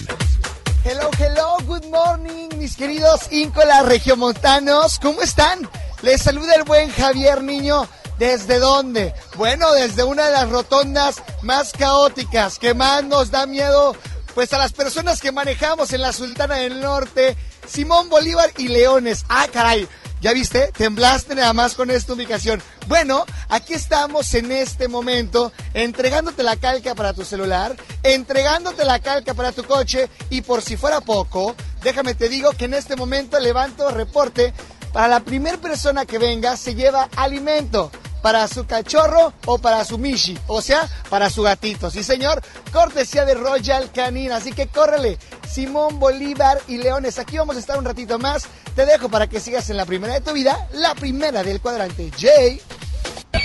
Hello, 0.86 1.08
hello, 1.18 1.56
good 1.66 1.86
morning, 1.86 2.50
mis 2.58 2.76
queridos 2.76 3.32
íncolas 3.32 3.86
regiomontanos. 3.86 4.98
¿Cómo 4.98 5.22
están? 5.22 5.66
Les 6.02 6.20
saluda 6.20 6.56
el 6.56 6.64
buen 6.64 6.90
Javier 6.90 7.42
Niño. 7.42 7.88
¿Desde 8.18 8.58
dónde? 8.58 9.14
Bueno, 9.36 9.72
desde 9.72 10.04
una 10.04 10.26
de 10.26 10.32
las 10.32 10.50
rotondas 10.50 11.22
más 11.40 11.72
caóticas, 11.72 12.58
que 12.58 12.74
más 12.74 13.02
nos 13.02 13.30
da 13.30 13.46
miedo, 13.46 13.96
pues 14.34 14.52
a 14.52 14.58
las 14.58 14.74
personas 14.74 15.22
que 15.22 15.32
manejamos 15.32 15.90
en 15.94 16.02
la 16.02 16.12
Sultana 16.12 16.56
del 16.56 16.82
Norte, 16.82 17.34
Simón 17.66 18.10
Bolívar 18.10 18.50
y 18.58 18.68
Leones. 18.68 19.24
Ah, 19.30 19.46
caray. 19.50 19.88
¿Ya 20.24 20.32
viste? 20.32 20.72
Temblaste 20.74 21.34
nada 21.34 21.52
más 21.52 21.74
con 21.74 21.90
esta 21.90 22.14
ubicación. 22.14 22.62
Bueno, 22.86 23.26
aquí 23.50 23.74
estamos 23.74 24.32
en 24.32 24.52
este 24.52 24.88
momento 24.88 25.52
entregándote 25.74 26.42
la 26.42 26.56
calca 26.56 26.94
para 26.94 27.12
tu 27.12 27.26
celular, 27.26 27.76
entregándote 28.02 28.86
la 28.86 29.00
calca 29.00 29.34
para 29.34 29.52
tu 29.52 29.64
coche 29.64 30.08
y 30.30 30.40
por 30.40 30.62
si 30.62 30.78
fuera 30.78 31.02
poco, 31.02 31.54
déjame 31.82 32.14
te 32.14 32.30
digo 32.30 32.52
que 32.52 32.64
en 32.64 32.72
este 32.72 32.96
momento 32.96 33.38
levanto 33.38 33.90
reporte 33.90 34.54
para 34.94 35.08
la 35.08 35.20
primera 35.20 35.58
persona 35.58 36.06
que 36.06 36.16
venga 36.16 36.56
se 36.56 36.74
lleva 36.74 37.10
alimento 37.16 37.90
para 38.22 38.48
su 38.48 38.64
cachorro 38.64 39.34
o 39.44 39.58
para 39.58 39.84
su 39.84 39.98
mishi, 39.98 40.38
o 40.46 40.62
sea, 40.62 40.88
para 41.10 41.28
su 41.28 41.42
gatito. 41.42 41.90
Sí, 41.90 42.02
señor, 42.02 42.40
cortesía 42.72 43.26
de 43.26 43.34
Royal 43.34 43.92
Canin, 43.92 44.32
así 44.32 44.52
que 44.52 44.68
córrele. 44.68 45.18
Simón 45.54 46.00
Bolívar 46.00 46.60
y 46.66 46.78
Leones, 46.78 47.20
aquí 47.20 47.38
vamos 47.38 47.54
a 47.54 47.60
estar 47.60 47.78
un 47.78 47.84
ratito 47.84 48.18
más. 48.18 48.48
Te 48.74 48.84
dejo 48.84 49.08
para 49.08 49.28
que 49.28 49.38
sigas 49.38 49.70
en 49.70 49.76
la 49.76 49.86
primera 49.86 50.14
de 50.14 50.20
tu 50.20 50.32
vida, 50.32 50.68
la 50.72 50.96
primera 50.96 51.44
del 51.44 51.60
cuadrante. 51.60 52.10
Jay. 52.18 52.60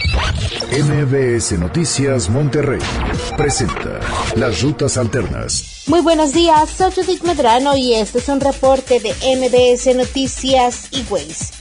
MBS 0.09 1.59
Noticias 1.59 2.29
Monterrey 2.29 2.79
presenta 3.37 3.99
las 4.35 4.61
rutas 4.61 4.97
alternas. 4.97 5.83
Muy 5.87 6.01
buenos 6.01 6.33
días, 6.33 6.69
soy 6.69 6.91
Judith 6.91 7.23
Medrano 7.23 7.75
y 7.75 7.93
este 7.95 8.19
es 8.19 8.29
un 8.29 8.39
reporte 8.39 8.99
de 8.99 9.09
MBS 9.35 9.95
Noticias 9.95 10.87
y 10.91 11.03
Ways. 11.09 11.51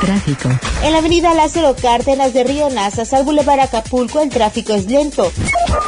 Tráfico. 0.00 0.48
En 0.82 0.92
la 0.92 0.98
avenida 0.98 1.32
Lázaro 1.32 1.74
Cárdenas 1.80 2.34
de 2.34 2.44
Río 2.44 2.68
Nazas 2.70 3.12
al 3.14 3.24
Boulevard 3.24 3.60
Acapulco 3.60 4.20
el 4.20 4.28
tráfico 4.28 4.74
es 4.74 4.86
lento. 4.86 5.32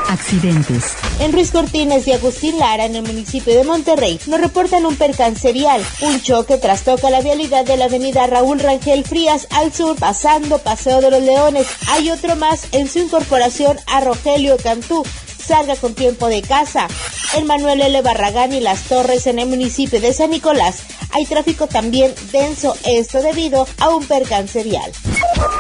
Accidentes. 0.09 0.95
En 1.21 1.33
Ruiz 1.33 1.51
Cortines 1.51 2.07
y 2.09 2.13
Agustín 2.13 2.59
Lara 2.59 2.87
en 2.87 2.97
el 2.97 3.03
municipio 3.03 3.55
de 3.55 3.65
Monterrey 3.65 4.19
nos 4.27 4.41
reportan 4.41 4.87
un 4.87 4.97
percance 4.97 5.53
vial. 5.53 5.85
Un 6.01 6.21
choque 6.23 6.57
trastoca 6.59 7.11
la 7.11 7.21
vialidad 7.21 7.65
de 7.65 7.77
la 7.77 7.87
avenida 7.87 8.27
Raúl 8.27 8.61
Rangel 8.61 9.05
Frías 9.05 9.47
al 9.51 9.73
sur 9.73 9.97
pasando 9.97 10.59
Paseo 10.59 11.01
de 11.01 11.11
los 11.11 11.23
Leones. 11.23 11.67
Hay 11.95 12.11
otro 12.11 12.35
más 12.35 12.67
en 12.73 12.89
su 12.89 12.99
incorporación 12.99 13.79
a 13.87 14.01
Rogelio 14.01 14.57
Cantú 14.57 15.05
salga 15.39 15.77
con 15.77 15.95
tiempo 15.95 16.27
de 16.27 16.43
casa. 16.43 16.89
En 17.37 17.47
Manuel 17.47 17.81
L. 17.83 18.03
Barragán 18.03 18.53
y 18.53 18.61
Las 18.61 18.83
Torres 18.85 19.29
en 19.29 19.39
el 19.39 19.49
municipio 19.49 20.01
de 20.01 20.13
San 20.13 20.31
Nicolás 20.31 20.83
hay 21.15 21.27
tráfico 21.27 21.69
también 21.69 22.13
denso, 22.33 22.77
esto 22.85 23.23
debido 23.23 23.69
a 23.79 23.91
un 23.91 24.05
percance 24.05 24.65
vial. 24.65 24.91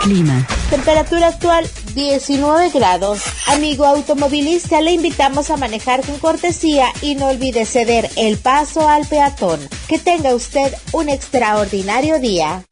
Clima. 0.02 0.44
Temperatura 0.68 1.28
actual 1.28 1.70
19 1.94 2.70
grados. 2.70 3.22
Amigo 3.46 3.84
automovilista, 3.84 4.80
le 4.80 4.90
invitamos 4.90 5.50
a 5.50 5.56
manejar 5.56 6.04
con 6.04 6.18
cortesía 6.18 6.88
y 7.02 7.14
no 7.14 7.28
olvide 7.28 7.66
ceder 7.66 8.10
el 8.16 8.36
paso 8.36 8.88
al 8.88 9.06
peatón. 9.06 9.60
Que 9.86 10.00
tenga 10.00 10.34
usted 10.34 10.74
un 10.92 11.08
extraordinario 11.08 12.18
día. 12.18 12.64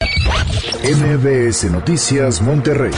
MBS 0.43 1.71
Noticias 1.71 2.43
Monterrey 2.43 2.91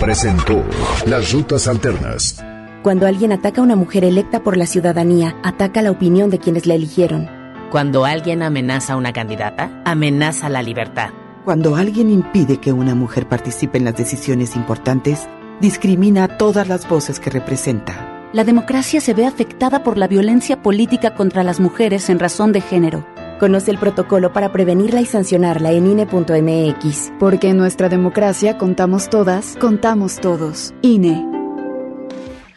presentó 0.00 0.62
las 1.06 1.32
rutas 1.32 1.66
alternas. 1.66 2.44
Cuando 2.82 3.06
alguien 3.06 3.32
ataca 3.32 3.60
a 3.60 3.64
una 3.64 3.76
mujer 3.76 4.04
electa 4.04 4.42
por 4.42 4.56
la 4.56 4.66
ciudadanía, 4.66 5.36
ataca 5.42 5.80
la 5.82 5.90
opinión 5.90 6.30
de 6.30 6.38
quienes 6.38 6.66
la 6.66 6.74
eligieron. 6.74 7.28
Cuando 7.70 8.04
alguien 8.04 8.42
amenaza 8.42 8.94
a 8.94 8.96
una 8.96 9.12
candidata, 9.12 9.82
amenaza 9.84 10.48
la 10.48 10.62
libertad. 10.62 11.10
Cuando 11.44 11.76
alguien 11.76 12.10
impide 12.10 12.58
que 12.58 12.72
una 12.72 12.94
mujer 12.94 13.26
participe 13.26 13.78
en 13.78 13.84
las 13.84 13.96
decisiones 13.96 14.56
importantes, 14.56 15.26
discrimina 15.60 16.24
a 16.24 16.36
todas 16.36 16.68
las 16.68 16.88
voces 16.88 17.18
que 17.20 17.30
representa. 17.30 18.06
la 18.32 18.44
democracia 18.44 19.00
se 19.00 19.12
ve 19.12 19.26
afectada 19.26 19.82
por 19.82 19.98
la 19.98 20.06
violencia 20.06 20.62
política 20.62 21.16
contra 21.16 21.42
las 21.42 21.58
mujeres 21.58 22.08
en 22.10 22.20
razón 22.20 22.52
de 22.52 22.60
género. 22.60 23.04
Conoce 23.40 23.70
el 23.70 23.78
protocolo 23.78 24.34
para 24.34 24.52
prevenirla 24.52 25.00
y 25.00 25.06
sancionarla 25.06 25.72
en 25.72 25.86
INE.mx. 25.86 27.10
Porque 27.18 27.48
en 27.48 27.56
nuestra 27.56 27.88
democracia 27.88 28.58
contamos 28.58 29.08
todas, 29.08 29.56
contamos 29.58 30.20
todos. 30.20 30.74
INE. 30.82 31.26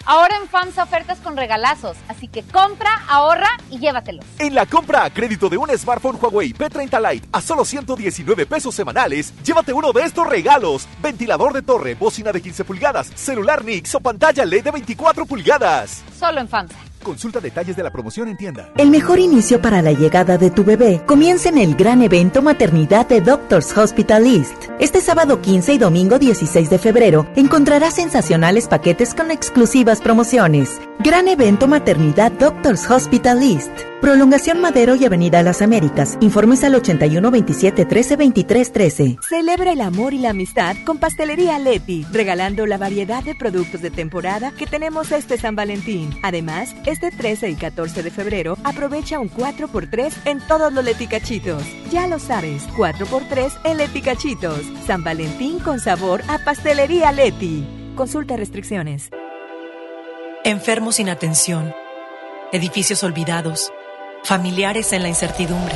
Ahora 0.06 0.36
en 0.36 0.50
FAMSA 0.50 0.84
ofertas 0.84 1.20
con 1.20 1.38
regalazos, 1.38 1.96
así 2.10 2.28
que 2.28 2.44
compra, 2.44 2.90
ahorra 3.08 3.48
y 3.72 3.80
llévatelos. 3.80 4.26
En 4.40 4.54
la 4.54 4.66
compra 4.66 5.06
a 5.06 5.10
crédito 5.10 5.48
de 5.48 5.56
un 5.56 5.70
smartphone 5.70 6.18
Huawei 6.22 6.54
P30 6.54 7.14
Lite 7.14 7.30
a 7.32 7.40
solo 7.40 7.64
119 7.64 8.46
pesos 8.46 8.76
semanales, 8.76 9.34
llévate 9.42 9.72
uno 9.72 9.94
de 9.94 10.02
estos 10.02 10.28
regalos: 10.28 10.86
ventilador 11.02 11.54
de 11.54 11.62
torre, 11.62 11.96
bocina 11.96 12.34
de 12.34 12.42
15 12.42 12.66
pulgadas, 12.66 13.10
celular 13.16 13.64
Nix 13.64 13.96
o 13.96 14.02
pantalla 14.02 14.46
LED 14.46 14.66
de 14.66 14.72
24 14.72 15.26
pulgadas. 15.26 16.04
Solo 16.20 16.42
en 16.42 16.50
FAMSA. 16.50 16.76
Consulta 17.04 17.40
detalles 17.40 17.76
de 17.76 17.84
la 17.84 17.92
promoción 17.92 18.28
en 18.30 18.38
tienda. 18.38 18.72
El 18.78 18.90
mejor 18.90 19.20
inicio 19.20 19.62
para 19.62 19.82
la 19.82 19.92
llegada 19.92 20.38
de 20.38 20.50
tu 20.50 20.64
bebé 20.64 21.02
comienza 21.06 21.50
en 21.50 21.58
el 21.58 21.76
gran 21.76 22.02
evento 22.02 22.42
Maternidad 22.42 23.08
de 23.08 23.22
Doctors 23.22 23.78
Hospital 23.78 24.26
East. 24.26 24.70
Este 24.80 25.02
sábado 25.02 25.42
15 25.42 25.74
y 25.74 25.78
domingo 25.78 26.18
16 26.18 26.70
de 26.70 26.80
febrero 26.80 27.28
encontrarás 27.36 27.96
sensacionales 27.96 28.68
paquetes 28.68 29.14
con 29.14 29.32
exclusivas 29.32 30.02
promociones. 30.02 30.82
Gran 31.00 31.28
evento 31.28 31.68
Maternidad 31.68 32.32
Doctors 32.32 32.90
Hospital 32.90 33.44
East. 33.44 33.72
Prolongación 34.04 34.60
Madero 34.60 34.96
y 34.96 35.06
Avenida 35.06 35.42
Las 35.44 35.62
Américas. 35.62 36.18
Informes 36.20 36.62
al 36.66 36.76
81 36.76 37.32
27 37.32 37.86
13 37.86 38.18
23 38.18 38.74
13. 38.74 39.18
Celebra 39.30 39.72
el 39.72 39.80
amor 39.80 40.14
y 40.14 40.18
la 40.18 40.32
amistad 40.32 40.76
con 40.86 40.98
Pastelería 40.98 41.58
Leti, 41.58 42.06
regalando 42.12 42.66
la 42.66 42.78
variedad 42.78 43.24
de 43.24 43.34
productos 43.34 43.82
de 43.82 43.92
temporada 43.92 44.52
que 44.52 44.68
tenemos 44.68 45.14
este 45.14 45.38
San 45.38 45.56
Valentín. 45.56 46.10
Además, 46.22 46.76
este 46.94 47.12
13 47.12 47.50
y 47.50 47.56
14 47.56 48.04
de 48.04 48.12
febrero 48.12 48.58
aprovecha 48.64 49.20
un 49.20 49.30
4x3 49.30 50.14
en 50.26 50.40
todos 50.48 50.72
los 50.72 50.86
leticachitos. 50.86 51.64
Ya 51.92 52.08
lo 52.08 52.20
sabes, 52.20 52.68
4x3 52.70 53.52
en 53.66 53.78
leticachitos. 53.78 54.62
San 54.86 55.04
Valentín 55.04 55.60
con 55.60 55.80
sabor 55.80 56.22
a 56.30 56.40
Pastelería 56.40 57.12
Leti. 57.12 57.66
Consulta 57.96 58.38
restricciones. 58.38 59.10
Enfermos 60.46 60.96
sin 60.96 61.10
atención, 61.10 61.74
edificios 62.52 63.04
olvidados, 63.04 63.72
familiares 64.24 64.92
en 64.94 65.04
la 65.04 65.10
incertidumbre. 65.10 65.76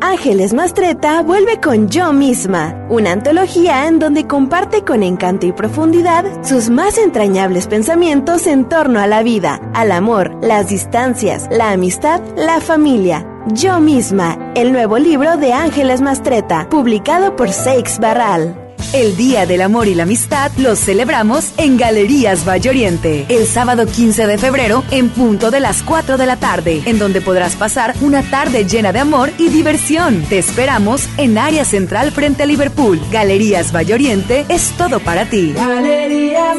Ángeles 0.00 0.54
Mastreta 0.54 1.22
vuelve 1.22 1.60
con 1.60 1.88
Yo 1.88 2.12
misma, 2.12 2.86
una 2.88 3.12
antología 3.12 3.88
en 3.88 3.98
donde 3.98 4.26
comparte 4.26 4.84
con 4.84 5.02
encanto 5.02 5.46
y 5.46 5.52
profundidad 5.52 6.24
sus 6.44 6.70
más 6.70 6.98
entrañables 6.98 7.66
pensamientos 7.66 8.46
en 8.46 8.68
torno 8.68 9.00
a 9.00 9.08
la 9.08 9.22
vida, 9.22 9.60
al 9.74 9.90
amor, 9.90 10.36
las 10.40 10.68
distancias, 10.68 11.48
la 11.50 11.72
amistad, 11.72 12.20
la 12.36 12.60
familia. 12.60 13.26
Yo 13.52 13.80
misma, 13.80 14.52
el 14.54 14.72
nuevo 14.72 14.98
libro 14.98 15.36
de 15.36 15.52
Ángeles 15.52 16.00
Mastreta, 16.00 16.68
publicado 16.68 17.34
por 17.34 17.50
Seix 17.50 17.98
Barral. 17.98 18.67
El 18.92 19.16
Día 19.16 19.46
del 19.46 19.62
Amor 19.62 19.88
y 19.88 19.94
la 19.94 20.04
Amistad 20.04 20.50
lo 20.56 20.76
celebramos 20.76 21.52
en 21.56 21.76
Galerías 21.76 22.46
Valle 22.46 22.70
Oriente, 22.70 23.26
el 23.28 23.46
sábado 23.46 23.86
15 23.86 24.26
de 24.26 24.38
febrero 24.38 24.84
en 24.90 25.08
punto 25.10 25.50
de 25.50 25.60
las 25.60 25.82
4 25.82 26.16
de 26.16 26.26
la 26.26 26.36
tarde, 26.36 26.82
en 26.86 26.98
donde 26.98 27.20
podrás 27.20 27.56
pasar 27.56 27.94
una 28.00 28.22
tarde 28.22 28.64
llena 28.64 28.92
de 28.92 29.00
amor 29.00 29.30
y 29.38 29.48
diversión. 29.48 30.22
Te 30.28 30.38
esperamos 30.38 31.08
en 31.16 31.38
área 31.38 31.64
central 31.64 32.12
frente 32.12 32.44
a 32.44 32.46
Liverpool. 32.46 33.00
Galerías 33.10 33.74
Valle 33.74 33.94
Oriente 33.94 34.46
es 34.48 34.70
todo 34.76 35.00
para 35.00 35.26
ti. 35.26 35.52
Galerías. 35.54 36.58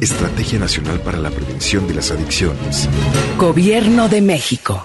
Estrategia 0.00 0.60
Nacional 0.60 1.00
para 1.00 1.18
la 1.18 1.30
Prevención 1.30 1.88
de 1.88 1.94
las 1.94 2.12
Adicciones. 2.12 2.88
Gobierno 3.36 4.08
de 4.08 4.20
México. 4.20 4.84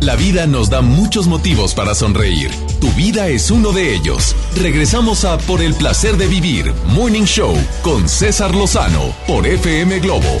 La 0.00 0.16
vida 0.16 0.46
nos 0.46 0.70
da 0.70 0.80
muchos 0.80 1.26
motivos 1.26 1.74
para 1.74 1.94
sonreír. 1.94 2.50
Tu 2.80 2.88
vida 2.92 3.28
es 3.28 3.50
uno 3.50 3.72
de 3.72 3.94
ellos. 3.94 4.34
Regresamos 4.56 5.24
a 5.24 5.38
Por 5.38 5.60
el 5.60 5.74
placer 5.74 6.16
de 6.16 6.26
vivir, 6.26 6.72
Morning 6.88 7.24
Show, 7.24 7.54
con 7.82 8.08
César 8.08 8.54
Lozano, 8.54 9.14
por 9.26 9.46
FM 9.46 10.00
Globo. 10.00 10.40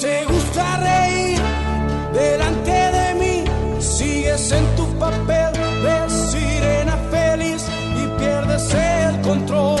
Te 0.00 0.24
gusta 0.26 0.76
reír 0.76 1.40
delante 2.12 2.70
de 2.70 3.14
mí, 3.14 3.44
sigues 3.80 4.52
en 4.52 4.64
tu 4.76 4.86
papel 4.96 5.52
de 5.82 6.08
sirena 6.08 6.96
feliz 7.10 7.66
y 7.96 8.06
pierdes 8.20 8.74
el 8.74 9.20
control. 9.22 9.80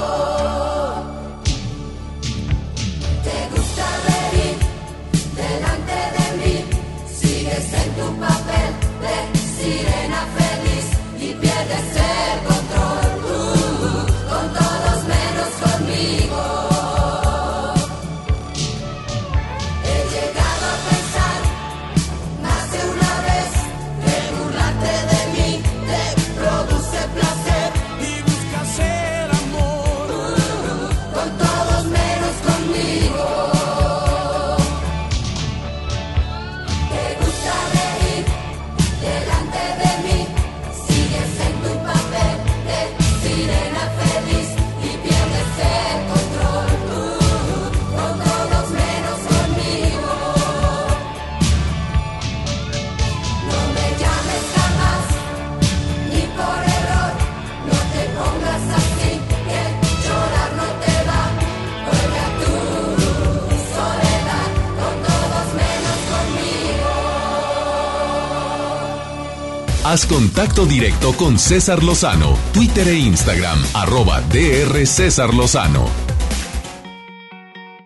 Haz 69.91 70.05
contacto 70.05 70.65
directo 70.65 71.11
con 71.17 71.37
César 71.37 71.83
Lozano, 71.83 72.37
Twitter 72.53 72.87
e 72.87 72.95
Instagram, 72.95 73.59
arroba 73.73 74.21
DR 74.21 74.87
César 74.87 75.33
Lozano. 75.33 75.85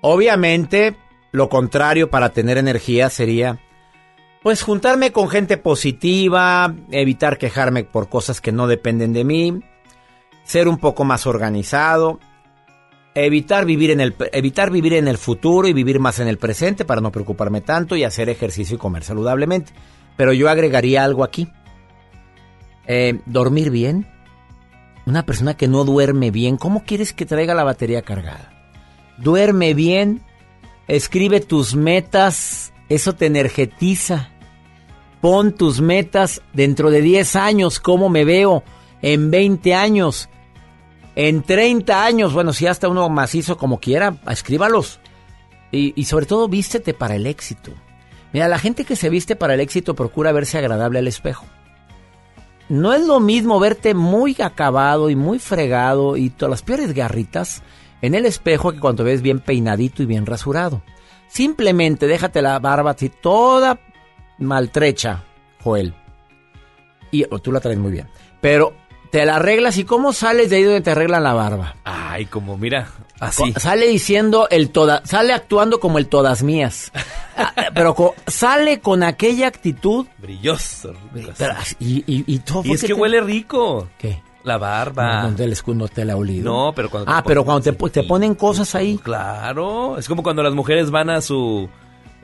Obviamente, 0.02 0.96
lo 1.32 1.50
contrario 1.50 2.12
para 2.12 2.30
tener 2.30 2.60
energía 2.60 3.10
sería, 3.10 3.58
pues, 4.44 4.62
juntarme 4.62 5.12
con 5.12 5.30
gente 5.30 5.58
positiva, 5.58 6.76
evitar 6.92 7.40
quejarme 7.40 7.86
por 7.86 8.08
cosas 8.08 8.40
que 8.40 8.52
no 8.52 8.68
dependen 8.68 9.12
de 9.12 9.24
mí, 9.24 9.60
ser 10.44 10.68
un 10.68 10.78
poco 10.78 11.06
más 11.06 11.26
organizado, 11.26 12.20
evitar 13.16 13.66
vivir 13.66 13.90
en 13.90 14.00
el, 14.00 14.16
evitar 14.32 14.70
vivir 14.70 14.94
en 14.94 15.08
el 15.08 15.18
futuro 15.18 15.68
y 15.68 15.74
vivir 15.74 16.00
más 16.00 16.20
en 16.20 16.28
el 16.28 16.38
presente 16.38 16.86
para 16.86 17.02
no 17.02 17.12
preocuparme 17.12 17.62
tanto 17.62 17.96
y 17.96 18.04
hacer 18.04 18.30
ejercicio 18.30 18.76
y 18.76 18.78
comer 18.78 19.04
saludablemente. 19.04 19.74
Pero 20.16 20.34
yo 20.34 20.50
agregaría 20.50 21.04
algo 21.04 21.24
aquí. 21.24 21.50
Eh, 22.88 23.20
dormir 23.26 23.72
bien. 23.72 24.08
Una 25.06 25.26
persona 25.26 25.56
que 25.56 25.68
no 25.68 25.84
duerme 25.84 26.32
bien, 26.32 26.58
¿cómo 26.58 26.84
quieres 26.84 27.14
que 27.14 27.26
traiga 27.26 27.54
la 27.54 27.64
batería 27.64 28.02
cargada? 28.02 28.52
Duerme 29.18 29.76
bien, 29.76 30.24
escribe 30.88 31.42
tus 31.42 31.76
metas, 31.76 32.74
eso 32.90 33.14
te 33.14 33.28
energetiza. 33.28 34.32
Pon 35.22 35.54
tus 35.54 35.80
metas 35.80 36.42
dentro 36.54 36.90
de 36.90 37.02
10 37.02 37.36
años, 37.36 37.80
cómo 37.80 38.10
me 38.10 38.26
veo, 38.26 38.64
en 39.02 39.30
20 39.30 39.76
años, 39.76 40.30
en 41.16 41.44
30 41.44 42.04
años, 42.04 42.34
bueno, 42.34 42.52
si 42.52 42.68
hasta 42.68 42.90
uno 42.90 43.08
macizo 43.10 43.58
como 43.58 43.80
quiera, 43.80 44.18
escríbalos. 44.30 45.00
Y, 45.72 45.94
y 46.00 46.06
sobre 46.06 46.26
todo, 46.26 46.48
vístete 46.48 46.94
para 46.94 47.16
el 47.16 47.26
éxito. 47.26 47.72
Mira, 48.34 48.48
la 48.48 48.60
gente 48.60 48.86
que 48.86 48.96
se 48.96 49.10
viste 49.10 49.36
para 49.36 49.54
el 49.54 49.62
éxito 49.62 49.96
procura 49.96 50.32
verse 50.32 50.58
agradable 50.58 51.00
al 51.00 51.08
espejo. 51.08 51.46
No 52.68 52.94
es 52.94 53.06
lo 53.06 53.20
mismo 53.20 53.60
verte 53.60 53.94
muy 53.94 54.36
acabado 54.42 55.10
y 55.10 55.16
muy 55.16 55.38
fregado 55.40 56.18
y 56.18 56.30
todas 56.32 56.50
las 56.50 56.64
peores 56.64 56.94
garritas 56.94 57.62
en 58.02 58.16
el 58.16 58.26
espejo 58.26 58.72
que 58.72 58.80
cuando 58.80 59.04
ves 59.04 59.22
bien 59.22 59.40
peinadito 59.40 60.02
y 60.02 60.08
bien 60.08 60.26
rasurado. 60.26 60.82
Simplemente 61.28 62.08
déjate 62.08 62.42
la 62.42 62.60
barba 62.60 62.92
así 62.92 63.10
toda 63.10 63.80
maltrecha, 64.40 65.24
Joel. 65.64 65.94
Y 67.12 67.26
o 67.30 67.40
tú 67.40 67.52
la 67.52 67.60
traes 67.60 67.78
muy 67.78 67.92
bien. 67.92 68.08
Pero 68.42 68.74
te 69.16 69.26
la 69.26 69.38
arreglas 69.38 69.78
y 69.78 69.86
¿cómo 69.86 70.12
sales 70.12 70.50
de 70.50 70.58
ahí 70.58 70.64
donde 70.64 70.82
te 70.82 70.92
arreglan 70.92 71.24
la 71.24 71.32
barba? 71.32 71.78
Ay, 71.86 72.26
como 72.26 72.58
mira, 72.58 72.90
así. 73.22 73.54
Sale 73.54 73.88
diciendo 73.88 74.50
el 74.52 74.72
toda, 74.72 75.04
sale 75.06 75.32
actuando 75.32 75.80
como 75.80 76.00
el 76.00 76.08
todas 76.08 76.44
mías. 76.44 76.92
Ah, 77.38 77.54
Pero 77.74 78.14
sale 78.28 78.80
con 78.80 79.04
aquella 79.04 79.48
actitud. 79.48 80.06
Brilloso. 80.20 80.94
Y, 81.80 81.98
y, 82.08 82.24
y 82.28 82.40
todo 82.40 82.62
Y 82.66 82.72
es 82.74 82.80
que 82.82 82.88
te- 82.88 82.94
huele 82.94 83.20
rico. 83.20 83.90
¿Qué? 83.98 84.22
La 84.44 84.58
barba. 84.58 85.16
No, 85.18 85.24
donde 85.24 85.44
el 85.46 85.52
escudo 85.52 85.88
te 85.90 86.06
la 86.06 86.14
ha 86.14 86.16
olido. 86.16 86.46
No, 86.52 86.74
pero 86.74 86.90
cuando 86.90 87.12
Ah, 87.12 87.22
pero 87.26 87.44
cuando 87.44 87.62
te, 87.64 87.90
te 87.90 88.04
ponen 88.04 88.36
cosas 88.36 88.74
ahí. 88.76 88.98
Claro, 89.04 89.98
es 89.98 90.08
como 90.08 90.24
cuando 90.24 90.44
las 90.44 90.54
mujeres 90.54 90.92
van 90.92 91.10
a 91.10 91.20
su... 91.20 91.70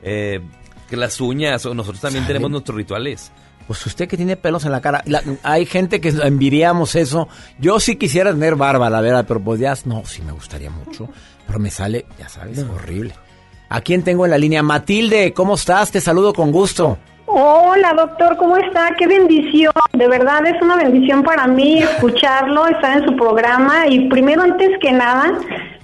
eh, 0.02 0.40
que 0.88 0.96
las 0.96 1.20
uñas, 1.20 1.64
o 1.66 1.74
nosotros 1.74 2.00
también 2.00 2.24
¿Sale? 2.24 2.34
tenemos 2.34 2.50
nuestros 2.50 2.76
rituales. 2.76 3.32
Pues 3.66 3.84
usted 3.86 4.08
que 4.08 4.16
tiene 4.16 4.36
pelos 4.36 4.64
en 4.64 4.72
la 4.72 4.80
cara. 4.80 5.02
la- 5.06 5.22
hay 5.42 5.66
gente 5.66 6.00
que 6.00 6.08
envidiamos 6.10 6.94
eso. 6.96 7.28
Yo 7.58 7.80
sí 7.80 7.96
quisiera 7.96 8.30
tener 8.32 8.56
barba, 8.56 8.90
la 8.90 9.00
verdad, 9.00 9.24
pero 9.26 9.40
pues 9.40 9.60
ya 9.60 9.74
no, 9.84 10.04
sí 10.04 10.22
me 10.22 10.32
gustaría 10.32 10.70
mucho. 10.70 11.08
Pero 11.46 11.58
me 11.58 11.70
sale, 11.70 12.06
ya 12.18 12.28
sabes, 12.28 12.58
horrible. 12.64 13.14
¿A 13.68 13.80
quién 13.80 14.02
tengo 14.02 14.24
en 14.26 14.30
la 14.32 14.38
línea? 14.38 14.62
Matilde, 14.62 15.32
¿cómo 15.32 15.54
estás? 15.54 15.90
Te 15.90 16.00
saludo 16.00 16.32
con 16.34 16.52
gusto. 16.52 16.98
Hola, 17.26 17.94
doctor, 17.94 18.36
¿cómo 18.36 18.58
está? 18.58 18.94
Qué 18.98 19.06
bendición. 19.06 19.72
De 19.94 20.06
verdad 20.08 20.44
es 20.46 20.60
una 20.60 20.76
bendición 20.76 21.22
para 21.22 21.46
mí 21.46 21.78
escucharlo, 21.82 22.66
estar 22.68 22.98
en 22.98 23.06
su 23.06 23.16
programa 23.16 23.86
y 23.88 24.08
primero, 24.10 24.42
antes 24.42 24.78
que 24.80 24.92
nada, 24.92 25.32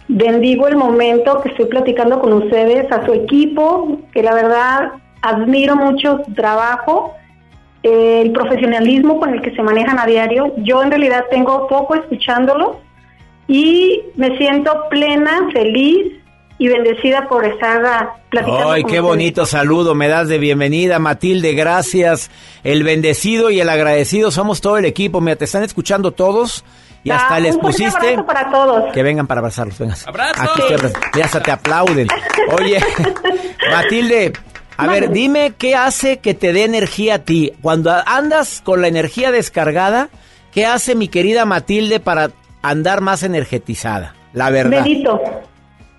bendigo 0.08 0.68
el 0.68 0.76
momento 0.76 1.40
que 1.40 1.48
estoy 1.50 1.66
platicando 1.66 2.20
con 2.20 2.32
ustedes, 2.34 2.90
a 2.92 3.04
su 3.06 3.12
equipo, 3.14 3.98
que 4.12 4.22
la 4.22 4.34
verdad 4.34 4.92
admiro 5.22 5.74
mucho 5.76 6.20
su 6.26 6.34
trabajo, 6.34 7.14
el 7.82 8.32
profesionalismo 8.32 9.18
con 9.20 9.34
el 9.34 9.40
que 9.42 9.54
se 9.54 9.62
manejan 9.62 9.98
a 9.98 10.06
diario. 10.06 10.52
Yo 10.58 10.82
en 10.82 10.90
realidad 10.90 11.24
tengo 11.30 11.66
poco 11.68 11.94
escuchándolo 11.94 12.80
y 13.46 14.02
me 14.16 14.36
siento 14.36 14.72
plena, 14.90 15.48
feliz 15.52 16.12
y 16.58 16.66
bendecida 16.68 17.28
por 17.28 17.44
estar 17.44 17.84
ah, 17.86 18.14
platicando 18.30 18.72
Ay, 18.72 18.82
qué 18.82 18.98
bonito 18.98 19.46
saludo 19.46 19.94
me 19.94 20.08
das 20.08 20.26
de 20.28 20.38
bienvenida, 20.38 20.98
Matilde, 20.98 21.54
gracias. 21.54 22.30
El 22.64 22.82
bendecido 22.82 23.50
y 23.50 23.60
el 23.60 23.68
agradecido 23.68 24.30
somos 24.32 24.60
todo 24.60 24.76
el 24.76 24.84
equipo. 24.84 25.20
Mira, 25.20 25.36
te 25.36 25.44
están 25.44 25.62
escuchando 25.62 26.10
todos 26.10 26.64
y 27.04 27.10
hasta 27.10 27.36
Ah, 27.36 27.40
les 27.40 27.54
un 27.54 27.60
pusiste 27.60 27.96
abrazo 27.96 28.26
para 28.26 28.50
todos. 28.50 28.92
que 28.92 29.02
vengan 29.04 29.28
para 29.28 29.38
abrazarlos. 29.38 29.78
Vengan. 29.78 29.96
¡Abrazo! 30.04 30.42
Aquí 30.42 30.62
te 30.66 30.74
abra- 30.74 30.90
ya 31.16 31.24
hasta 31.26 31.40
te 31.40 31.50
aplauden. 31.52 32.08
Oye, 32.60 32.80
Matilde, 33.70 34.32
a 34.78 34.86
ver, 34.86 35.10
dime 35.10 35.52
qué 35.58 35.74
hace 35.74 36.18
que 36.18 36.34
te 36.34 36.52
dé 36.52 36.64
energía 36.64 37.16
a 37.16 37.18
ti. 37.18 37.52
Cuando 37.62 37.90
andas 38.06 38.62
con 38.64 38.80
la 38.80 38.86
energía 38.86 39.32
descargada, 39.32 40.08
¿qué 40.52 40.66
hace 40.66 40.94
mi 40.94 41.08
querida 41.08 41.44
Matilde 41.44 41.98
para 41.98 42.30
andar 42.62 43.00
más 43.00 43.24
energetizada? 43.24 44.14
La 44.32 44.50
verdad. 44.50 44.82
Medito, 44.82 45.20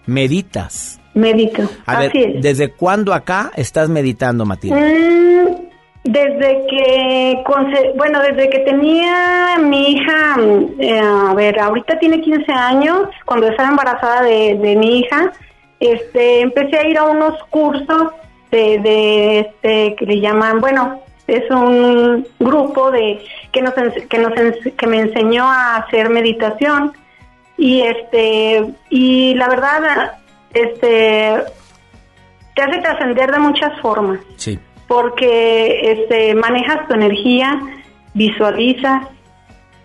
Meditas. 0.06 1.00
medito. 1.14 1.70
A 1.86 2.00
ver, 2.00 2.10
Así 2.10 2.24
es. 2.24 2.42
¿desde 2.42 2.72
cuándo 2.72 3.14
acá 3.14 3.52
estás 3.58 3.90
meditando, 3.90 4.46
Matilde? 4.46 4.80
Mm, 4.80 5.70
desde 6.06 6.66
que, 6.70 7.44
bueno, 7.98 8.22
desde 8.22 8.50
que 8.50 8.60
tenía 8.60 9.58
mi 9.62 9.92
hija, 9.92 10.38
mm, 10.38 10.82
eh, 10.82 11.00
a 11.02 11.34
ver, 11.34 11.60
ahorita 11.60 12.00
tiene 12.00 12.22
15 12.22 12.52
años, 12.54 13.10
cuando 13.26 13.48
estaba 13.50 13.70
embarazada 13.70 14.22
de, 14.24 14.58
de 14.58 14.76
mi 14.78 15.00
hija, 15.00 15.34
este, 15.82 16.42
empecé 16.42 16.78
a 16.78 16.88
ir 16.88 16.98
a 16.98 17.04
unos 17.04 17.34
cursos 17.50 18.14
de, 18.52 18.80
de 18.80 19.40
este, 19.40 19.96
que 19.96 20.06
le 20.06 20.20
llaman, 20.20 20.60
bueno, 20.60 21.02
es 21.28 21.50
un 21.52 22.28
grupo 22.40 22.92
de 22.92 23.22
que 23.52 23.62
nos 23.62 23.74
que 23.74 24.18
nos 24.18 24.34
que 24.78 24.88
me 24.88 25.00
enseñó 25.00 25.46
a 25.46 25.78
hacer 25.78 26.10
meditación 26.10 26.94
y 27.56 27.82
este 27.82 28.66
y 28.90 29.36
la 29.36 29.48
verdad 29.48 30.14
este 30.54 31.44
te 32.56 32.64
hace 32.64 32.82
trascender 32.82 33.32
de 33.32 33.40
muchas 33.40 33.80
formas. 33.82 34.20
Sí. 34.36 34.60
Porque 34.88 35.92
este, 35.92 36.34
manejas 36.34 36.88
tu 36.88 36.96
energía, 36.96 37.60
visualizas, 38.14 39.08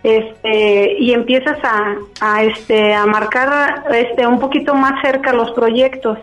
este, 0.03 0.97
y 0.99 1.13
empiezas 1.13 1.59
a, 1.63 1.97
a, 2.21 2.45
este, 2.45 2.95
a 2.95 3.07
marcar 3.07 3.85
este, 3.93 4.27
un 4.27 4.41
poquito 4.41 4.75
más 4.75 5.01
cerca 5.03 5.33
los 5.33 5.51
proyectos. 5.53 6.19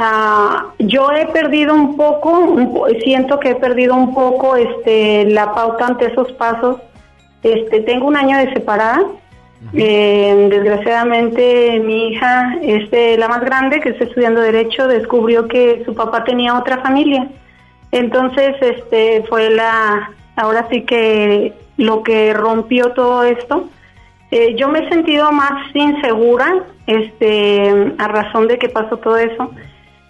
Ah, 0.00 0.74
yo 0.78 1.10
he 1.10 1.26
perdido 1.26 1.74
un 1.74 1.96
poco, 1.96 2.86
siento 3.02 3.40
que 3.40 3.50
he 3.50 3.54
perdido 3.56 3.96
un 3.96 4.14
poco 4.14 4.54
este, 4.54 5.24
la 5.24 5.52
pauta 5.52 5.88
ante 5.88 6.06
esos 6.06 6.30
pasos. 6.34 6.76
Este, 7.42 7.80
tengo 7.80 8.06
un 8.06 8.16
año 8.16 8.38
de 8.38 8.52
separada. 8.52 9.02
Eh, 9.74 10.46
desgraciadamente 10.50 11.80
mi 11.80 12.10
hija, 12.10 12.58
este, 12.62 13.18
la 13.18 13.26
más 13.26 13.40
grande 13.40 13.80
que 13.80 13.88
está 13.88 14.04
estudiando 14.04 14.40
derecho, 14.40 14.86
descubrió 14.86 15.48
que 15.48 15.82
su 15.84 15.96
papá 15.96 16.22
tenía 16.22 16.56
otra 16.56 16.78
familia. 16.78 17.26
Entonces, 17.90 18.54
este, 18.60 19.24
fue 19.28 19.50
la, 19.50 20.12
ahora 20.36 20.68
sí 20.70 20.82
que 20.82 21.54
lo 21.76 22.04
que 22.04 22.34
rompió 22.34 22.92
todo 22.92 23.24
esto. 23.24 23.68
Eh, 24.30 24.54
yo 24.54 24.68
me 24.68 24.78
he 24.78 24.88
sentido 24.90 25.32
más 25.32 25.74
insegura, 25.74 26.66
este, 26.86 27.94
a 27.98 28.06
razón 28.06 28.46
de 28.46 28.58
que 28.58 28.68
pasó 28.68 28.98
todo 28.98 29.16
eso. 29.16 29.50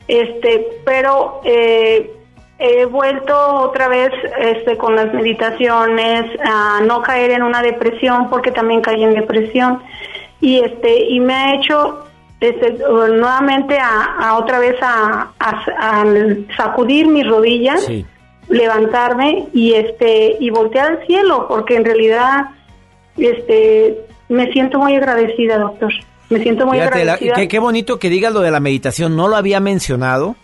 Este, 0.09 0.66
pero 0.85 1.40
eh, 1.44 2.10
he 2.59 2.86
vuelto 2.86 3.36
otra 3.60 3.86
vez 3.89 4.10
este, 4.40 4.76
con 4.76 4.97
las 4.97 5.12
meditaciones 5.14 6.24
a 6.44 6.80
no 6.82 7.02
caer 7.02 7.30
en 7.32 7.43
una 7.43 7.62
depresión 7.62 8.28
porque 8.30 8.51
también 8.51 8.80
caí 8.80 9.05
en 9.05 9.14
depresión 9.14 9.80
y 10.40 10.59
este 10.60 11.05
y 11.05 11.20
me 11.20 11.35
ha 11.35 11.55
hecho 11.56 12.05
este, 12.40 12.72
nuevamente 12.78 13.78
a, 13.78 14.16
a 14.18 14.39
otra 14.39 14.59
vez 14.60 14.76
a, 14.82 15.28
a- 15.39 15.64
a 16.01 16.05
sacudir 16.56 17.06
mis 17.06 17.26
rodillas 17.28 17.85
Sí. 17.85 18.06
levantarme 18.48 19.47
y 19.52 19.74
este 19.74 20.36
y 20.40 20.48
voltear 20.51 20.93
al 20.93 21.06
cielo 21.06 21.47
porque 21.48 21.76
en 21.76 21.85
realidad 21.85 22.47
este 23.16 23.98
me 24.28 24.51
siento 24.52 24.78
muy 24.78 24.94
agradecida 24.97 25.59
doctor 25.59 25.93
me 26.30 26.42
siento 26.42 26.66
muy 26.66 26.78
Fíjate, 26.78 27.05
la- 27.05 27.18
qué, 27.18 27.48
qué 27.48 27.59
bonito 27.59 27.98
que 27.98 28.10
digas 28.10 28.32
lo 28.32 28.40
de 28.40 28.50
la 28.50 28.60
meditación. 28.60 29.16
No 29.16 29.28
lo 29.28 29.36
había 29.36 29.60
mencionado, 29.60 30.36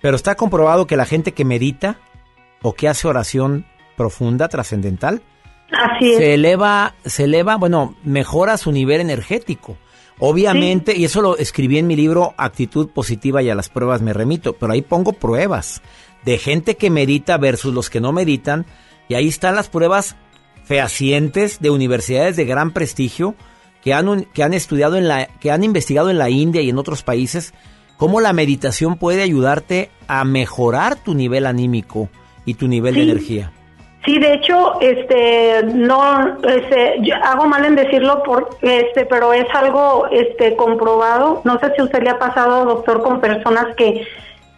pero 0.00 0.16
está 0.16 0.34
comprobado 0.36 0.86
que 0.86 0.96
la 0.96 1.06
gente 1.06 1.32
que 1.32 1.44
medita 1.44 1.98
o 2.62 2.74
que 2.74 2.88
hace 2.88 3.08
oración 3.08 3.66
profunda, 3.96 4.48
trascendental, 4.48 5.22
así 5.72 6.12
es 6.12 6.16
se 6.18 6.34
eleva, 6.34 6.94
se 7.04 7.24
eleva, 7.24 7.56
bueno, 7.56 7.94
mejora 8.04 8.56
su 8.56 8.72
nivel 8.72 9.00
energético. 9.00 9.76
Obviamente, 10.20 10.96
y 10.96 11.04
eso 11.04 11.20
lo 11.20 11.36
escribí 11.38 11.78
en 11.78 11.88
mi 11.88 11.96
libro 11.96 12.34
Actitud 12.36 12.88
Positiva 12.90 13.42
y 13.42 13.50
a 13.50 13.54
las 13.56 13.68
pruebas 13.68 14.00
me 14.00 14.12
remito, 14.12 14.52
pero 14.52 14.72
ahí 14.72 14.82
pongo 14.82 15.12
pruebas 15.12 15.82
de 16.24 16.38
gente 16.38 16.76
que 16.76 16.88
medita 16.88 17.36
versus 17.36 17.74
los 17.74 17.90
que 17.90 18.00
no 18.00 18.12
meditan, 18.12 18.64
y 19.08 19.14
ahí 19.14 19.26
están 19.28 19.56
las 19.56 19.68
pruebas 19.68 20.14
fehacientes 20.64 21.60
de 21.60 21.70
universidades 21.70 22.36
de 22.36 22.44
gran 22.44 22.70
prestigio 22.72 23.34
que 23.84 23.92
han, 23.94 24.08
un- 24.08 24.24
que 24.24 24.42
han 24.42 24.54
estudiado 24.54 24.96
en 24.96 25.06
la, 25.06 25.26
que 25.40 25.50
han 25.52 25.62
investigado 25.62 26.10
en 26.10 26.18
la 26.18 26.30
India 26.30 26.62
y 26.62 26.70
en 26.70 26.78
otros 26.78 27.02
países 27.02 27.52
cómo 27.98 28.20
la 28.20 28.32
meditación 28.32 28.96
puede 28.96 29.22
ayudarte 29.22 29.90
a 30.08 30.24
mejorar 30.24 30.96
tu 30.96 31.14
nivel 31.14 31.46
anímico 31.46 32.08
y 32.46 32.54
tu 32.54 32.66
nivel 32.66 32.94
de 32.94 33.02
energía. 33.02 33.52
Sí, 34.04 34.18
de 34.18 34.34
hecho, 34.34 34.80
este, 34.82 35.62
no, 35.74 36.36
este, 36.46 36.96
yo 37.02 37.14
hago 37.22 37.46
mal 37.46 37.64
en 37.64 37.74
decirlo, 37.74 38.22
por, 38.22 38.50
este, 38.60 39.06
pero 39.06 39.32
es 39.32 39.46
algo, 39.54 40.06
este, 40.10 40.56
comprobado. 40.56 41.40
No 41.44 41.58
sé 41.58 41.72
si 41.74 41.80
a 41.80 41.84
usted 41.84 42.02
le 42.02 42.10
ha 42.10 42.18
pasado, 42.18 42.66
doctor, 42.66 43.02
con 43.02 43.20
personas 43.20 43.74
que 43.76 44.06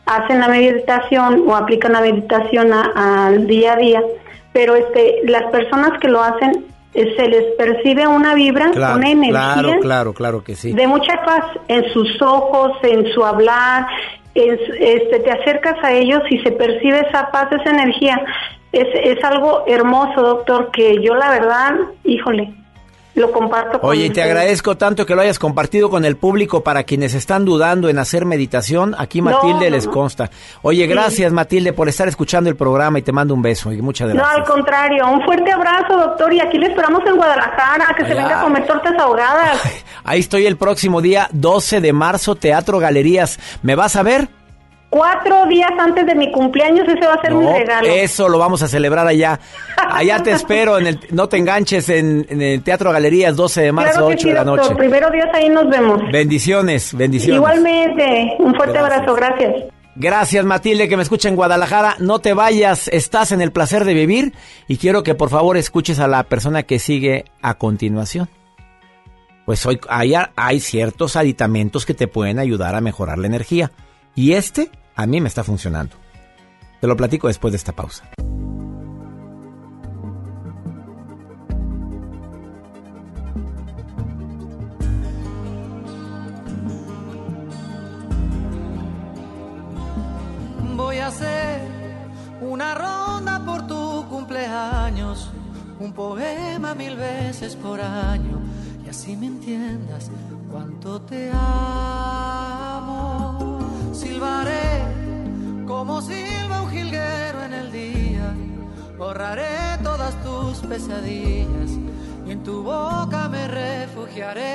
hacen 0.06 0.40
la 0.40 0.48
meditación 0.48 1.44
o 1.46 1.54
aplican 1.54 1.92
la 1.92 2.00
meditación 2.00 2.72
al 2.72 3.46
día 3.46 3.74
a 3.74 3.76
día, 3.76 4.02
pero 4.52 4.74
este, 4.74 5.18
las 5.24 5.44
personas 5.52 5.98
que 6.00 6.08
lo 6.08 6.22
hacen 6.22 6.64
se 7.16 7.28
les 7.28 7.54
percibe 7.56 8.06
una 8.06 8.34
vibra, 8.34 8.70
Claro, 8.70 8.96
una 8.96 9.10
energía 9.10 9.54
claro, 9.54 9.80
claro, 9.80 10.12
claro 10.14 10.44
que 10.44 10.54
sí. 10.54 10.72
de 10.72 10.86
mucha 10.86 11.22
paz 11.24 11.44
en 11.68 11.84
sus 11.92 12.20
ojos, 12.22 12.72
en 12.82 13.06
su 13.12 13.24
hablar, 13.24 13.86
en 14.34 14.58
este, 14.78 15.20
te 15.20 15.30
acercas 15.30 15.76
a 15.82 15.92
ellos 15.92 16.22
y 16.30 16.38
se 16.38 16.52
percibe 16.52 17.00
esa 17.08 17.30
paz, 17.30 17.48
esa 17.52 17.70
energía. 17.70 18.20
Es, 18.72 18.86
es 18.94 19.24
algo 19.24 19.64
hermoso, 19.66 20.20
doctor, 20.20 20.70
que 20.70 21.02
yo 21.02 21.14
la 21.14 21.30
verdad, 21.30 21.74
híjole, 22.04 22.52
lo 23.20 23.32
comparto 23.32 23.80
con 23.80 23.90
Oye, 23.90 24.02
y 24.04 24.06
te 24.06 24.20
ustedes. 24.20 24.26
agradezco 24.30 24.76
tanto 24.76 25.06
que 25.06 25.14
lo 25.14 25.22
hayas 25.22 25.38
compartido 25.38 25.88
con 25.90 26.04
el 26.04 26.16
público 26.16 26.62
para 26.62 26.84
quienes 26.84 27.14
están 27.14 27.44
dudando 27.44 27.88
en 27.88 27.98
hacer 27.98 28.24
meditación. 28.26 28.94
Aquí 28.98 29.20
No, 29.22 29.30
Matilde 29.30 29.70
no, 29.70 29.76
les 29.76 29.86
no. 29.86 29.92
consta. 29.92 30.30
Oye, 30.62 30.82
Sí. 30.84 30.88
gracias 30.88 31.32
Matilde 31.32 31.72
por 31.72 31.88
estar 31.88 32.08
escuchando 32.08 32.50
el 32.50 32.56
programa 32.56 32.98
y 32.98 33.02
te 33.02 33.12
mando 33.12 33.32
un 33.34 33.42
beso 33.42 33.72
y 33.72 33.80
muchas 33.82 34.08
No, 34.08 34.14
gracias. 34.14 34.36
al 34.36 34.44
contrario, 34.44 35.06
un 35.10 35.22
fuerte 35.24 35.50
abrazo, 35.52 35.96
doctor, 35.96 36.32
y 36.32 36.40
aquí 36.40 36.58
le 36.58 36.66
esperamos 36.66 37.02
en 37.06 37.16
Guadalajara, 37.16 37.94
que 37.96 38.04
se 38.04 38.14
venga 38.14 38.40
a 38.40 38.42
comer 38.44 38.66
tortas 38.66 38.92
ahogadas. 38.98 39.58
Ahí 40.04 40.20
estoy 40.20 40.46
el 40.46 40.56
próximo 40.56 41.00
día 41.00 41.28
12 41.32 41.80
de 41.80 41.92
marzo, 41.92 42.34
Teatro 42.36 42.78
Galerías. 42.78 43.38
¿Me 43.62 43.74
vas 43.74 43.96
a 43.96 44.02
ver? 44.02 44.28
Cuatro 44.88 45.46
días 45.46 45.70
antes 45.78 46.06
de 46.06 46.14
mi 46.14 46.30
cumpleaños, 46.30 46.86
ese 46.88 47.06
va 47.06 47.14
a 47.14 47.20
ser 47.20 47.34
mi 47.34 47.44
regalo. 47.46 47.88
eso 47.88 48.28
lo 48.28 48.38
vamos 48.38 48.62
a 48.62 48.68
celebrar 48.68 49.06
allá. 49.06 49.38
Allá 49.76 50.22
te 50.22 50.30
espero, 50.32 50.78
en 50.78 50.86
el, 50.86 51.00
no 51.10 51.28
te 51.28 51.36
enganches 51.36 51.88
en, 51.88 52.24
en 52.28 52.40
el 52.40 52.62
Teatro 52.62 52.92
Galerías 52.92 53.34
12 53.36 53.62
de 53.62 53.72
marzo, 53.72 53.92
claro 53.92 54.08
que 54.08 54.14
8 54.14 54.22
sí, 54.22 54.28
de 54.28 54.34
la 54.34 54.44
doctor. 54.44 54.64
noche. 54.66 54.76
Primero 54.76 55.10
Dios, 55.10 55.26
ahí 55.34 55.48
nos 55.48 55.68
vemos. 55.68 56.00
Bendiciones, 56.12 56.94
bendiciones. 56.94 57.36
Igualmente, 57.36 58.36
un 58.38 58.54
fuerte 58.54 58.78
Gracias. 58.78 58.98
abrazo, 59.00 59.14
gracias. 59.14 59.54
Gracias 59.98 60.44
Matilde 60.44 60.88
que 60.90 60.96
me 60.96 61.02
escucha 61.02 61.28
en 61.28 61.36
Guadalajara. 61.36 61.96
No 61.98 62.18
te 62.20 62.34
vayas, 62.34 62.88
estás 62.88 63.32
en 63.32 63.40
el 63.40 63.50
placer 63.50 63.84
de 63.84 63.94
vivir 63.94 64.34
y 64.68 64.76
quiero 64.76 65.02
que 65.02 65.14
por 65.14 65.30
favor 65.30 65.56
escuches 65.56 65.98
a 66.00 66.06
la 66.06 66.22
persona 66.24 66.62
que 66.64 66.78
sigue 66.78 67.24
a 67.42 67.54
continuación. 67.54 68.28
Pues 69.46 69.64
hoy 69.64 69.80
hay, 69.88 70.12
hay 70.36 70.60
ciertos 70.60 71.16
aditamentos 71.16 71.86
que 71.86 71.94
te 71.94 72.08
pueden 72.08 72.38
ayudar 72.38 72.74
a 72.74 72.80
mejorar 72.80 73.16
la 73.18 73.26
energía 73.26 73.72
y 74.16 74.32
este 74.32 74.72
a 74.96 75.06
mí 75.06 75.20
me 75.20 75.28
está 75.28 75.44
funcionando. 75.44 75.94
Te 76.80 76.88
lo 76.88 76.96
platico 76.96 77.28
después 77.28 77.52
de 77.52 77.58
esta 77.58 77.72
pausa. 77.72 78.08
Voy 90.74 90.96
a 90.98 91.06
hacer 91.08 91.60
una 92.40 92.74
ronda 92.74 93.44
por 93.44 93.66
tu 93.66 94.06
cumpleaños, 94.08 95.30
un 95.78 95.92
poema 95.92 96.74
mil 96.74 96.96
veces 96.96 97.54
por 97.54 97.80
año, 97.80 98.40
y 98.84 98.88
así 98.88 99.14
me 99.16 99.26
entiendas 99.26 100.10
cuánto 100.50 101.02
te 101.02 101.30
amo. 101.32 102.66
Silbaré 103.96 104.84
como 105.66 106.02
silba 106.02 106.62
un 106.62 106.70
jilguero 106.70 107.44
en 107.44 107.54
el 107.54 107.72
día, 107.72 108.34
borraré 108.98 109.78
todas 109.82 110.14
tus 110.22 110.58
pesadillas 110.68 111.70
y 112.26 112.32
en 112.32 112.42
tu 112.44 112.62
boca 112.62 113.28
me 113.30 113.48
refugiaré. 113.48 114.54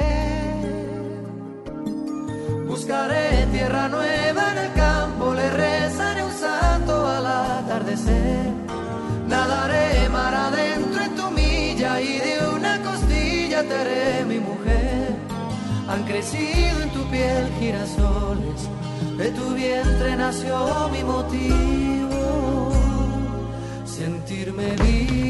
Buscaré 2.68 3.48
tierra 3.52 3.90
nueva 3.90 4.52
en 4.52 4.58
el 4.60 4.74
campo, 4.74 5.34
le 5.34 5.50
rezaré 5.50 6.24
un 6.24 6.32
santo 6.32 7.08
al 7.08 7.26
atardecer. 7.26 8.46
Nadaré 9.28 10.08
mar 10.10 10.36
adentro 10.36 11.02
en 11.02 11.16
tu 11.16 11.32
milla 11.32 12.00
y 12.00 12.20
de 12.20 12.48
una 12.56 12.80
costilla 12.84 13.64
te 13.64 13.74
haré 13.74 14.26
mi 14.26 14.40
mujer. 14.40 15.16
Han 15.90 16.04
crecido 16.04 16.82
en 16.84 16.90
tu 16.92 17.04
piel 17.10 17.50
girasoles, 17.60 18.70
de 19.18 19.32
tu 19.32 19.54
vientre 19.54 20.16
nació 20.16 20.90
mi 20.92 21.04
motivo, 21.04 22.72
sentirme 23.86 24.76
vivo. 24.84 25.21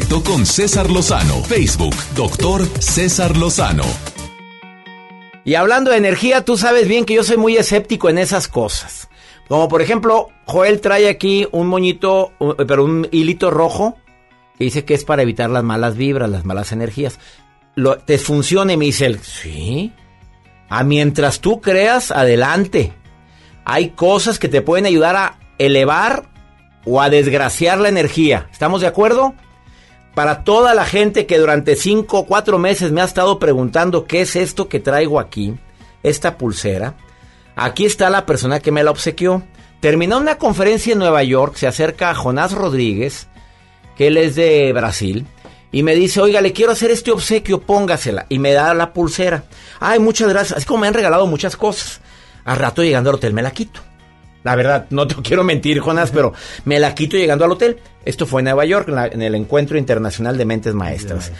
Con 0.00 0.46
César 0.46 0.90
Lozano. 0.90 1.42
Facebook, 1.42 1.94
doctor 2.16 2.66
César 2.80 3.36
Lozano. 3.36 3.84
Y 5.44 5.54
hablando 5.54 5.90
de 5.90 5.98
energía, 5.98 6.46
tú 6.46 6.56
sabes 6.56 6.88
bien 6.88 7.04
que 7.04 7.12
yo 7.12 7.22
soy 7.22 7.36
muy 7.36 7.58
escéptico 7.58 8.08
en 8.08 8.16
esas 8.16 8.48
cosas. 8.48 9.10
Como 9.48 9.68
por 9.68 9.82
ejemplo, 9.82 10.28
Joel 10.46 10.80
trae 10.80 11.10
aquí 11.10 11.46
un 11.52 11.66
moñito, 11.66 12.32
pero 12.66 12.84
un 12.84 13.06
hilito 13.10 13.50
rojo 13.50 13.98
que 14.56 14.64
dice 14.64 14.86
que 14.86 14.94
es 14.94 15.04
para 15.04 15.22
evitar 15.22 15.50
las 15.50 15.62
malas 15.62 15.94
vibras, 15.94 16.30
las 16.30 16.46
malas 16.46 16.72
energías. 16.72 17.18
Lo, 17.74 17.98
¿Te 17.98 18.16
funciona? 18.16 18.72
Y 18.72 18.92
sí. 18.92 19.92
A 20.70 20.84
mientras 20.84 21.40
tú 21.40 21.60
creas, 21.60 22.10
adelante. 22.12 22.94
Hay 23.66 23.90
cosas 23.90 24.38
que 24.38 24.48
te 24.48 24.62
pueden 24.62 24.86
ayudar 24.86 25.16
a 25.16 25.38
elevar 25.58 26.30
o 26.86 27.02
a 27.02 27.10
desgraciar 27.10 27.78
la 27.78 27.90
energía. 27.90 28.48
¿Estamos 28.50 28.80
de 28.80 28.86
acuerdo? 28.86 29.34
Para 30.14 30.44
toda 30.44 30.74
la 30.74 30.84
gente 30.84 31.26
que 31.26 31.38
durante 31.38 31.74
cinco 31.74 32.20
o 32.20 32.26
cuatro 32.26 32.58
meses 32.58 32.92
me 32.92 33.00
ha 33.00 33.04
estado 33.04 33.38
preguntando 33.38 34.04
qué 34.04 34.20
es 34.20 34.36
esto 34.36 34.68
que 34.68 34.78
traigo 34.78 35.18
aquí, 35.18 35.54
esta 36.02 36.36
pulsera, 36.36 36.96
aquí 37.56 37.86
está 37.86 38.10
la 38.10 38.26
persona 38.26 38.60
que 38.60 38.72
me 38.72 38.84
la 38.84 38.90
obsequió. 38.90 39.42
Terminó 39.80 40.18
una 40.18 40.36
conferencia 40.36 40.92
en 40.92 40.98
Nueva 40.98 41.22
York, 41.22 41.56
se 41.56 41.66
acerca 41.66 42.10
a 42.10 42.14
Jonás 42.14 42.52
Rodríguez, 42.52 43.28
que 43.96 44.08
él 44.08 44.16
es 44.18 44.34
de 44.36 44.72
Brasil, 44.72 45.26
y 45.72 45.82
me 45.82 45.94
dice, 45.94 46.20
oiga, 46.20 46.42
le 46.42 46.52
quiero 46.52 46.72
hacer 46.72 46.90
este 46.90 47.10
obsequio, 47.10 47.62
póngasela. 47.62 48.26
Y 48.28 48.38
me 48.38 48.52
da 48.52 48.74
la 48.74 48.92
pulsera. 48.92 49.44
Ay, 49.80 49.98
muchas 49.98 50.28
gracias. 50.28 50.58
Así 50.58 50.66
como 50.66 50.82
me 50.82 50.86
han 50.86 50.94
regalado 50.94 51.26
muchas 51.26 51.56
cosas. 51.56 52.02
Al 52.44 52.58
rato 52.58 52.82
llegando 52.82 53.08
al 53.08 53.16
hotel 53.16 53.32
me 53.32 53.42
la 53.42 53.52
quito. 53.52 53.80
La 54.44 54.56
verdad, 54.56 54.86
no 54.90 55.06
te 55.06 55.14
quiero 55.22 55.44
mentir, 55.44 55.78
Jonás, 55.80 56.10
pero 56.10 56.32
me 56.64 56.78
la 56.80 56.94
quito 56.94 57.16
llegando 57.16 57.44
al 57.44 57.52
hotel. 57.52 57.78
Esto 58.04 58.26
fue 58.26 58.40
en 58.40 58.46
Nueva 58.46 58.64
York, 58.64 58.88
en, 58.88 58.94
la- 58.96 59.06
en 59.06 59.22
el 59.22 59.34
Encuentro 59.34 59.78
Internacional 59.78 60.36
de 60.36 60.44
Mentes 60.44 60.74
Maestras. 60.74 61.32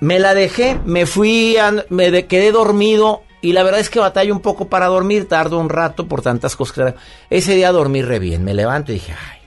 Me 0.00 0.18
la 0.20 0.34
dejé, 0.34 0.78
me 0.84 1.06
fui, 1.06 1.56
a- 1.56 1.84
me 1.88 2.10
de- 2.10 2.26
quedé 2.26 2.52
dormido 2.52 3.22
y 3.40 3.52
la 3.52 3.62
verdad 3.64 3.80
es 3.80 3.90
que 3.90 3.98
batallo 3.98 4.32
un 4.32 4.40
poco 4.40 4.68
para 4.68 4.86
dormir, 4.86 5.26
tardo 5.28 5.58
un 5.58 5.68
rato 5.68 6.06
por 6.06 6.22
tantas 6.22 6.54
cosas. 6.56 6.74
que- 6.74 7.36
Ese 7.36 7.54
día 7.56 7.72
dormí 7.72 8.02
re 8.02 8.18
bien, 8.20 8.44
me 8.44 8.54
levanto 8.54 8.92
y 8.92 8.96
dije, 8.96 9.12
ay, 9.12 9.38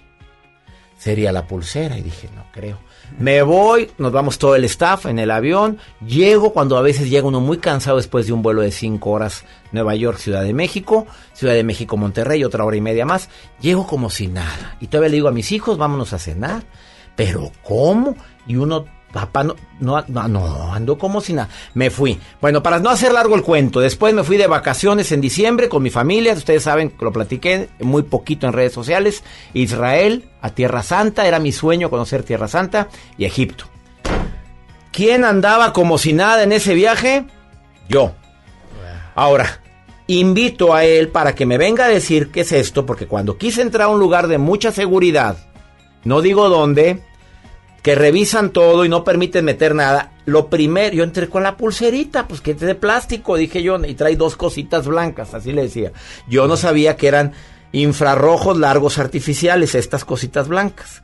sería 0.97 1.31
la 1.31 1.47
pulsera 1.47 1.97
y 1.97 2.01
dije, 2.01 2.30
no 2.35 2.45
creo. 2.51 2.80
Me 3.20 3.42
voy, 3.44 3.92
nos 3.98 4.12
vamos 4.12 4.40
todo 4.40 4.56
el 4.56 4.64
staff 4.66 5.06
en 5.06 5.20
el 5.20 5.32
avión, 5.32 5.78
llego 6.06 6.54
cuando 6.54 6.78
a 6.78 6.82
veces 6.82 7.10
llega 7.10 7.28
uno 7.28 7.40
muy 7.40 7.58
cansado 7.58 7.98
después 7.98 8.26
de 8.26 8.34
un 8.34 8.42
vuelo 8.42 8.62
de 8.62 8.72
cinco 8.72 9.12
horas, 9.12 9.46
Nueva 9.72 9.96
York, 9.96 10.18
Ciudad 10.18 10.44
de 10.44 10.54
México, 10.54 11.06
Ciudad 11.34 11.54
de 11.54 11.64
México, 11.64 11.98
Monterrey, 11.98 12.44
otra 12.44 12.66
hora 12.66 12.78
y 12.78 12.82
media 12.82 13.06
más, 13.06 13.30
llego 13.60 13.86
como 13.86 14.10
si 14.10 14.28
nada. 14.28 14.76
Y 14.80 14.88
todavía 14.88 15.10
le 15.10 15.16
digo 15.16 15.28
a 15.28 15.34
mis 15.34 15.52
hijos, 15.52 15.78
vámonos 15.78 16.14
a 16.14 16.20
cenar, 16.20 16.64
pero 17.16 17.52
¿cómo? 17.64 18.16
Y 18.48 18.56
uno, 18.56 18.86
papá, 19.12 19.44
no, 19.44 19.56
no, 19.80 20.04
no, 20.08 20.74
ando 20.74 20.98
como 20.98 21.22
si 21.22 21.34
nada. 21.34 21.50
Me 21.74 21.90
fui. 21.90 22.20
Bueno, 22.40 22.64
para 22.64 22.80
no 22.80 22.90
hacer 22.90 23.12
largo 23.14 23.36
el 23.36 23.44
cuento, 23.44 23.80
después 23.80 24.14
me 24.14 24.24
fui 24.24 24.38
de 24.38 24.48
vacaciones 24.48 25.12
en 25.12 25.22
diciembre 25.22 25.70
con 25.70 25.84
mi 25.84 25.90
familia, 25.90 26.34
ustedes 26.34 26.64
saben 26.64 26.90
que 26.90 27.06
lo 27.06 27.12
platiqué 27.12 27.70
muy 27.80 28.04
poquito 28.04 28.48
en 28.48 28.54
redes 28.54 28.74
sociales, 28.74 29.24
Israel, 29.54 30.30
a 30.42 30.50
Tierra 30.52 30.84
Santa, 30.84 31.28
era 31.28 31.40
mi 31.40 31.52
sueño 31.52 31.90
conocer 31.90 32.24
Tierra 32.24 32.48
Santa 32.48 32.88
y 33.18 33.26
Egipto. 33.26 33.66
¿Quién 34.92 35.24
andaba 35.24 35.74
como 35.74 35.98
si 35.98 36.14
nada 36.14 36.44
en 36.44 36.52
ese 36.52 36.74
viaje? 36.74 37.26
Yo. 37.88 38.14
Ahora, 39.16 39.62
invito 40.08 40.74
a 40.74 40.84
él 40.84 41.10
para 41.10 41.36
que 41.36 41.46
me 41.46 41.58
venga 41.58 41.86
a 41.86 41.90
decir 41.90 42.32
qué 42.32 42.42
es 42.42 42.52
esto, 42.52 42.86
porque 42.86 43.08
cuando 43.08 43.38
quise 43.38 43.62
entrar 43.62 43.88
a 43.88 43.92
un 43.92 44.00
lugar 44.00 44.28
de 44.28 44.38
mucha 44.38 44.72
seguridad, 44.72 45.38
no 46.04 46.22
digo 46.22 46.50
dónde, 46.50 47.02
que 47.82 47.95
revisan 47.95 48.52
todo 48.52 48.86
y 48.86 48.90
no 48.90 49.03
permiten 49.03 49.45
meter 49.45 49.74
nada. 49.74 50.12
Lo 50.26 50.49
primero, 50.49 50.95
yo 50.95 51.03
entré 51.03 51.28
con 51.30 51.44
la 51.44 51.58
pulserita, 51.58 52.28
pues 52.28 52.41
que 52.41 52.52
es 52.52 52.60
de 52.60 52.76
plástico, 52.76 53.38
dije 53.38 53.64
yo, 53.64 53.84
y 53.84 53.95
trae 53.95 54.16
dos 54.16 54.36
cositas 54.36 54.88
blancas, 54.88 55.34
así 55.34 55.52
le 55.52 55.64
decía. 55.64 55.91
Yo 56.28 56.48
no 56.48 56.58
sabía 56.58 56.95
que 56.95 57.08
eran 57.08 57.34
infrarrojos 57.72 58.58
largos 58.58 58.99
artificiales, 58.99 59.76
estas 59.76 60.06
cositas 60.06 60.48
blancas. 60.48 61.02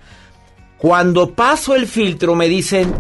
Cuando 0.78 1.34
paso 1.34 1.74
el 1.74 1.88
filtro 1.88 2.36
me 2.36 2.48
dicen, 2.48 2.94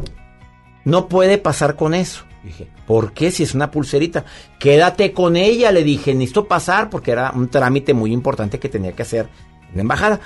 no 0.83 1.07
puede 1.07 1.37
pasar 1.37 1.75
con 1.75 1.93
eso. 1.93 2.23
Dije, 2.43 2.67
¿por 2.87 3.11
qué 3.11 3.29
si 3.29 3.43
es 3.43 3.53
una 3.53 3.69
pulserita? 3.69 4.25
Quédate 4.57 5.11
con 5.11 5.35
ella, 5.35 5.71
le 5.71 5.83
dije, 5.83 6.15
necesito 6.15 6.47
pasar 6.47 6.89
porque 6.89 7.11
era 7.11 7.31
un 7.31 7.49
trámite 7.49 7.93
muy 7.93 8.11
importante 8.11 8.57
que 8.57 8.69
tenía 8.69 8.93
que 8.93 9.03
hacer 9.03 9.27
en 9.69 9.75
la 9.75 9.81
embajada. 9.81 10.19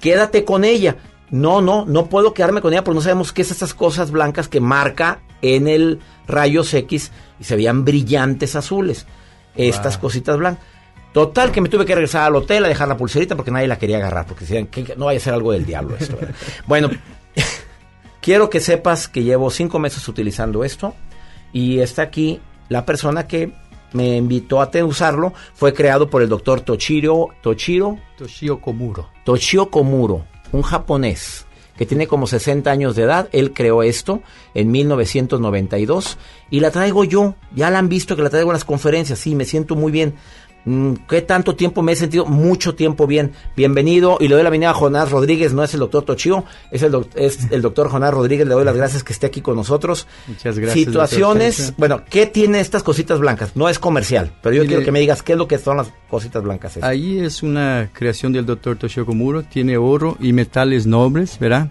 Quédate 0.00 0.44
con 0.44 0.64
ella. 0.64 0.96
No, 1.30 1.60
no, 1.60 1.84
no 1.86 2.06
puedo 2.06 2.32
quedarme 2.34 2.60
con 2.60 2.72
ella 2.72 2.84
porque 2.84 2.96
no 2.96 3.02
sabemos 3.02 3.32
qué 3.32 3.42
es 3.42 3.50
esas 3.50 3.74
cosas 3.74 4.10
blancas 4.10 4.48
que 4.48 4.60
marca 4.60 5.20
en 5.42 5.66
el 5.68 6.00
rayos 6.28 6.72
X 6.72 7.10
y 7.40 7.44
se 7.44 7.56
veían 7.56 7.84
brillantes 7.84 8.54
azules. 8.56 9.06
Estas 9.56 9.94
Wow. 9.94 10.02
cositas 10.02 10.36
blancas. 10.38 10.64
Total 11.12 11.50
que 11.50 11.60
me 11.62 11.68
tuve 11.70 11.86
que 11.86 11.94
regresar 11.94 12.24
al 12.26 12.36
hotel 12.36 12.64
a 12.64 12.68
dejar 12.68 12.88
la 12.88 12.96
pulserita 12.96 13.36
porque 13.36 13.50
nadie 13.50 13.66
la 13.66 13.78
quería 13.78 13.96
agarrar, 13.96 14.26
porque 14.26 14.44
decían 14.44 14.66
que 14.66 14.94
no 14.96 15.06
vaya 15.06 15.18
a 15.18 15.22
ser 15.22 15.32
algo 15.32 15.50
del 15.52 15.64
diablo 15.64 15.96
esto. 15.98 16.14
¿verdad? 16.16 16.34
bueno, 16.66 16.90
quiero 18.20 18.50
que 18.50 18.60
sepas 18.60 19.08
que 19.08 19.22
llevo 19.22 19.50
cinco 19.50 19.78
meses 19.78 20.06
utilizando 20.08 20.62
esto 20.62 20.94
y 21.52 21.78
está 21.78 22.02
aquí 22.02 22.40
la 22.68 22.84
persona 22.84 23.26
que 23.26 23.52
me 23.92 24.16
invitó 24.16 24.60
a 24.60 24.70
usarlo. 24.84 25.32
Fue 25.54 25.72
creado 25.72 26.10
por 26.10 26.22
el 26.22 26.28
doctor 26.28 26.60
Toshiro, 26.60 27.28
Toshiro, 27.42 27.98
Toshio 28.18 28.60
Komuro. 28.60 29.08
Toshio 29.24 29.70
Komuro, 29.70 30.24
un 30.52 30.62
japonés 30.62 31.46
que 31.76 31.86
tiene 31.86 32.06
como 32.06 32.26
60 32.26 32.70
años 32.70 32.96
de 32.96 33.02
edad. 33.02 33.28
Él 33.32 33.52
creó 33.52 33.82
esto 33.82 34.22
en 34.54 34.70
1992 34.70 36.18
y 36.50 36.60
la 36.60 36.70
traigo 36.70 37.04
yo. 37.04 37.34
Ya 37.54 37.70
la 37.70 37.78
han 37.78 37.88
visto 37.88 38.16
que 38.16 38.22
la 38.22 38.30
traigo 38.30 38.50
en 38.50 38.54
las 38.54 38.64
conferencias. 38.64 39.18
Sí, 39.18 39.34
me 39.34 39.44
siento 39.44 39.76
muy 39.76 39.92
bien. 39.92 40.14
Mm, 40.68 40.94
¿Qué 41.08 41.22
tanto 41.22 41.54
tiempo 41.54 41.80
me 41.80 41.92
he 41.92 41.96
sentido? 41.96 42.26
Mucho 42.26 42.74
tiempo 42.74 43.06
bien. 43.06 43.30
Bienvenido 43.56 44.18
y 44.20 44.26
le 44.26 44.34
doy 44.34 44.42
la 44.42 44.50
bienvenida 44.50 44.70
a 44.70 44.74
Jonás 44.74 45.12
Rodríguez. 45.12 45.52
No 45.54 45.62
es 45.62 45.72
el 45.74 45.80
doctor 45.80 46.04
Tochio, 46.04 46.44
es 46.72 46.82
el, 46.82 46.90
doc- 46.90 47.08
es 47.14 47.50
el 47.52 47.62
doctor 47.62 47.88
Jonás 47.88 48.12
Rodríguez. 48.12 48.48
Le 48.48 48.54
doy 48.54 48.64
las 48.64 48.76
gracias 48.76 49.04
que 49.04 49.12
esté 49.12 49.26
aquí 49.26 49.40
con 49.40 49.54
nosotros. 49.54 50.08
Muchas 50.26 50.58
gracias, 50.58 50.84
Situaciones. 50.84 51.72
Bueno, 51.78 52.02
¿qué 52.10 52.26
tiene 52.26 52.58
estas 52.58 52.82
cositas 52.82 53.20
blancas? 53.20 53.52
No 53.54 53.68
es 53.68 53.78
comercial, 53.78 54.32
pero 54.42 54.56
yo 54.56 54.62
Mire- 54.62 54.68
quiero 54.70 54.84
que 54.84 54.90
me 54.92 54.98
digas 54.98 55.22
qué 55.22 55.32
es 55.32 55.38
lo 55.38 55.46
que 55.46 55.58
son 55.58 55.76
las 55.76 55.92
cositas 56.10 56.42
blancas. 56.42 56.76
estas. 56.76 56.90
Ahí 56.90 57.20
es 57.20 57.44
una 57.44 57.88
creación 57.92 58.32
del 58.32 58.44
doctor 58.44 58.76
Toshio 58.76 59.06
Komuro, 59.06 59.44
tiene 59.44 59.76
oro 59.76 60.16
y 60.20 60.32
metales 60.32 60.84
nobles, 60.84 61.38
¿verdad? 61.38 61.68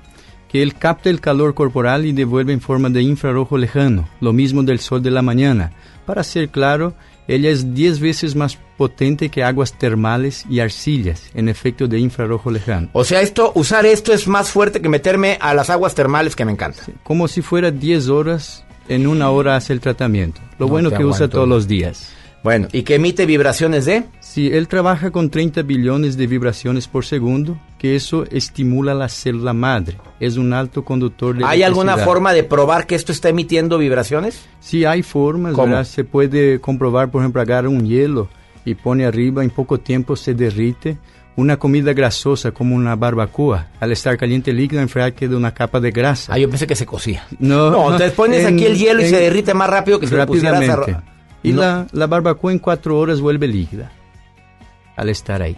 Que 0.47 0.63
él 0.63 0.73
capta 0.75 1.09
el 1.09 1.19
calor 1.19 1.53
corporal 1.53 2.05
y 2.05 2.13
devuelve 2.13 2.53
en 2.53 2.61
forma 2.61 2.89
de 2.89 3.01
infrarrojo 3.01 3.57
lejano, 3.57 4.07
lo 4.21 4.31
mismo 4.31 4.63
del 4.63 4.79
sol 4.79 5.03
de 5.03 5.11
la 5.11 5.21
mañana. 5.21 5.73
Para 6.05 6.23
ser 6.23 6.47
claro, 6.47 6.93
ella 7.27 7.49
es 7.49 7.73
10 7.73 7.99
veces 7.99 8.35
más 8.35 8.57
potente 8.77 9.29
que 9.29 9.43
aguas 9.43 9.73
termales 9.73 10.45
y 10.49 10.59
arcillas 10.59 11.29
en 11.33 11.49
efecto 11.49 11.87
de 11.87 11.99
infrarrojo 11.99 12.51
lejano. 12.51 12.89
O 12.93 13.03
sea, 13.03 13.21
esto, 13.21 13.51
usar 13.55 13.85
esto 13.85 14.13
es 14.13 14.27
más 14.27 14.49
fuerte 14.49 14.81
que 14.81 14.89
meterme 14.89 15.37
a 15.41 15.53
las 15.53 15.69
aguas 15.69 15.95
termales 15.95 16.35
que 16.35 16.45
me 16.45 16.51
encanta. 16.51 16.83
Como 17.03 17.27
si 17.27 17.41
fuera 17.41 17.71
10 17.71 18.09
horas, 18.09 18.65
en 18.87 19.07
una 19.07 19.29
hora 19.29 19.55
hace 19.55 19.73
el 19.73 19.79
tratamiento. 19.79 20.41
Lo 20.59 20.65
No 20.65 20.71
bueno 20.71 20.91
que 20.91 21.05
usa 21.05 21.27
todos 21.27 21.47
los 21.47 21.67
días. 21.67 22.11
Bueno, 22.43 22.67
¿y 22.71 22.83
que 22.83 22.95
emite 22.95 23.25
vibraciones 23.25 23.85
de? 23.85 24.03
Sí, 24.35 24.49
él 24.51 24.67
trabaja 24.67 25.11
con 25.11 25.29
30 25.29 25.61
billones 25.61 26.17
de 26.17 26.27
vibraciones 26.27 26.89
por 26.89 27.05
segundo, 27.05 27.57
que 27.79 27.95
eso 27.95 28.25
estimula 28.29 28.93
la 28.93 29.07
célula 29.07 29.53
madre. 29.53 29.95
Es 30.19 30.35
un 30.35 30.51
alto 30.51 30.83
conductor 30.83 31.37
de 31.37 31.45
¿Hay 31.45 31.63
alguna 31.63 31.95
forma 31.95 32.33
de 32.33 32.43
probar 32.43 32.85
que 32.85 32.95
esto 32.95 33.13
está 33.13 33.29
emitiendo 33.29 33.77
vibraciones? 33.77 34.45
Sí, 34.59 34.83
hay 34.83 35.03
formas. 35.03 35.87
Se 35.87 36.03
puede 36.03 36.59
comprobar, 36.59 37.11
por 37.11 37.21
ejemplo, 37.21 37.39
agarra 37.41 37.69
un 37.69 37.85
hielo 37.85 38.27
y 38.65 38.75
pone 38.75 39.05
arriba, 39.05 39.41
en 39.41 39.51
poco 39.51 39.79
tiempo 39.79 40.17
se 40.17 40.33
derrite. 40.33 40.97
Una 41.37 41.55
comida 41.55 41.93
grasosa 41.93 42.51
como 42.51 42.75
una 42.75 42.97
barbacoa, 42.97 43.69
al 43.79 43.93
estar 43.93 44.17
caliente 44.17 44.51
líquido, 44.51 44.81
enfriar 44.81 45.13
queda 45.13 45.37
una 45.37 45.53
capa 45.53 45.79
de 45.79 45.91
grasa. 45.91 46.33
Ah, 46.33 46.37
yo 46.37 46.49
pensé 46.49 46.67
que 46.67 46.75
se 46.75 46.85
cocía. 46.85 47.25
No, 47.39 47.71
No, 47.71 47.83
entonces 47.85 48.11
pones 48.11 48.45
aquí 48.45 48.65
el 48.65 48.77
hielo 48.77 49.01
y 49.01 49.07
se 49.07 49.17
derrite 49.17 49.53
más 49.53 49.69
rápido 49.69 49.97
que 49.97 50.07
si 50.07 50.13
lo 50.13 50.25
pusieras 50.27 50.67
a-. 50.67 51.03
Y 51.41 51.53
No. 51.53 51.61
la, 51.61 51.87
la 51.93 52.07
barbacoa 52.07 52.51
en 52.51 52.59
cuatro 52.59 52.99
horas 52.99 53.21
vuelve 53.21 53.47
líquida 53.47 53.93
al 54.95 55.09
estar 55.09 55.41
ahí. 55.41 55.57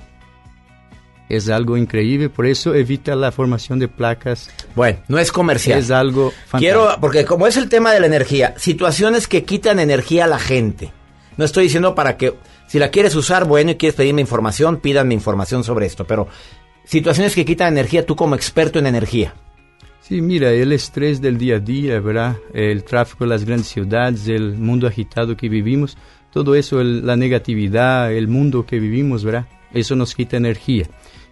Es 1.30 1.50
algo 1.50 1.76
increíble, 1.76 2.30
por 2.30 2.46
eso 2.46 2.74
evita 2.74 3.14
la 3.16 3.34
formación 3.34 3.80
de 3.80 3.90
placas. 3.90 4.50
Bueno, 4.76 5.00
no 5.10 5.20
es 5.20 5.32
comercial. 5.32 5.80
Es 5.80 5.92
algo 5.92 6.32
fantástico. 6.32 6.60
Quiero, 6.60 6.88
porque 7.02 7.26
como 7.26 7.48
es 7.48 7.58
el 7.58 7.68
tema 7.68 7.92
de 7.92 8.00
la 8.00 8.08
energía, 8.08 8.54
situaciones 8.58 9.28
que 9.28 9.44
quitan 9.44 9.80
energía 9.80 10.24
a 10.24 10.28
la 10.28 10.40
gente. 10.40 10.94
No 11.36 11.44
estoy 11.44 11.66
diciendo 11.66 11.94
para 11.96 12.16
que, 12.16 12.34
si 12.68 12.80
la 12.80 12.90
quieres 12.90 13.14
usar, 13.16 13.46
bueno, 13.46 13.72
y 13.72 13.76
quieres 13.76 13.96
pedirme 13.96 14.22
información, 14.22 14.78
pídanme 14.78 15.14
información 15.14 15.66
sobre 15.66 15.86
esto, 15.86 16.06
pero 16.08 16.30
situaciones 16.86 17.36
que 17.36 17.46
quitan 17.46 17.74
energía, 17.74 18.06
tú 18.06 18.16
como 18.16 18.34
experto 18.34 18.80
en 18.80 18.88
energía. 18.88 19.34
Sí, 20.00 20.22
mira, 20.22 20.52
el 20.52 20.72
estrés 20.72 21.20
del 21.20 21.38
día 21.38 21.58
a 21.58 21.60
día, 21.60 22.00
¿verdad? 22.00 22.38
El 22.54 22.86
tráfico 22.86 23.26
de 23.26 23.32
las 23.32 23.44
grandes 23.44 23.68
ciudades, 23.68 24.30
el 24.30 24.56
mundo 24.58 24.88
agitado 24.88 25.36
que 25.36 25.50
vivimos, 25.50 25.98
todo 26.44 26.56
eso, 26.56 26.80
el- 26.82 27.06
la 27.06 27.16
negatividad, 27.16 28.12
el 28.14 28.28
mundo 28.28 28.66
que 28.66 28.80
vivimos, 28.80 29.24
¿verdad? 29.24 29.46
Eso 29.74 29.96
nos 29.96 30.14
quita 30.14 30.38
energía. 30.38 30.86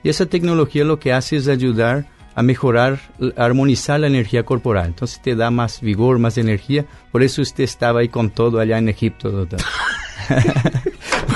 Y 0.04 0.10
esa 0.10 0.26
tecnología 0.26 0.84
lo 0.84 1.00
que 1.00 1.14
hace 1.14 1.36
es 1.38 1.48
ayudar 1.48 2.08
a 2.36 2.42
mejorar, 2.44 3.00
a 3.38 3.46
armonizar 3.46 4.00
la 4.00 4.08
energía 4.08 4.44
corporal. 4.44 4.88
Entonces 4.88 5.22
te 5.22 5.36
da 5.36 5.52
más 5.52 5.80
vigor, 5.82 6.18
más 6.20 6.38
energía. 6.38 6.86
Por 7.12 7.22
eso 7.24 7.42
usted 7.42 7.64
estaba 7.64 8.00
ahí 8.02 8.10
con 8.10 8.30
todo 8.32 8.60
allá 8.60 8.78
en 8.80 8.90
Egipto, 8.90 9.30
doctor. 9.32 9.60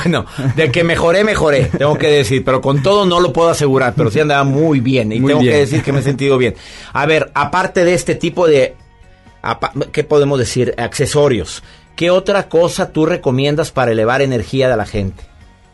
Bueno, 0.03 0.25
de 0.55 0.71
que 0.71 0.83
mejoré, 0.83 1.23
mejoré, 1.23 1.65
tengo 1.65 1.97
que 1.97 2.07
decir, 2.07 2.43
pero 2.45 2.61
con 2.61 2.81
todo 2.81 3.05
no 3.05 3.19
lo 3.19 3.33
puedo 3.33 3.49
asegurar, 3.49 3.93
pero 3.97 4.09
sí 4.09 4.19
andaba 4.19 4.43
muy 4.45 4.79
bien 4.79 5.11
y 5.11 5.19
Muy 5.19 5.29
tengo 5.29 5.41
bien. 5.41 5.53
que 5.53 5.59
decir 5.59 5.83
que 5.83 5.91
me 5.91 5.99
he 5.99 6.03
sentido 6.03 6.37
bien. 6.37 6.55
A 6.93 7.05
ver, 7.05 7.31
aparte 7.33 7.83
de 7.83 7.93
este 7.95 8.15
tipo 8.15 8.47
de, 8.47 8.75
¿qué 9.91 10.03
podemos 10.05 10.39
decir? 10.39 10.73
Accesorios. 10.77 11.63
¿Qué 11.99 12.11
otra 12.11 12.47
cosa 12.47 12.93
tú 12.93 13.05
recomiendas 13.05 13.73
para 13.73 13.91
elevar 13.91 14.21
energía 14.21 14.69
de 14.69 14.77
la 14.77 14.85
gente? 14.85 15.21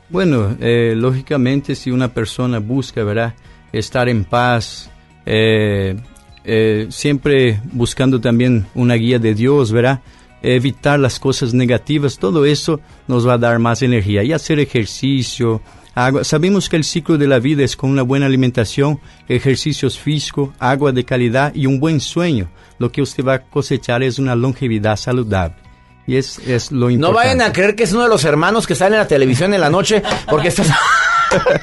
Bueno, 0.10 0.58
eh, 0.60 0.96
lógicamente 0.98 1.76
si 1.76 1.92
una 1.92 2.16
persona 2.16 2.58
busca, 2.58 3.04
¿verdad? 3.04 3.36
Estar 3.72 4.10
en 4.10 4.24
paz, 4.26 4.90
eh, 5.24 5.96
eh, 6.44 6.88
siempre 6.90 7.62
buscando 7.72 8.20
también 8.20 8.66
una 8.74 8.96
guía 8.96 9.20
de 9.20 9.36
Dios, 9.36 9.72
¿verdad? 9.72 10.02
Evitar 10.42 11.00
las 11.00 11.20
cosas 11.20 11.54
negativas, 11.54 12.18
todo 12.18 12.44
eso 12.44 12.80
nos 13.08 13.28
va 13.28 13.34
a 13.34 13.38
dar 13.38 13.60
más 13.60 13.84
energía. 13.84 14.24
Y 14.24 14.34
hacer 14.34 14.60
ejercicio, 14.60 15.62
agua. 15.94 16.24
Sabemos 16.24 16.70
que 16.70 16.78
el 16.78 16.86
ciclo 16.86 17.20
de 17.20 17.28
la 17.28 17.38
vida 17.38 17.64
es 17.64 17.76
con 17.76 17.92
una 17.92 18.02
buena 18.02 18.26
alimentación, 18.26 19.00
ejercicios 19.28 20.00
físicos, 20.00 20.50
agua 20.58 20.92
de 20.92 21.06
calidad 21.06 21.54
y 21.54 21.68
un 21.68 21.80
buen 21.80 22.00
sueño. 22.00 22.50
Lo 22.80 22.92
que 22.92 23.04
usted 23.04 23.24
va 23.24 23.36
a 23.36 23.44
cosechar 23.44 24.02
es 24.02 24.18
una 24.18 24.36
longevidad 24.36 24.96
saludable. 24.96 25.65
Y 26.08 26.18
es, 26.18 26.38
es 26.40 26.72
lo 26.72 26.86
No 26.88 26.92
importante. 26.92 27.18
vayan 27.28 27.42
a 27.42 27.52
creer 27.54 27.76
que 27.76 27.84
es 27.84 27.94
uno 27.94 28.04
de 28.04 28.10
los 28.10 28.24
hermanos 28.26 28.68
que 28.68 28.76
sale 28.76 28.96
en 28.96 29.02
la 29.02 29.08
televisión 29.08 29.54
en 29.54 29.62
la 29.62 29.70
noche, 29.70 30.04
porque 30.30 30.50
estás... 30.50 30.68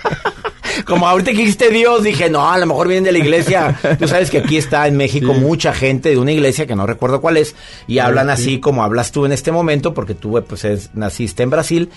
Como 0.86 1.06
ahorita 1.06 1.30
que 1.32 1.36
dijiste 1.38 1.70
Dios, 1.70 2.02
dije, 2.02 2.30
no, 2.30 2.50
a 2.50 2.58
lo 2.58 2.66
mejor 2.66 2.88
vienen 2.88 3.04
de 3.04 3.12
la 3.12 3.18
iglesia. 3.18 3.78
Tú 3.98 4.08
sabes 4.08 4.30
que 4.30 4.38
aquí 4.38 4.56
está 4.56 4.86
en 4.86 4.96
México 4.96 5.32
mucha 5.34 5.72
gente 5.74 6.08
de 6.10 6.18
una 6.18 6.32
iglesia 6.32 6.66
que 6.66 6.74
no 6.74 6.86
recuerdo 6.86 7.20
cuál 7.20 7.36
es, 7.36 7.54
y 7.86 7.98
hablan 7.98 8.26
sí. 8.28 8.32
así 8.32 8.60
como 8.60 8.82
hablas 8.82 9.12
tú 9.12 9.26
en 9.26 9.32
este 9.32 9.52
momento, 9.52 9.92
porque 9.94 10.14
tú 10.14 10.42
pues 10.48 10.64
es- 10.64 10.90
naciste 10.94 11.42
en 11.42 11.50
Brasil. 11.50 11.90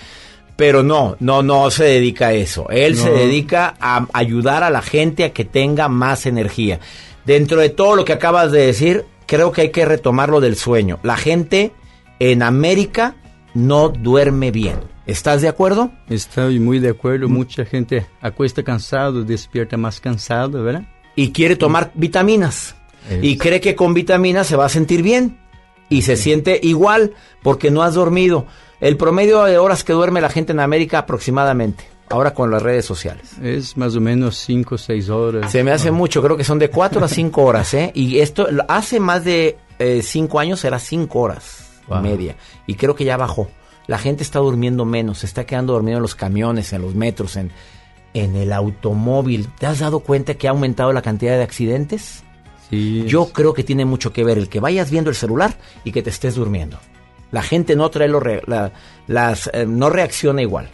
Pero 0.56 0.82
no, 0.82 1.16
no, 1.20 1.42
no 1.42 1.70
se 1.70 1.84
dedica 1.84 2.28
a 2.28 2.32
eso. 2.32 2.68
Él 2.70 2.96
se 2.96 3.10
No. 3.10 3.16
dedica 3.16 3.74
a 3.80 4.06
ayudar 4.14 4.62
a 4.62 4.70
la 4.70 4.80
gente 4.82 5.24
a 5.24 5.32
que 5.32 5.44
tenga 5.44 5.88
más 5.88 6.24
energía. 6.24 6.80
Dentro 7.26 7.60
de 7.60 7.68
todo 7.70 7.94
lo 7.96 8.04
que 8.06 8.14
acabas 8.14 8.52
de 8.52 8.66
decir, 8.66 9.04
creo 9.26 9.52
que 9.52 9.62
hay 9.62 9.70
que 9.70 9.84
retomar 9.84 10.28
lo 10.30 10.40
del 10.40 10.56
sueño. 10.56 10.98
La 11.02 11.16
gente 11.18 11.72
en 12.18 12.42
América 12.42 13.14
no 13.54 13.88
duerme 13.88 14.50
bien. 14.50 14.76
¿Estás 15.06 15.40
de 15.42 15.48
acuerdo? 15.48 15.90
Estoy 16.08 16.58
muy 16.58 16.78
de 16.80 16.90
acuerdo. 16.90 17.28
Mucha 17.28 17.64
gente 17.64 18.06
acuesta 18.20 18.62
cansado, 18.62 19.22
despierta 19.24 19.76
más 19.76 20.00
cansado, 20.00 20.62
¿verdad? 20.62 20.82
Y 21.14 21.30
quiere 21.30 21.56
tomar 21.56 21.92
vitaminas. 21.94 22.74
Es- 23.08 23.22
Y 23.22 23.38
cree 23.38 23.60
que 23.60 23.76
con 23.76 23.94
vitaminas 23.94 24.46
se 24.46 24.56
va 24.56 24.66
a 24.66 24.68
sentir 24.68 25.02
bien. 25.02 25.38
Y 25.88 26.02
se 26.02 26.16
siente 26.16 26.58
igual 26.62 27.14
porque 27.42 27.70
no 27.70 27.82
has 27.82 27.94
dormido. 27.94 28.46
El 28.80 28.96
promedio 28.96 29.44
de 29.44 29.56
horas 29.58 29.84
que 29.84 29.92
duerme 29.92 30.20
la 30.20 30.28
gente 30.28 30.52
en 30.52 30.58
América 30.60 30.98
aproximadamente. 30.98 31.84
Ahora 32.10 32.34
con 32.34 32.50
las 32.50 32.62
redes 32.62 32.84
sociales. 32.84 33.32
Es 33.42 33.76
más 33.76 33.94
o 33.96 34.00
menos 34.00 34.36
5 34.38 34.74
o 34.74 34.78
6 34.78 35.08
horas. 35.08 35.50
Se 35.52 35.62
me 35.64 35.70
hace 35.70 35.90
mucho, 35.92 36.20
creo 36.22 36.36
que 36.36 36.44
son 36.44 36.58
de 36.58 36.70
4 36.70 37.04
a 37.04 37.08
5 37.08 37.42
horas, 37.42 37.72
¿eh? 37.74 37.90
Y 37.94 38.18
esto 38.18 38.48
hace 38.68 38.98
más 39.00 39.24
de 39.24 39.56
5 40.02 40.38
años 40.40 40.64
era 40.64 40.78
5 40.78 41.20
horas 41.20 41.55
Wow. 41.88 42.00
media. 42.02 42.36
Y 42.66 42.74
creo 42.74 42.94
que 42.94 43.04
ya 43.04 43.16
bajó. 43.16 43.48
La 43.86 43.98
gente 43.98 44.22
está 44.22 44.38
durmiendo 44.40 44.84
menos, 44.84 45.18
se 45.18 45.26
está 45.26 45.44
quedando 45.46 45.72
dormido 45.74 45.98
en 45.98 46.02
los 46.02 46.14
camiones, 46.14 46.72
en 46.72 46.82
los 46.82 46.94
metros, 46.94 47.36
en, 47.36 47.50
en 48.14 48.34
el 48.36 48.52
automóvil. 48.52 49.48
¿Te 49.58 49.66
has 49.66 49.78
dado 49.78 50.00
cuenta 50.00 50.34
que 50.34 50.48
ha 50.48 50.50
aumentado 50.50 50.92
la 50.92 51.02
cantidad 51.02 51.36
de 51.36 51.42
accidentes? 51.44 52.22
Sí, 52.68 53.04
Yo 53.06 53.26
creo 53.32 53.54
que 53.54 53.62
tiene 53.62 53.84
mucho 53.84 54.12
que 54.12 54.24
ver 54.24 54.38
el 54.38 54.48
que 54.48 54.58
vayas 54.58 54.90
viendo 54.90 55.10
el 55.10 55.16
celular 55.16 55.56
y 55.84 55.92
que 55.92 56.02
te 56.02 56.10
estés 56.10 56.34
durmiendo. 56.34 56.78
La 57.30 57.42
gente 57.42 57.76
no 57.76 57.88
trae 57.90 58.08
lo 58.08 58.18
re- 58.18 58.42
la- 58.46 58.72
las 59.06 59.48
eh, 59.52 59.66
no 59.66 59.88
reacciona 59.90 60.42
igual. 60.42 60.68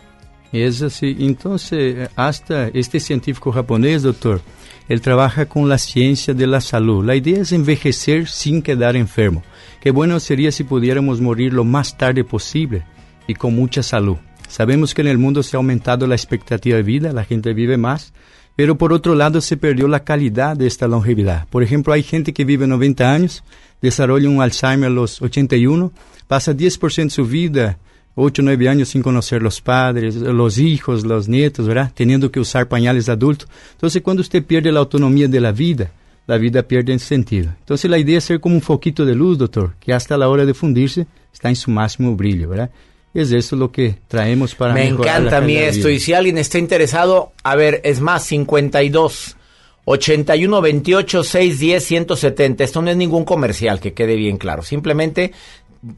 Es 0.52 0.80
así. 0.82 1.16
Entonces, 1.20 2.08
hasta 2.16 2.68
este 2.68 3.00
científico 3.00 3.52
japonés, 3.52 4.02
doctor, 4.02 4.40
él 4.88 5.00
trabaja 5.00 5.46
con 5.46 5.68
la 5.68 5.78
ciencia 5.78 6.32
de 6.34 6.46
la 6.46 6.60
salud. 6.60 7.04
La 7.04 7.14
idea 7.14 7.40
es 7.42 7.52
envejecer 7.52 8.28
sin 8.28 8.62
quedar 8.62 8.96
enfermo. 8.96 9.42
Qué 9.82 9.90
bueno 9.90 10.20
sería 10.20 10.52
si 10.52 10.62
pudiéramos 10.62 11.20
morir 11.20 11.52
lo 11.52 11.64
más 11.64 11.98
tarde 11.98 12.22
posible 12.22 12.84
y 13.26 13.34
con 13.34 13.56
mucha 13.56 13.82
salud. 13.82 14.16
Sabemos 14.46 14.94
que 14.94 15.00
en 15.00 15.08
el 15.08 15.18
mundo 15.18 15.42
se 15.42 15.56
ha 15.56 15.58
aumentado 15.58 16.06
la 16.06 16.14
expectativa 16.14 16.76
de 16.76 16.84
vida, 16.84 17.12
la 17.12 17.24
gente 17.24 17.52
vive 17.52 17.76
más, 17.76 18.12
pero 18.54 18.78
por 18.78 18.92
otro 18.92 19.16
lado 19.16 19.40
se 19.40 19.56
perdió 19.56 19.88
la 19.88 20.04
calidad 20.04 20.56
de 20.56 20.68
esta 20.68 20.86
longevidad. 20.86 21.48
Por 21.48 21.64
ejemplo, 21.64 21.92
hay 21.92 22.04
gente 22.04 22.32
que 22.32 22.44
vive 22.44 22.68
90 22.68 23.12
años, 23.12 23.42
desarrolla 23.80 24.28
un 24.28 24.40
Alzheimer 24.40 24.86
a 24.86 24.94
los 24.94 25.20
81, 25.20 25.90
pasa 26.28 26.52
10% 26.52 27.02
de 27.02 27.10
su 27.10 27.26
vida 27.26 27.78
8 28.14 28.40
o 28.40 28.44
9 28.44 28.68
años 28.68 28.90
sin 28.90 29.02
conocer 29.02 29.42
los 29.42 29.60
padres, 29.60 30.14
los 30.14 30.58
hijos, 30.58 31.04
los 31.04 31.28
nietos, 31.28 31.66
¿verdad? 31.66 31.90
Teniendo 31.92 32.30
que 32.30 32.38
usar 32.38 32.68
pañales 32.68 33.08
adultos. 33.08 33.48
Entonces, 33.72 34.00
cuando 34.00 34.20
usted 34.20 34.44
pierde 34.44 34.70
la 34.70 34.78
autonomía 34.78 35.26
de 35.26 35.40
la 35.40 35.50
vida, 35.50 35.90
la 36.26 36.38
vida 36.38 36.62
pierde 36.62 36.98
sentido. 36.98 37.52
Entonces, 37.58 37.90
la 37.90 37.98
idea 37.98 38.18
es 38.18 38.24
ser 38.24 38.40
como 38.40 38.54
un 38.54 38.62
foquito 38.62 39.04
de 39.04 39.14
luz, 39.14 39.38
doctor, 39.38 39.74
que 39.80 39.92
hasta 39.92 40.16
la 40.16 40.28
hora 40.28 40.46
de 40.46 40.54
fundirse 40.54 41.06
está 41.32 41.48
en 41.48 41.56
su 41.56 41.70
máximo 41.70 42.14
brillo, 42.14 42.48
¿verdad? 42.48 42.70
Y 43.14 43.20
es 43.20 43.32
eso 43.32 43.56
lo 43.56 43.70
que 43.70 43.96
traemos 44.08 44.54
para 44.54 44.72
Me 44.72 44.90
mejorar 44.90 45.20
encanta 45.20 45.38
a 45.38 45.40
mí 45.40 45.56
esto. 45.56 45.90
Y 45.90 46.00
si 46.00 46.14
alguien 46.14 46.38
está 46.38 46.58
interesado, 46.58 47.32
a 47.42 47.56
ver, 47.56 47.80
es 47.84 48.00
más, 48.00 48.24
52 48.24 49.36
81 49.84 50.60
28 50.60 51.24
610 51.24 51.84
170. 51.84 52.64
Esto 52.64 52.82
no 52.82 52.90
es 52.90 52.96
ningún 52.96 53.24
comercial, 53.24 53.80
que 53.80 53.92
quede 53.92 54.16
bien 54.16 54.38
claro. 54.38 54.62
Simplemente 54.62 55.32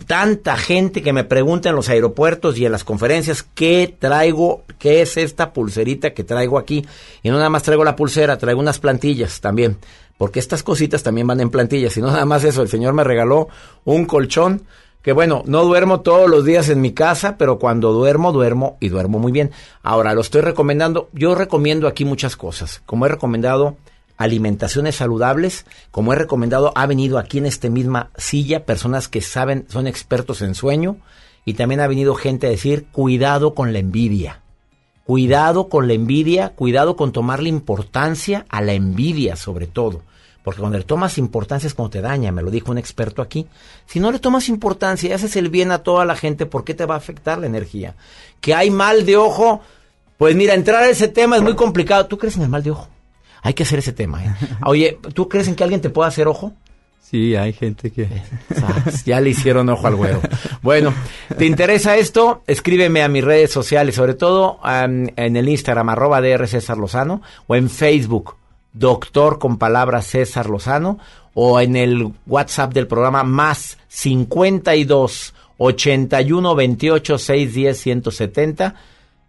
tanta 0.06 0.56
gente 0.56 1.02
que 1.02 1.12
me 1.12 1.24
pregunta 1.24 1.68
en 1.68 1.76
los 1.76 1.90
aeropuertos 1.90 2.56
y 2.59 2.64
en 2.64 2.72
las 2.72 2.84
conferencias 2.84 3.42
qué 3.42 3.94
traigo, 3.98 4.64
qué 4.78 5.02
es 5.02 5.18
esta 5.18 5.52
pulserita 5.52 6.14
que 6.14 6.24
traigo 6.24 6.59
aquí. 6.59 6.84
Y 7.22 7.28
no 7.28 7.36
nada 7.36 7.51
más 7.51 7.62
traigo 7.62 7.84
la 7.84 7.94
pulsera, 7.94 8.38
traigo 8.38 8.60
unas 8.60 8.78
plantillas 8.78 9.40
también. 9.40 9.76
Porque 10.18 10.38
estas 10.38 10.62
cositas 10.62 11.02
también 11.02 11.26
van 11.26 11.40
en 11.40 11.50
plantillas. 11.50 11.96
Y 11.96 12.00
no 12.00 12.08
nada 12.08 12.24
más 12.24 12.44
eso, 12.44 12.62
el 12.62 12.68
señor 12.68 12.94
me 12.94 13.04
regaló 13.04 13.48
un 13.84 14.04
colchón 14.06 14.62
que 15.04 15.12
bueno, 15.12 15.42
no 15.44 15.64
duermo 15.64 16.00
todos 16.00 16.30
los 16.30 16.46
días 16.46 16.70
en 16.70 16.80
mi 16.80 16.92
casa, 16.92 17.36
pero 17.36 17.58
cuando 17.58 17.92
duermo, 17.92 18.32
duermo 18.32 18.78
y 18.80 18.88
duermo 18.88 19.18
muy 19.18 19.32
bien. 19.32 19.50
Ahora, 19.82 20.14
lo 20.14 20.22
estoy 20.22 20.40
recomendando, 20.40 21.10
yo 21.12 21.34
recomiendo 21.34 21.86
aquí 21.86 22.06
muchas 22.06 22.36
cosas, 22.36 22.80
como 22.86 23.04
he 23.04 23.10
recomendado 23.10 23.76
alimentaciones 24.16 24.96
saludables, 24.96 25.66
como 25.90 26.14
he 26.14 26.16
recomendado, 26.16 26.72
ha 26.74 26.86
venido 26.86 27.18
aquí 27.18 27.36
en 27.36 27.44
esta 27.44 27.68
misma 27.68 28.08
silla 28.16 28.64
personas 28.64 29.08
que 29.08 29.20
saben, 29.20 29.66
son 29.68 29.86
expertos 29.86 30.40
en 30.40 30.54
sueño, 30.54 30.96
y 31.44 31.52
también 31.52 31.80
ha 31.80 31.86
venido 31.86 32.14
gente 32.14 32.46
a 32.46 32.50
decir, 32.50 32.86
cuidado 32.90 33.54
con 33.54 33.74
la 33.74 33.80
envidia. 33.80 34.40
Cuidado 35.05 35.68
con 35.68 35.86
la 35.86 35.93
envidia, 35.93 36.51
cuidado 36.51 36.97
con 36.97 37.12
tomarle 37.12 37.51
importancia 37.51 38.47
a 38.48 38.62
la 38.62 38.72
envidia 38.72 39.36
sobre 39.36 39.66
todo, 39.66 40.02
Porque 40.43 40.60
cuando 40.60 40.78
le 40.78 40.85
tomas 40.85 41.18
importancia 41.18 41.66
es 41.66 41.74
cuando 41.74 41.90
te 41.90 42.01
daña, 42.01 42.32
me 42.32 42.43
lo 42.43 42.51
dijo 42.51 42.70
un 42.70 42.78
experto 42.78 43.22
aquí. 43.22 43.47
Si 43.86 44.01
no 44.01 44.12
le 44.12 44.18
tomas 44.18 44.48
importancia 44.48 45.10
y 45.10 45.12
haces 45.12 45.36
el 45.36 45.48
bien 45.51 45.72
a 45.72 45.78
toda 45.78 46.05
la 46.05 46.16
gente, 46.16 46.47
¿por 46.47 46.64
qué 46.64 46.74
te 46.74 46.86
va 46.86 46.94
a 46.94 46.98
afectar 46.98 47.39
la 47.39 47.47
energía? 47.47 47.94
Que 48.40 48.55
hay 48.55 48.70
mal 48.70 49.05
de 49.06 49.16
ojo, 49.16 49.60
pues 50.16 50.35
mira, 50.36 50.55
entrar 50.55 50.82
a 50.82 50.89
ese 50.89 51.09
tema 51.09 51.36
es 51.36 51.43
muy 51.43 51.55
complicado. 51.55 52.06
¿Tú 52.06 52.18
crees 52.18 52.36
en 52.36 52.43
el 52.43 52.48
mal 52.48 52.62
de 52.62 52.70
ojo? 52.70 52.89
Hay 53.43 53.52
que 53.52 53.62
hacer 53.64 53.78
ese 53.78 53.93
tema. 53.93 54.24
¿eh? 54.24 54.35
Oye, 54.66 54.98
¿tú 55.12 55.28
crees 55.28 55.48
en 55.48 55.55
que 55.55 55.64
alguien 55.64 55.82
te 55.82 55.90
pueda 55.90 56.09
hacer 56.09 56.28
ojo? 56.28 56.52
Sí, 57.10 57.36
hay 57.36 57.52
gente 57.52 57.90
que... 57.90 58.09
ya 59.05 59.20
le 59.20 59.31
hicieron 59.31 59.68
ojo 59.68 59.86
al 59.86 59.94
güero. 59.94 60.22
Bueno, 60.62 60.94
¿te 61.36 61.44
interesa 61.44 61.97
esto? 61.97 62.43
Escríbeme 62.47 63.02
a 63.02 63.09
mis 63.09 63.22
redes 63.22 63.52
sociales, 63.52 63.94
sobre 63.94 64.14
todo 64.14 64.59
en 64.64 65.12
el 65.16 65.48
Instagram, 65.48 65.90
arroba 65.90 66.22
DR 66.22 66.48
César 66.48 66.78
Lozano, 66.78 67.20
o 67.47 67.55
en 67.55 67.68
Facebook, 67.68 68.36
doctor 68.72 69.39
con 69.39 69.59
palabras 69.59 70.06
César 70.06 70.48
Lozano, 70.48 70.98
o 71.35 71.60
en 71.60 71.76
el 71.76 72.10
WhatsApp 72.26 72.72
del 72.72 72.86
programa 72.86 73.22
más 73.22 73.76
52 73.89 75.35
81 75.59 76.55
28 76.55 77.18
610 77.18 77.78
170. 77.78 78.74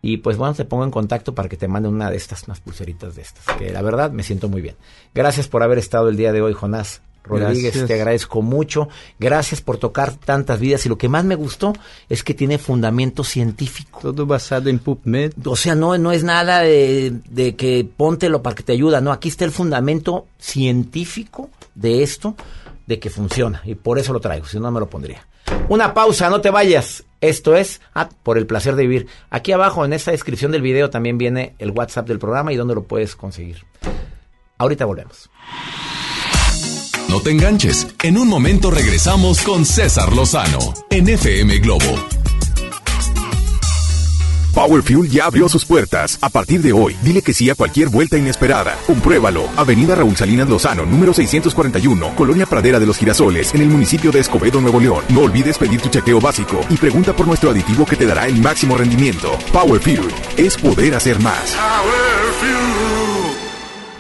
Y 0.02 0.18
pues 0.18 0.38
bueno, 0.38 0.54
te 0.54 0.66
pongo 0.66 0.86
en 0.86 0.92
contacto 0.92 1.36
para 1.36 1.50
que 1.50 1.58
te 1.58 1.68
mande 1.68 1.90
una 1.90 2.10
de 2.10 2.18
estas, 2.18 2.44
unas 2.44 2.62
pulseritas 2.62 3.16
de 3.16 3.24
estas, 3.24 3.58
que 3.58 3.72
la 3.72 3.82
verdad 3.82 4.12
me 4.12 4.24
siento 4.24 4.48
muy 4.48 4.62
bien. 4.62 4.76
Gracias 5.14 5.48
por 5.48 5.62
haber 5.62 5.78
estado 5.78 6.08
el 6.10 6.16
día 6.16 6.32
de 6.32 6.42
hoy, 6.42 6.54
Jonás. 6.54 7.02
Rodríguez, 7.26 7.74
Gracias. 7.74 7.88
te 7.88 7.94
agradezco 7.96 8.42
mucho. 8.42 8.88
Gracias 9.20 9.62
por 9.62 9.78
tocar 9.78 10.14
tantas 10.14 10.60
vidas 10.60 10.86
y 10.86 10.90
lo 10.90 10.98
que 10.98 11.10
más 11.10 11.26
me 11.26 11.36
gustó 11.36 11.74
es 12.10 12.24
que 12.24 12.34
tiene 12.34 12.58
fundamento 12.58 13.24
científico. 13.24 14.00
Todo 14.02 14.26
basado 14.26 14.70
en 14.70 14.80
PubMed. 14.80 15.34
O 15.46 15.56
sea, 15.56 15.76
no, 15.76 15.98
no 15.98 16.12
es 16.12 16.24
nada 16.24 16.62
de, 16.62 17.14
de 17.30 17.56
que 17.56 17.88
póntelo 17.98 18.42
para 18.42 18.56
que 18.56 18.64
te 18.64 18.74
ayuda, 18.74 19.02
no, 19.02 19.12
aquí 19.12 19.30
está 19.30 19.46
el 19.46 19.52
fundamento 19.52 20.28
científico 20.40 21.50
de 21.74 22.04
esto, 22.04 22.36
de 22.86 23.00
que 23.00 23.10
funciona 23.10 23.62
y 23.66 23.76
por 23.76 24.00
eso 24.00 24.14
lo 24.14 24.20
traigo, 24.20 24.46
si 24.46 24.58
no 24.58 24.64
no 24.64 24.72
me 24.72 24.80
lo 24.80 24.90
pondría. 24.90 25.26
Una 25.70 25.94
pausa, 25.94 26.30
no 26.30 26.42
te 26.42 26.50
vayas. 26.50 27.04
Esto 27.22 27.56
es 27.56 27.82
ah, 27.94 28.10
por 28.24 28.38
el 28.38 28.46
placer 28.46 28.76
de 28.76 28.84
vivir. 28.84 29.08
Aquí 29.30 29.52
abajo 29.52 29.86
en 29.86 29.94
esta 29.94 30.12
descripción 30.12 30.52
del 30.52 30.62
video 30.62 30.90
también 30.90 31.18
viene 31.18 31.56
el 31.60 31.72
WhatsApp 31.72 32.08
del 32.08 32.20
programa 32.20 32.52
y 32.54 32.56
dónde 32.56 32.76
lo 32.76 32.84
puedes 32.84 33.16
conseguir. 33.16 33.64
Ahorita 34.58 34.86
volvemos. 34.86 35.30
No 37.10 37.22
te 37.22 37.32
enganches. 37.32 37.88
En 38.04 38.18
un 38.18 38.28
momento 38.28 38.72
regresamos 38.72 39.42
con 39.42 39.66
César 39.66 40.14
Lozano 40.14 40.60
en 40.90 41.10
FM 41.10 41.60
Globo. 41.60 41.96
Power 44.54 44.82
Fuel 44.84 45.10
ya 45.10 45.26
abrió 45.26 45.50
sus 45.50 45.66
puertas. 45.66 46.18
A 46.22 46.30
partir 46.30 46.62
de 46.62 46.72
hoy, 46.72 46.96
dile 47.04 47.22
que 47.22 47.34
sí 47.34 47.50
a 47.50 47.56
cualquier 47.56 47.90
vuelta 47.90 48.18
inesperada. 48.18 48.78
Compruébalo. 48.88 49.50
Avenida 49.58 49.96
Raúl 49.96 50.16
Salinas 50.16 50.48
Lozano, 50.48 50.86
número 50.86 51.14
641, 51.14 52.16
Colonia 52.16 52.46
Pradera 52.46 52.80
de 52.80 52.86
los 52.86 52.98
Girasoles, 52.98 53.54
en 53.54 53.62
el 53.62 53.68
municipio 53.68 54.12
de 54.14 54.22
Escobedo, 54.22 54.62
Nuevo 54.62 54.80
León. 54.80 55.04
No 55.10 55.22
olvides 55.22 55.58
pedir 55.58 55.82
tu 55.82 55.90
chequeo 55.90 56.22
básico 56.22 56.62
y 56.70 56.78
pregunta 56.78 57.14
por 57.14 57.28
nuestro 57.28 57.50
aditivo 57.52 57.86
que 57.86 57.98
te 57.98 58.06
dará 58.06 58.28
el 58.28 58.40
máximo 58.42 58.78
rendimiento. 58.78 59.38
Power 59.52 59.82
Fuel 59.82 60.08
es 60.38 60.56
poder 60.56 60.96
hacer 60.96 61.20
más. 61.20 61.54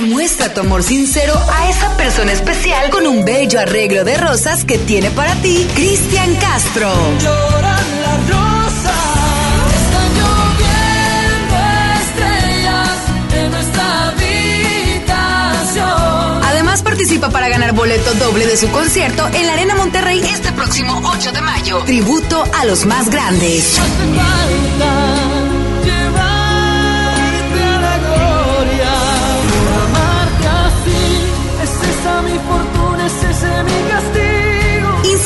demuestra 0.00 0.54
tu 0.54 0.60
amor 0.60 0.84
sincero 0.84 1.34
a 1.50 1.68
esa 1.68 1.96
persona 1.96 2.30
especial 2.32 2.88
con 2.90 3.06
un 3.06 3.24
bello 3.24 3.58
arreglo 3.58 4.04
de 4.04 4.16
rosas 4.16 4.64
que 4.64 4.78
tiene 4.78 5.10
para 5.10 5.34
ti 5.36 5.66
Cristian 5.74 6.36
Castro. 6.36 6.92
Lloran 7.18 8.02
las 8.02 8.28
rosas, 8.28 8.94
están 9.82 10.14
lloviendo 10.18 11.56
estrellas 12.00 12.96
en 13.34 13.50
nuestra 13.50 14.08
habitación. 14.08 15.82
Además 16.44 16.82
participa 16.82 17.30
para 17.30 17.48
ganar 17.48 17.72
boleto 17.72 18.14
doble 18.14 18.46
de 18.46 18.56
su 18.56 18.70
concierto 18.70 19.28
en 19.32 19.48
la 19.48 19.54
Arena 19.54 19.74
Monterrey 19.74 20.20
este 20.20 20.52
próximo 20.52 21.02
8 21.12 21.32
de 21.32 21.40
mayo. 21.40 21.82
Tributo 21.84 22.44
a 22.56 22.64
los 22.64 22.86
más 22.86 23.10
grandes. 23.10 23.80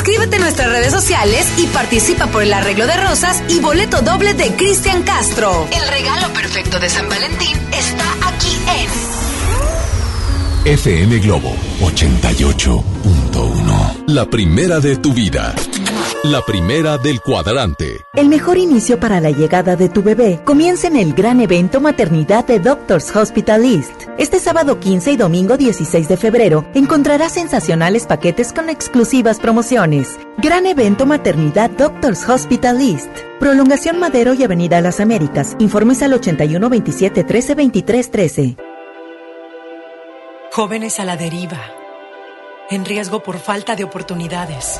Inscríbete 0.05 0.35
en 0.35 0.41
nuestras 0.41 0.69
redes 0.69 0.91
sociales 0.91 1.47
y 1.57 1.65
participa 1.67 2.27
por 2.27 2.43
el 2.43 2.51
arreglo 2.51 2.85
de 2.87 2.97
rosas 2.97 3.41
y 3.47 3.61
boleto 3.61 4.01
doble 4.01 4.33
de 4.33 4.53
Cristian 4.53 5.03
Castro. 5.03 5.65
El 5.71 5.87
regalo 5.87 6.27
perfecto 6.33 6.77
de 6.77 6.89
San 6.89 7.07
Valentín 7.07 7.57
está 7.71 8.03
aquí 8.27 8.49
en 10.65 10.73
FM 10.73 11.19
Globo 11.19 11.55
88.1. 11.79 14.03
La 14.07 14.25
primera 14.25 14.81
de 14.81 14.97
tu 14.97 15.13
vida. 15.13 15.55
La 16.23 16.41
primera 16.41 16.97
del 16.97 17.19
cuadrante. 17.19 17.97
El 18.13 18.29
mejor 18.29 18.57
inicio 18.57 18.97
para 18.97 19.19
la 19.19 19.29
llegada 19.29 19.75
de 19.75 19.89
tu 19.89 20.01
bebé 20.03 20.39
comienza 20.45 20.87
en 20.87 20.95
el 20.95 21.13
gran 21.13 21.41
evento 21.41 21.81
Maternidad 21.81 22.45
de 22.45 22.59
Doctors 22.59 23.13
Hospital 23.13 23.65
East. 23.65 23.91
Este 24.17 24.39
sábado 24.39 24.79
15 24.79 25.11
y 25.11 25.17
domingo 25.17 25.57
16 25.57 26.07
de 26.07 26.15
febrero 26.15 26.65
encontrarás 26.75 27.33
sensacionales 27.33 28.05
paquetes 28.05 28.53
con 28.53 28.69
exclusivas 28.69 29.41
promociones. 29.41 30.17
Gran 30.37 30.65
evento 30.65 31.05
Maternidad 31.05 31.69
Doctors 31.71 32.29
Hospital 32.29 32.79
East. 32.79 33.09
Prolongación 33.41 33.99
Madero 33.99 34.33
y 34.33 34.45
Avenida 34.45 34.79
Las 34.79 35.01
Américas. 35.01 35.57
Informes 35.59 36.01
al 36.03 36.13
81 36.13 36.69
27 36.69 37.25
13 37.25 37.55
23 37.55 38.11
13. 38.11 38.55
Jóvenes 40.53 41.01
a 41.01 41.03
la 41.03 41.17
deriva, 41.17 41.59
en 42.69 42.85
riesgo 42.85 43.23
por 43.23 43.39
falta 43.39 43.75
de 43.75 43.83
oportunidades. 43.83 44.79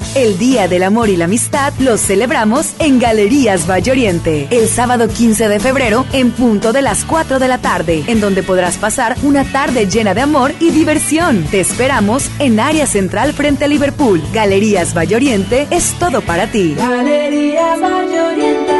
El 0.13 0.37
Día 0.37 0.67
del 0.67 0.83
Amor 0.83 1.07
y 1.07 1.15
la 1.15 1.23
Amistad 1.23 1.71
lo 1.79 1.97
celebramos 1.97 2.73
en 2.79 2.99
Galerías 2.99 3.65
Valle 3.65 3.91
Oriente, 3.91 4.49
el 4.51 4.67
sábado 4.67 5.07
15 5.07 5.47
de 5.47 5.61
febrero 5.61 6.05
en 6.11 6.31
punto 6.31 6.73
de 6.73 6.81
las 6.81 7.05
4 7.05 7.39
de 7.39 7.47
la 7.47 7.59
tarde, 7.59 8.03
en 8.07 8.19
donde 8.19 8.43
podrás 8.43 8.75
pasar 8.75 9.15
una 9.23 9.45
tarde 9.45 9.87
llena 9.87 10.13
de 10.13 10.19
amor 10.19 10.51
y 10.59 10.71
diversión. 10.71 11.45
Te 11.45 11.61
esperamos 11.61 12.29
en 12.39 12.59
área 12.59 12.87
central 12.87 13.31
frente 13.31 13.63
a 13.63 13.67
Liverpool. 13.69 14.21
Galerías 14.33 14.93
Valle 14.93 15.15
Oriente 15.15 15.67
es 15.71 15.93
todo 15.93 16.19
para 16.21 16.47
ti. 16.47 16.75
Galerías 16.75 17.79
Valle 17.79 18.21
Oriente. 18.21 18.73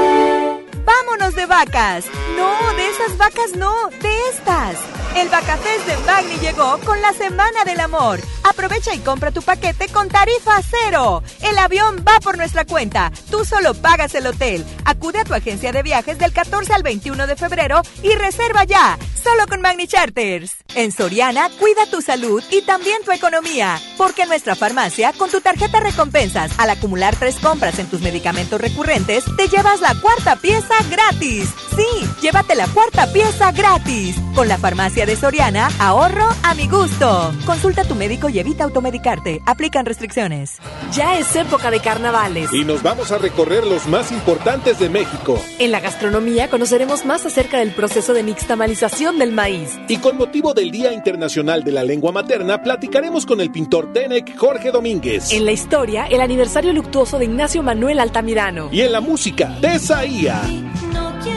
¡Vámonos 0.84 1.34
de 1.34 1.46
vacas! 1.46 2.06
No, 2.36 2.76
de 2.76 2.90
esas 2.90 3.18
vacas 3.18 3.56
no, 3.56 3.74
de 4.02 4.10
estas. 4.34 5.01
El 5.16 5.28
Vacafest 5.28 5.86
de 5.88 5.98
Magni 6.06 6.38
llegó 6.40 6.80
con 6.80 7.02
la 7.02 7.12
Semana 7.12 7.66
del 7.66 7.82
Amor. 7.82 8.22
Aprovecha 8.44 8.94
y 8.96 9.00
compra 9.00 9.32
tu 9.32 9.42
paquete 9.42 9.88
con 9.90 10.08
tarifa 10.08 10.62
cero. 10.64 11.22
El 11.42 11.58
avión 11.58 12.04
va 12.08 12.20
por 12.22 12.38
nuestra 12.38 12.66
cuenta. 12.66 13.12
Tú 13.30 13.44
solo 13.44 13.74
pagas 13.74 14.16
el 14.16 14.28
hotel. 14.28 14.66
Acude 14.86 15.20
a 15.20 15.26
tu 15.26 15.34
agencia 15.34 15.74
de 15.74 15.84
viajes 15.84 16.18
del 16.18 16.32
14 16.32 16.74
al 16.74 16.84
21 16.84 17.28
de 17.28 17.36
febrero 17.36 17.82
y 18.02 18.16
reserva 18.16 18.64
ya. 18.64 18.98
Solo 19.22 19.46
con 19.48 19.62
Magni 19.62 19.86
Charters. 19.86 20.56
En 20.74 20.92
Soriana, 20.92 21.50
cuida 21.60 21.86
tu 21.92 22.02
salud 22.02 22.42
y 22.50 22.62
también 22.62 23.04
tu 23.04 23.12
economía. 23.12 23.80
Porque 23.98 24.24
en 24.24 24.30
nuestra 24.30 24.56
farmacia, 24.56 25.12
con 25.14 25.30
tu 25.30 25.42
tarjeta 25.42 25.82
recompensas, 25.82 26.52
al 26.58 26.70
acumular 26.70 27.16
tres 27.18 27.36
compras 27.36 27.78
en 27.80 27.88
tus 27.88 28.02
medicamentos 28.02 28.60
recurrentes, 28.60 29.26
te 29.36 29.50
llevas 29.50 29.82
la 29.82 29.94
cuarta 29.96 30.38
pieza 30.38 30.76
gratis. 30.90 31.50
Sí, 31.76 32.08
llévate 32.22 32.56
la 32.56 32.68
cuarta 32.68 33.12
pieza 33.12 33.52
gratis. 33.52 34.16
Con 34.34 34.48
la 34.48 34.58
farmacia 34.58 35.01
de 35.06 35.16
Soriana, 35.16 35.70
ahorro 35.80 36.28
a 36.44 36.54
mi 36.54 36.68
gusto. 36.68 37.34
Consulta 37.46 37.82
a 37.82 37.86
tu 37.86 37.96
médico 37.96 38.30
y 38.30 38.40
evita 38.40 38.64
automedicarte. 38.64 39.42
Aplican 39.46 39.86
restricciones. 39.86 40.58
Ya 40.94 41.18
es 41.18 41.36
época 41.36 41.72
de 41.72 41.80
carnavales. 41.80 42.52
Y 42.54 42.64
nos 42.66 42.84
vamos 42.84 43.12
a 43.12 43.18
recorrer 43.18 43.66
los 43.66 43.88
más 43.88 44.12
importantes 44.12 44.80
de 44.80 44.90
México. 44.90 45.42
En 45.60 45.72
la 45.72 45.80
gastronomía 45.80 46.50
conoceremos 46.50 47.06
más 47.06 47.26
acerca 47.26 47.60
del 47.60 47.72
proceso 47.72 48.14
de 48.14 48.24
nixtamalización 48.24 49.18
del 49.18 49.32
maíz. 49.32 49.80
Y 49.88 49.98
con 49.98 50.18
motivo 50.18 50.54
del 50.54 50.72
Día 50.72 50.94
Internacional 50.94 51.64
de 51.64 51.72
la 51.72 51.84
Lengua 51.84 52.12
Materna, 52.12 52.62
platicaremos 52.62 53.26
con 53.26 53.42
el 53.42 53.52
pintor 53.52 53.94
Tenec 53.94 54.38
Jorge 54.38 54.72
Domínguez. 54.72 55.32
En 55.32 55.46
la 55.46 55.52
historia, 55.52 56.06
el 56.06 56.22
aniversario 56.22 56.74
luctuoso 56.74 57.18
de 57.18 57.26
Ignacio 57.26 57.64
Manuel 57.64 58.00
Altamirano. 58.00 58.70
Y 58.72 58.82
en 58.82 58.92
la 58.92 59.02
música, 59.02 59.58
Tesaía. 59.62 60.42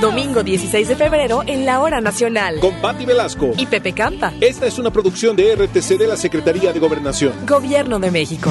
Domingo 0.05 0.43
16 0.43 0.86
de 0.86 0.97
febrero 0.97 1.43
en 1.47 1.64
la 1.64 1.81
Hora 1.81 2.02
Nacional. 2.02 2.60
Con 2.60 2.74
Patti 2.82 3.06
Velasco. 3.06 3.52
Y 3.56 3.64
Pepe 3.64 3.94
Campa. 3.94 4.35
Esta 4.39 4.66
es 4.66 4.78
una 4.78 4.90
producción 4.90 5.35
de 5.35 5.56
RTC 5.56 5.97
de 5.97 6.06
la 6.06 6.18
Secretaría 6.18 6.74
de 6.74 6.78
Gobernación. 6.78 7.32
Gobierno 7.47 7.98
de 7.98 8.10
México. 8.10 8.51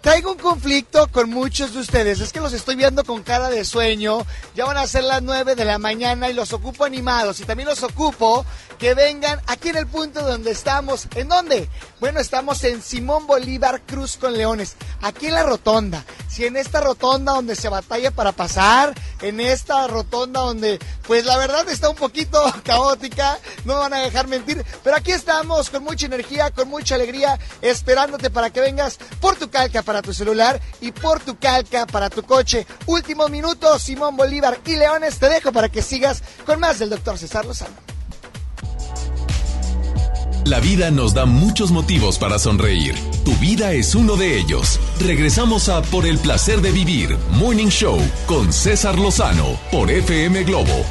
Traigo 0.00 0.32
un 0.32 0.38
conflicto 0.38 1.08
con 1.08 1.28
muchos 1.28 1.74
de 1.74 1.80
ustedes. 1.80 2.20
Es 2.20 2.32
que 2.32 2.40
los 2.40 2.54
estoy 2.54 2.74
viendo 2.74 3.04
con 3.04 3.22
cara 3.22 3.50
de 3.50 3.66
sueño. 3.66 4.24
Ya 4.54 4.64
van 4.64 4.78
a 4.78 4.86
ser 4.86 5.04
las 5.04 5.20
9 5.22 5.54
de 5.54 5.66
la 5.66 5.78
mañana 5.78 6.30
y 6.30 6.32
los 6.32 6.54
ocupo 6.54 6.86
animados. 6.86 7.38
Y 7.40 7.44
también 7.44 7.68
los 7.68 7.82
ocupo 7.82 8.46
que 8.78 8.94
vengan 8.94 9.38
aquí 9.46 9.68
en 9.68 9.76
el 9.76 9.86
punto 9.86 10.22
donde 10.22 10.52
estamos. 10.52 11.06
¿En 11.16 11.28
dónde? 11.28 11.68
Bueno, 12.00 12.18
estamos 12.18 12.64
en 12.64 12.80
Simón 12.80 13.26
Bolívar 13.26 13.82
Cruz 13.82 14.16
con 14.16 14.32
Leones. 14.32 14.76
Aquí 15.02 15.26
en 15.26 15.34
la 15.34 15.42
rotonda. 15.42 16.02
Si 16.30 16.46
en 16.46 16.56
esta 16.56 16.80
rotonda 16.80 17.34
donde 17.34 17.54
se 17.54 17.68
batalla 17.68 18.10
para 18.10 18.32
pasar. 18.32 18.94
En 19.20 19.38
esta 19.38 19.86
rotonda 19.86 20.40
donde, 20.40 20.78
pues 21.06 21.26
la 21.26 21.36
verdad 21.36 21.68
está 21.68 21.90
un 21.90 21.96
poquito 21.96 22.42
caótica. 22.64 23.38
No 23.66 23.74
me 23.74 23.80
van 23.80 23.92
a 23.92 23.98
dejar 24.00 24.28
mentir. 24.28 24.64
Pero 24.82 24.96
aquí 24.96 25.12
estamos 25.12 25.68
con 25.68 25.84
mucha 25.84 26.06
energía, 26.06 26.50
con 26.52 26.70
mucha 26.70 26.94
alegría. 26.94 27.38
Esperándote 27.60 28.30
para 28.30 28.48
que 28.48 28.62
vengas 28.62 28.98
por 29.20 29.36
tu 29.36 29.50
calca 29.50 29.82
para 29.90 30.02
tu 30.02 30.14
celular 30.14 30.60
y 30.80 30.92
por 30.92 31.18
tu 31.18 31.36
calca 31.36 31.84
para 31.84 32.08
tu 32.08 32.22
coche. 32.22 32.64
Último 32.86 33.28
minuto, 33.28 33.76
Simón 33.76 34.16
Bolívar 34.16 34.60
y 34.64 34.76
Leones, 34.76 35.18
te 35.18 35.28
dejo 35.28 35.50
para 35.50 35.68
que 35.68 35.82
sigas 35.82 36.22
con 36.46 36.60
más 36.60 36.78
del 36.78 36.90
doctor 36.90 37.18
César 37.18 37.44
Lozano. 37.44 37.74
La 40.44 40.60
vida 40.60 40.92
nos 40.92 41.12
da 41.12 41.26
muchos 41.26 41.72
motivos 41.72 42.18
para 42.20 42.38
sonreír. 42.38 42.94
Tu 43.24 43.34
vida 43.38 43.72
es 43.72 43.96
uno 43.96 44.14
de 44.14 44.38
ellos. 44.38 44.78
Regresamos 45.00 45.68
a 45.68 45.82
Por 45.82 46.06
el 46.06 46.18
placer 46.18 46.60
de 46.60 46.70
vivir, 46.70 47.18
Morning 47.32 47.68
Show, 47.68 47.98
con 48.26 48.52
César 48.52 48.96
Lozano, 48.96 49.58
por 49.72 49.90
FM 49.90 50.44
Globo 50.44 50.84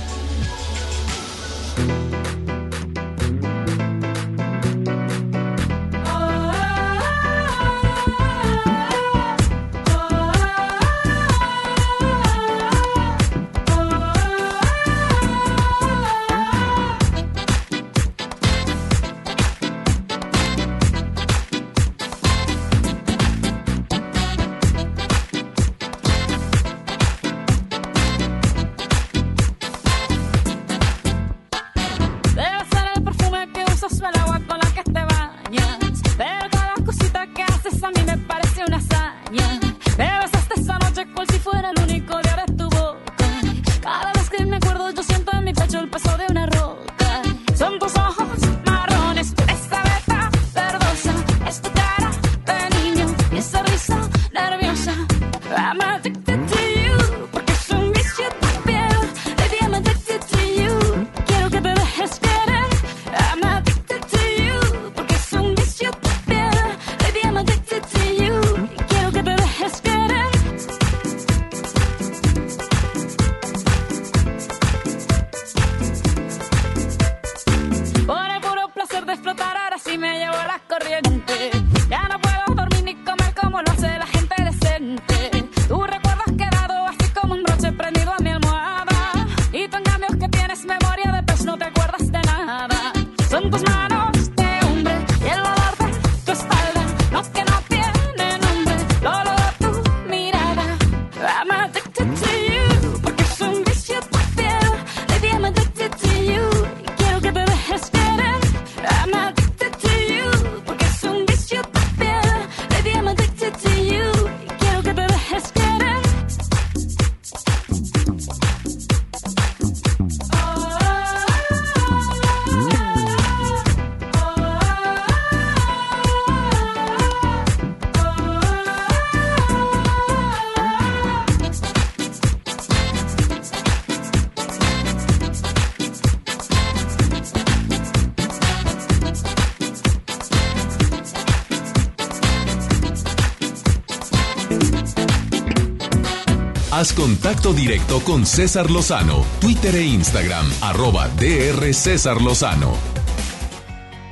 Contacto 146.94 147.54
directo 147.54 148.02
con 148.02 148.26
César 148.26 148.70
Lozano, 148.72 149.26
Twitter 149.40 149.76
e 149.76 149.84
Instagram, 149.84 150.46
arroba 150.62 151.08
DR 151.10 151.74
César 151.74 152.22
Lozano. 152.22 152.74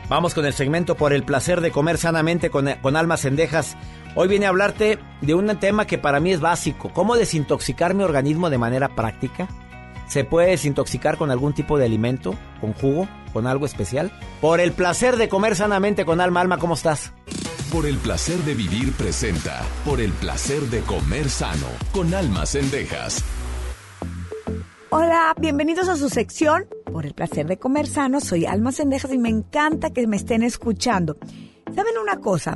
Vamos 0.09 0.33
con 0.33 0.45
el 0.45 0.53
segmento 0.53 0.95
por 0.95 1.13
el 1.13 1.23
placer 1.23 1.61
de 1.61 1.71
comer 1.71 1.97
sanamente 1.97 2.49
con, 2.49 2.69
con 2.81 2.95
almas 2.95 3.21
cendejas. 3.21 3.75
Hoy 4.15 4.27
viene 4.27 4.45
a 4.45 4.49
hablarte 4.49 4.99
de 5.21 5.33
un 5.33 5.47
tema 5.57 5.85
que 5.85 5.97
para 5.97 6.19
mí 6.19 6.31
es 6.31 6.39
básico. 6.39 6.91
¿Cómo 6.93 7.15
desintoxicar 7.15 7.93
mi 7.93 8.03
organismo 8.03 8.49
de 8.49 8.57
manera 8.57 8.89
práctica? 8.89 9.47
¿Se 10.07 10.23
puede 10.23 10.51
desintoxicar 10.51 11.17
con 11.17 11.31
algún 11.31 11.53
tipo 11.53 11.77
de 11.77 11.85
alimento? 11.85 12.35
¿Con 12.61 12.73
jugo? 12.73 13.07
¿Con 13.33 13.47
algo 13.47 13.65
especial? 13.65 14.11
Por 14.39 14.59
el 14.59 14.71
placer 14.71 15.17
de 15.17 15.29
comer 15.29 15.55
sanamente 15.55 16.05
con 16.05 16.21
alma. 16.21 16.41
Alma, 16.41 16.57
¿cómo 16.57 16.75
estás? 16.75 17.13
Por 17.71 17.85
el 17.85 17.97
placer 17.97 18.37
de 18.45 18.53
vivir 18.53 18.93
presenta. 18.93 19.61
Por 19.83 19.99
el 19.99 20.13
placer 20.13 20.61
de 20.69 20.79
comer 20.83 21.29
sano 21.29 21.67
con 21.91 22.13
almas 22.13 22.51
cendejas. 22.51 23.21
Hola, 24.89 25.35
bienvenidos 25.37 25.89
a 25.89 25.97
su 25.97 26.07
sección 26.07 26.65
Por 26.85 27.05
el 27.05 27.13
placer 27.13 27.45
de 27.45 27.57
comer 27.57 27.85
sano. 27.85 28.21
Soy 28.21 28.45
Alma 28.45 28.71
Cendejas 28.71 29.11
y 29.11 29.17
me 29.17 29.27
encanta 29.27 29.89
que 29.89 30.07
me 30.07 30.15
estén 30.15 30.43
escuchando. 30.43 31.17
¿Saben 31.75 31.97
una 32.01 32.21
cosa? 32.21 32.55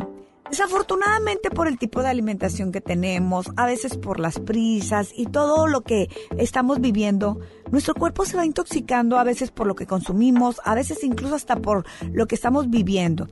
Desafortunadamente 0.49 1.49
por 1.49 1.69
el 1.69 1.77
tipo 1.77 2.01
de 2.01 2.09
alimentación 2.09 2.73
que 2.73 2.81
tenemos, 2.81 3.47
a 3.55 3.65
veces 3.65 3.97
por 3.97 4.19
las 4.19 4.37
prisas 4.37 5.11
y 5.15 5.27
todo 5.27 5.65
lo 5.65 5.79
que 5.79 6.09
estamos 6.37 6.81
viviendo, 6.81 7.39
nuestro 7.71 7.95
cuerpo 7.95 8.25
se 8.25 8.35
va 8.35 8.45
intoxicando 8.45 9.17
a 9.17 9.23
veces 9.23 9.49
por 9.49 9.65
lo 9.65 9.75
que 9.75 9.87
consumimos, 9.87 10.59
a 10.65 10.75
veces 10.75 11.05
incluso 11.05 11.35
hasta 11.35 11.55
por 11.55 11.85
lo 12.11 12.27
que 12.27 12.35
estamos 12.35 12.69
viviendo. 12.69 13.29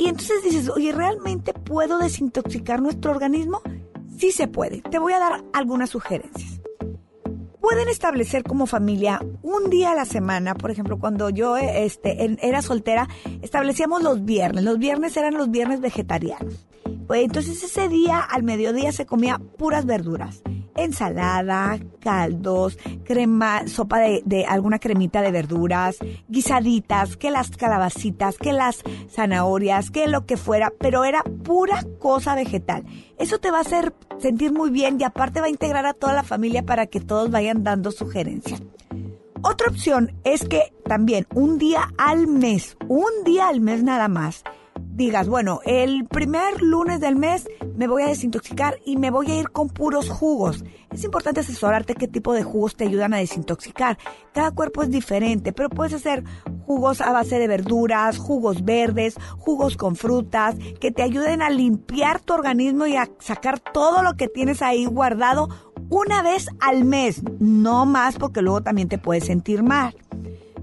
Y 0.00 0.08
entonces 0.08 0.42
dices, 0.42 0.70
oye, 0.70 0.92
¿realmente 0.92 1.52
puedo 1.52 1.98
desintoxicar 1.98 2.80
nuestro 2.80 3.10
organismo? 3.10 3.60
Sí 4.16 4.32
se 4.32 4.48
puede. 4.48 4.80
Te 4.80 4.98
voy 4.98 5.12
a 5.12 5.18
dar 5.18 5.44
algunas 5.52 5.90
sugerencias 5.90 6.60
pueden 7.70 7.88
establecer 7.88 8.42
como 8.42 8.66
familia 8.66 9.24
un 9.42 9.70
día 9.70 9.92
a 9.92 9.94
la 9.94 10.04
semana, 10.04 10.56
por 10.56 10.72
ejemplo, 10.72 10.98
cuando 10.98 11.30
yo 11.30 11.56
este, 11.56 12.36
era 12.42 12.62
soltera, 12.62 13.08
establecíamos 13.42 14.02
los 14.02 14.24
viernes. 14.24 14.64
Los 14.64 14.80
viernes 14.80 15.16
eran 15.16 15.34
los 15.34 15.52
viernes 15.52 15.80
vegetarianos. 15.80 16.66
Pues 17.06 17.22
entonces 17.22 17.62
ese 17.62 17.88
día 17.88 18.18
al 18.18 18.42
mediodía 18.42 18.90
se 18.90 19.06
comía 19.06 19.40
puras 19.56 19.86
verduras 19.86 20.42
ensalada, 20.84 21.78
caldos, 22.00 22.78
crema, 23.04 23.66
sopa 23.68 23.98
de, 23.98 24.44
alguna 24.48 24.78
cremita 24.78 25.22
de 25.22 25.30
verduras, 25.30 25.98
guisaditas, 26.28 27.16
que 27.16 27.30
las 27.30 27.50
calabacitas, 27.50 28.36
que 28.36 28.52
las 28.52 28.82
zanahorias, 29.10 29.90
que 29.90 30.08
lo 30.08 30.26
que 30.26 30.36
fuera, 30.36 30.72
pero 30.78 31.04
era 31.04 31.22
pura 31.22 31.84
cosa 31.98 32.34
vegetal. 32.34 32.84
Eso 33.18 33.38
te 33.38 33.50
va 33.50 33.58
a 33.58 33.62
hacer 33.62 33.94
sentir 34.18 34.52
muy 34.52 34.70
bien 34.70 34.98
y 35.00 35.04
aparte 35.04 35.40
va 35.40 35.46
a 35.46 35.50
integrar 35.50 35.86
a 35.86 35.94
toda 35.94 36.12
la 36.12 36.22
familia 36.22 36.64
para 36.64 36.86
que 36.86 37.00
todos 37.00 37.30
vayan 37.30 37.64
dando 37.64 37.90
sugerencias. 37.90 38.62
Otra 39.42 39.68
opción 39.68 40.12
es 40.24 40.44
que 40.44 40.74
también 40.84 41.26
un 41.34 41.56
día 41.56 41.92
al 41.96 42.26
mes, 42.26 42.76
un 42.88 43.10
día 43.24 43.48
al 43.48 43.60
mes 43.60 43.82
nada 43.82 44.06
más, 44.08 44.44
digas, 45.00 45.28
bueno, 45.28 45.60
el 45.64 46.04
primer 46.04 46.60
lunes 46.60 47.00
del 47.00 47.16
mes 47.16 47.48
me 47.74 47.88
voy 47.88 48.02
a 48.02 48.08
desintoxicar 48.08 48.78
y 48.84 48.98
me 48.98 49.10
voy 49.10 49.30
a 49.30 49.40
ir 49.40 49.50
con 49.50 49.70
puros 49.70 50.10
jugos. 50.10 50.62
Es 50.92 51.04
importante 51.04 51.40
asesorarte 51.40 51.94
qué 51.94 52.06
tipo 52.06 52.34
de 52.34 52.42
jugos 52.42 52.76
te 52.76 52.84
ayudan 52.84 53.14
a 53.14 53.16
desintoxicar. 53.16 53.96
Cada 54.34 54.50
cuerpo 54.50 54.82
es 54.82 54.90
diferente, 54.90 55.54
pero 55.54 55.70
puedes 55.70 55.94
hacer 55.94 56.22
jugos 56.66 57.00
a 57.00 57.12
base 57.12 57.38
de 57.38 57.48
verduras, 57.48 58.18
jugos 58.18 58.62
verdes, 58.62 59.14
jugos 59.38 59.78
con 59.78 59.96
frutas, 59.96 60.56
que 60.80 60.90
te 60.90 61.02
ayuden 61.02 61.40
a 61.40 61.48
limpiar 61.48 62.20
tu 62.20 62.34
organismo 62.34 62.86
y 62.86 62.96
a 62.96 63.08
sacar 63.20 63.58
todo 63.58 64.02
lo 64.02 64.16
que 64.16 64.28
tienes 64.28 64.60
ahí 64.60 64.84
guardado 64.84 65.48
una 65.88 66.22
vez 66.22 66.48
al 66.60 66.84
mes, 66.84 67.22
no 67.38 67.86
más 67.86 68.18
porque 68.18 68.42
luego 68.42 68.62
también 68.62 68.88
te 68.88 68.98
puedes 68.98 69.24
sentir 69.24 69.62
mal. 69.62 69.96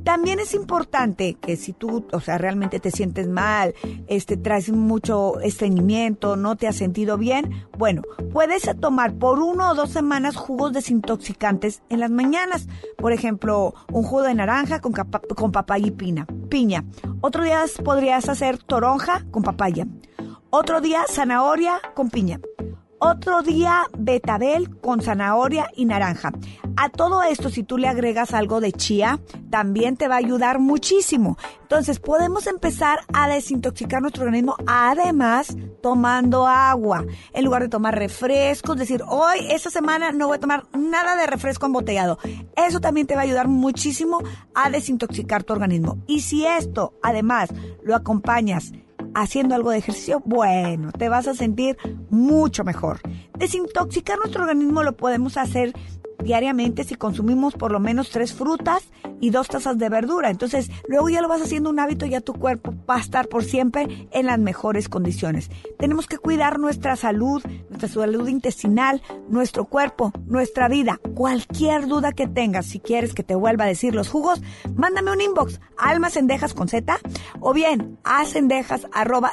También 0.07 0.39
es 0.39 0.53
importante 0.53 1.33
que 1.33 1.57
si 1.57 1.73
tú, 1.73 2.07
o 2.13 2.21
sea, 2.21 2.37
realmente 2.37 2.79
te 2.79 2.91
sientes 2.91 3.27
mal, 3.27 3.75
este, 4.07 4.37
traes 4.37 4.71
mucho 4.71 5.41
estreñimiento, 5.41 6.37
no 6.37 6.55
te 6.55 6.65
has 6.65 6.77
sentido 6.77 7.17
bien, 7.17 7.67
bueno, 7.77 8.03
puedes 8.31 8.71
tomar 8.79 9.15
por 9.15 9.39
uno 9.39 9.69
o 9.69 9.75
dos 9.75 9.89
semanas 9.89 10.37
jugos 10.37 10.71
desintoxicantes 10.71 11.81
en 11.89 11.99
las 11.99 12.09
mañanas. 12.09 12.69
Por 12.97 13.11
ejemplo, 13.11 13.73
un 13.91 14.03
jugo 14.03 14.21
de 14.21 14.35
naranja 14.35 14.79
con, 14.79 14.93
con 14.93 15.51
papaya 15.51 15.87
y 15.87 15.91
pina, 15.91 16.25
piña. 16.47 16.85
Otro 17.19 17.43
día 17.43 17.65
podrías 17.83 18.29
hacer 18.29 18.59
toronja 18.59 19.25
con 19.29 19.43
papaya. 19.43 19.87
Otro 20.51 20.79
día 20.79 21.03
zanahoria 21.09 21.81
con 21.95 22.09
piña. 22.09 22.39
Otro 22.99 23.43
día 23.43 23.83
betabel 23.95 24.79
con 24.79 25.01
zanahoria 25.01 25.69
y 25.75 25.85
naranja. 25.85 26.31
A 26.75 26.89
todo 26.89 27.21
esto, 27.21 27.51
si 27.51 27.61
tú 27.61 27.77
le 27.77 27.87
agregas 27.87 28.33
algo 28.33 28.59
de 28.59 28.71
chía, 28.71 29.19
también 29.51 29.97
te 29.97 30.07
va 30.07 30.15
a 30.15 30.19
ayudar 30.19 30.57
muchísimo. 30.57 31.37
Entonces, 31.61 31.99
podemos 31.99 32.47
empezar 32.47 33.01
a 33.13 33.29
desintoxicar 33.29 34.01
nuestro 34.01 34.23
organismo, 34.23 34.55
además 34.65 35.55
tomando 35.83 36.47
agua. 36.47 37.05
En 37.33 37.45
lugar 37.45 37.61
de 37.61 37.69
tomar 37.69 37.95
refrescos, 37.95 38.77
decir, 38.77 39.03
hoy, 39.07 39.45
esta 39.49 39.69
semana, 39.69 40.11
no 40.11 40.27
voy 40.27 40.37
a 40.37 40.41
tomar 40.41 40.65
nada 40.75 41.15
de 41.15 41.27
refresco 41.27 41.67
embotellado. 41.67 42.17
Eso 42.55 42.79
también 42.79 43.05
te 43.05 43.13
va 43.13 43.21
a 43.21 43.25
ayudar 43.25 43.47
muchísimo 43.47 44.23
a 44.55 44.71
desintoxicar 44.71 45.43
tu 45.43 45.53
organismo. 45.53 45.99
Y 46.07 46.21
si 46.21 46.47
esto, 46.47 46.93
además, 47.03 47.49
lo 47.83 47.95
acompañas 47.95 48.71
haciendo 49.21 49.55
algo 49.55 49.71
de 49.71 49.79
ejercicio, 49.79 50.21
bueno, 50.25 50.91
te 50.91 51.09
vas 51.09 51.27
a 51.27 51.33
sentir 51.33 51.77
mucho 52.09 52.63
mejor. 52.63 52.99
Desintoxicar 53.37 54.17
nuestro 54.19 54.43
organismo 54.43 54.83
lo 54.83 54.95
podemos 54.95 55.37
hacer 55.37 55.73
diariamente 56.23 56.83
si 56.83 56.95
consumimos 56.95 57.53
por 57.55 57.71
lo 57.71 57.79
menos 57.79 58.09
tres 58.09 58.33
frutas 58.33 58.83
y 59.19 59.29
dos 59.29 59.47
tazas 59.47 59.77
de 59.77 59.89
verdura. 59.89 60.29
Entonces, 60.29 60.69
luego 60.87 61.09
ya 61.09 61.21
lo 61.21 61.27
vas 61.27 61.41
haciendo 61.41 61.69
un 61.69 61.79
hábito 61.79 62.05
y 62.05 62.11
ya 62.11 62.21
tu 62.21 62.33
cuerpo 62.33 62.73
va 62.89 62.95
a 62.95 62.99
estar 62.99 63.27
por 63.27 63.43
siempre 63.43 64.07
en 64.11 64.25
las 64.25 64.39
mejores 64.39 64.89
condiciones. 64.89 65.49
Tenemos 65.77 66.07
que 66.07 66.17
cuidar 66.17 66.59
nuestra 66.59 66.95
salud, 66.95 67.43
nuestra 67.69 67.89
salud 67.89 68.27
intestinal, 68.27 69.01
nuestro 69.29 69.65
cuerpo, 69.65 70.11
nuestra 70.25 70.67
vida. 70.67 70.99
Cualquier 71.15 71.87
duda 71.87 72.11
que 72.11 72.27
tengas, 72.27 72.65
si 72.65 72.79
quieres 72.79 73.13
que 73.13 73.23
te 73.23 73.35
vuelva 73.35 73.65
a 73.65 73.67
decir 73.67 73.95
los 73.95 74.09
jugos, 74.09 74.41
mándame 74.75 75.11
un 75.11 75.21
inbox, 75.21 75.59
almacendejas 75.77 76.53
con 76.53 76.67
Z, 76.67 76.99
o 77.39 77.53
bien 77.53 77.97
a 78.03 78.23
arroba 78.93 79.31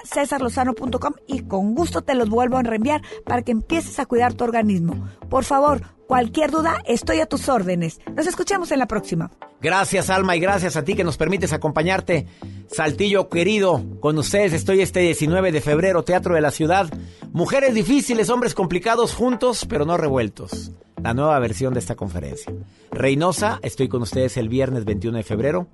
y 1.27 1.41
con 1.41 1.75
gusto 1.75 2.03
te 2.03 2.15
los 2.15 2.29
vuelvo 2.29 2.57
a 2.57 2.63
reenviar 2.63 3.03
para 3.25 3.43
que 3.43 3.53
empieces 3.53 3.99
a 3.99 4.07
cuidar 4.07 4.35
tu 4.35 4.45
organismo. 4.45 5.09
Por 5.29 5.45
favor, 5.45 5.83
Cualquier 6.07 6.51
duda, 6.51 6.83
estoy 6.85 7.21
a 7.21 7.27
tus 7.27 7.49
órdenes. 7.49 7.99
Nos 8.15 8.27
escuchamos 8.27 8.71
en 8.71 8.79
la 8.79 8.87
próxima. 8.87 9.31
Gracias, 9.61 10.11
Alma, 10.11 10.37
y 10.37 10.41
gracias 10.41 10.77
a 10.77 10.85
ti 10.85 10.95
que 10.95 11.05
nos 11.05 11.17
permites 11.17 11.55
acompañarte. 11.55 12.27
Saltillo 12.71 13.31
querido, 13.31 13.83
con 14.01 14.19
ustedes 14.19 14.53
estoy 14.53 14.83
este 14.83 15.01
19 15.01 15.53
de 15.53 15.61
febrero, 15.63 16.05
Teatro 16.05 16.35
de 16.35 16.43
la 16.43 16.51
Ciudad. 16.51 16.93
Mujeres 17.33 17.75
difíciles, 17.75 18.29
hombres 18.29 18.55
complicados, 18.55 19.15
juntos, 19.15 19.67
pero 19.67 19.87
no 19.87 19.97
revueltos. 19.97 20.73
La 21.03 21.15
nueva 21.15 21.39
versión 21.39 21.73
de 21.73 21.81
esta 21.81 21.95
conferencia. 21.95 22.53
Reynosa, 22.91 23.59
estoy 23.63 23.89
con 23.89 24.03
ustedes 24.03 24.37
el 24.37 24.51
viernes 24.51 24.85
21 24.85 25.17
de 25.17 25.25
febrero. 25.25 25.69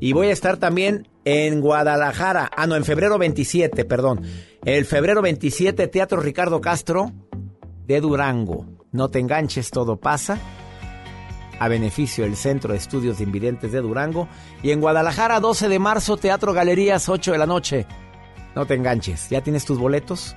Y 0.00 0.12
voy 0.12 0.26
a 0.26 0.32
estar 0.32 0.58
también 0.58 1.08
en 1.24 1.62
Guadalajara. 1.62 2.50
Ah, 2.54 2.66
no, 2.66 2.76
en 2.76 2.84
febrero 2.84 3.18
27, 3.18 3.86
perdón. 3.86 4.22
El 4.64 4.84
febrero 4.84 5.22
27, 5.22 5.88
Teatro 5.88 6.20
Ricardo 6.20 6.60
Castro 6.60 7.12
de 7.86 8.00
Durango. 8.00 8.66
No 8.94 9.08
te 9.08 9.18
enganches, 9.18 9.72
todo 9.72 9.96
pasa. 9.96 10.38
A 11.58 11.66
beneficio 11.66 12.22
del 12.22 12.36
Centro 12.36 12.72
de 12.72 12.78
Estudios 12.78 13.18
de 13.18 13.24
Invidentes 13.24 13.72
de 13.72 13.80
Durango. 13.80 14.28
Y 14.62 14.70
en 14.70 14.80
Guadalajara, 14.80 15.40
12 15.40 15.68
de 15.68 15.80
marzo, 15.80 16.16
Teatro 16.16 16.52
Galerías, 16.52 17.08
8 17.08 17.32
de 17.32 17.38
la 17.38 17.46
noche. 17.46 17.86
No 18.54 18.66
te 18.66 18.74
enganches. 18.74 19.28
¿Ya 19.30 19.40
tienes 19.40 19.64
tus 19.64 19.80
boletos? 19.80 20.36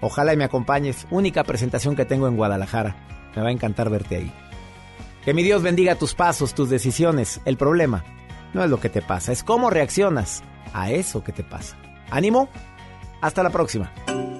Ojalá 0.00 0.32
y 0.32 0.38
me 0.38 0.44
acompañes. 0.44 1.06
Única 1.10 1.44
presentación 1.44 1.94
que 1.94 2.06
tengo 2.06 2.26
en 2.26 2.38
Guadalajara. 2.38 2.96
Me 3.36 3.42
va 3.42 3.48
a 3.48 3.52
encantar 3.52 3.90
verte 3.90 4.16
ahí. 4.16 4.32
Que 5.22 5.34
mi 5.34 5.42
Dios 5.42 5.62
bendiga 5.62 5.96
tus 5.96 6.14
pasos, 6.14 6.54
tus 6.54 6.70
decisiones. 6.70 7.42
El 7.44 7.58
problema 7.58 8.02
no 8.54 8.64
es 8.64 8.70
lo 8.70 8.80
que 8.80 8.88
te 8.88 9.02
pasa, 9.02 9.30
es 9.30 9.44
cómo 9.44 9.68
reaccionas 9.68 10.42
a 10.72 10.90
eso 10.90 11.22
que 11.22 11.32
te 11.32 11.44
pasa. 11.44 11.76
Ánimo. 12.10 12.48
Hasta 13.20 13.42
la 13.42 13.50
próxima. 13.50 13.92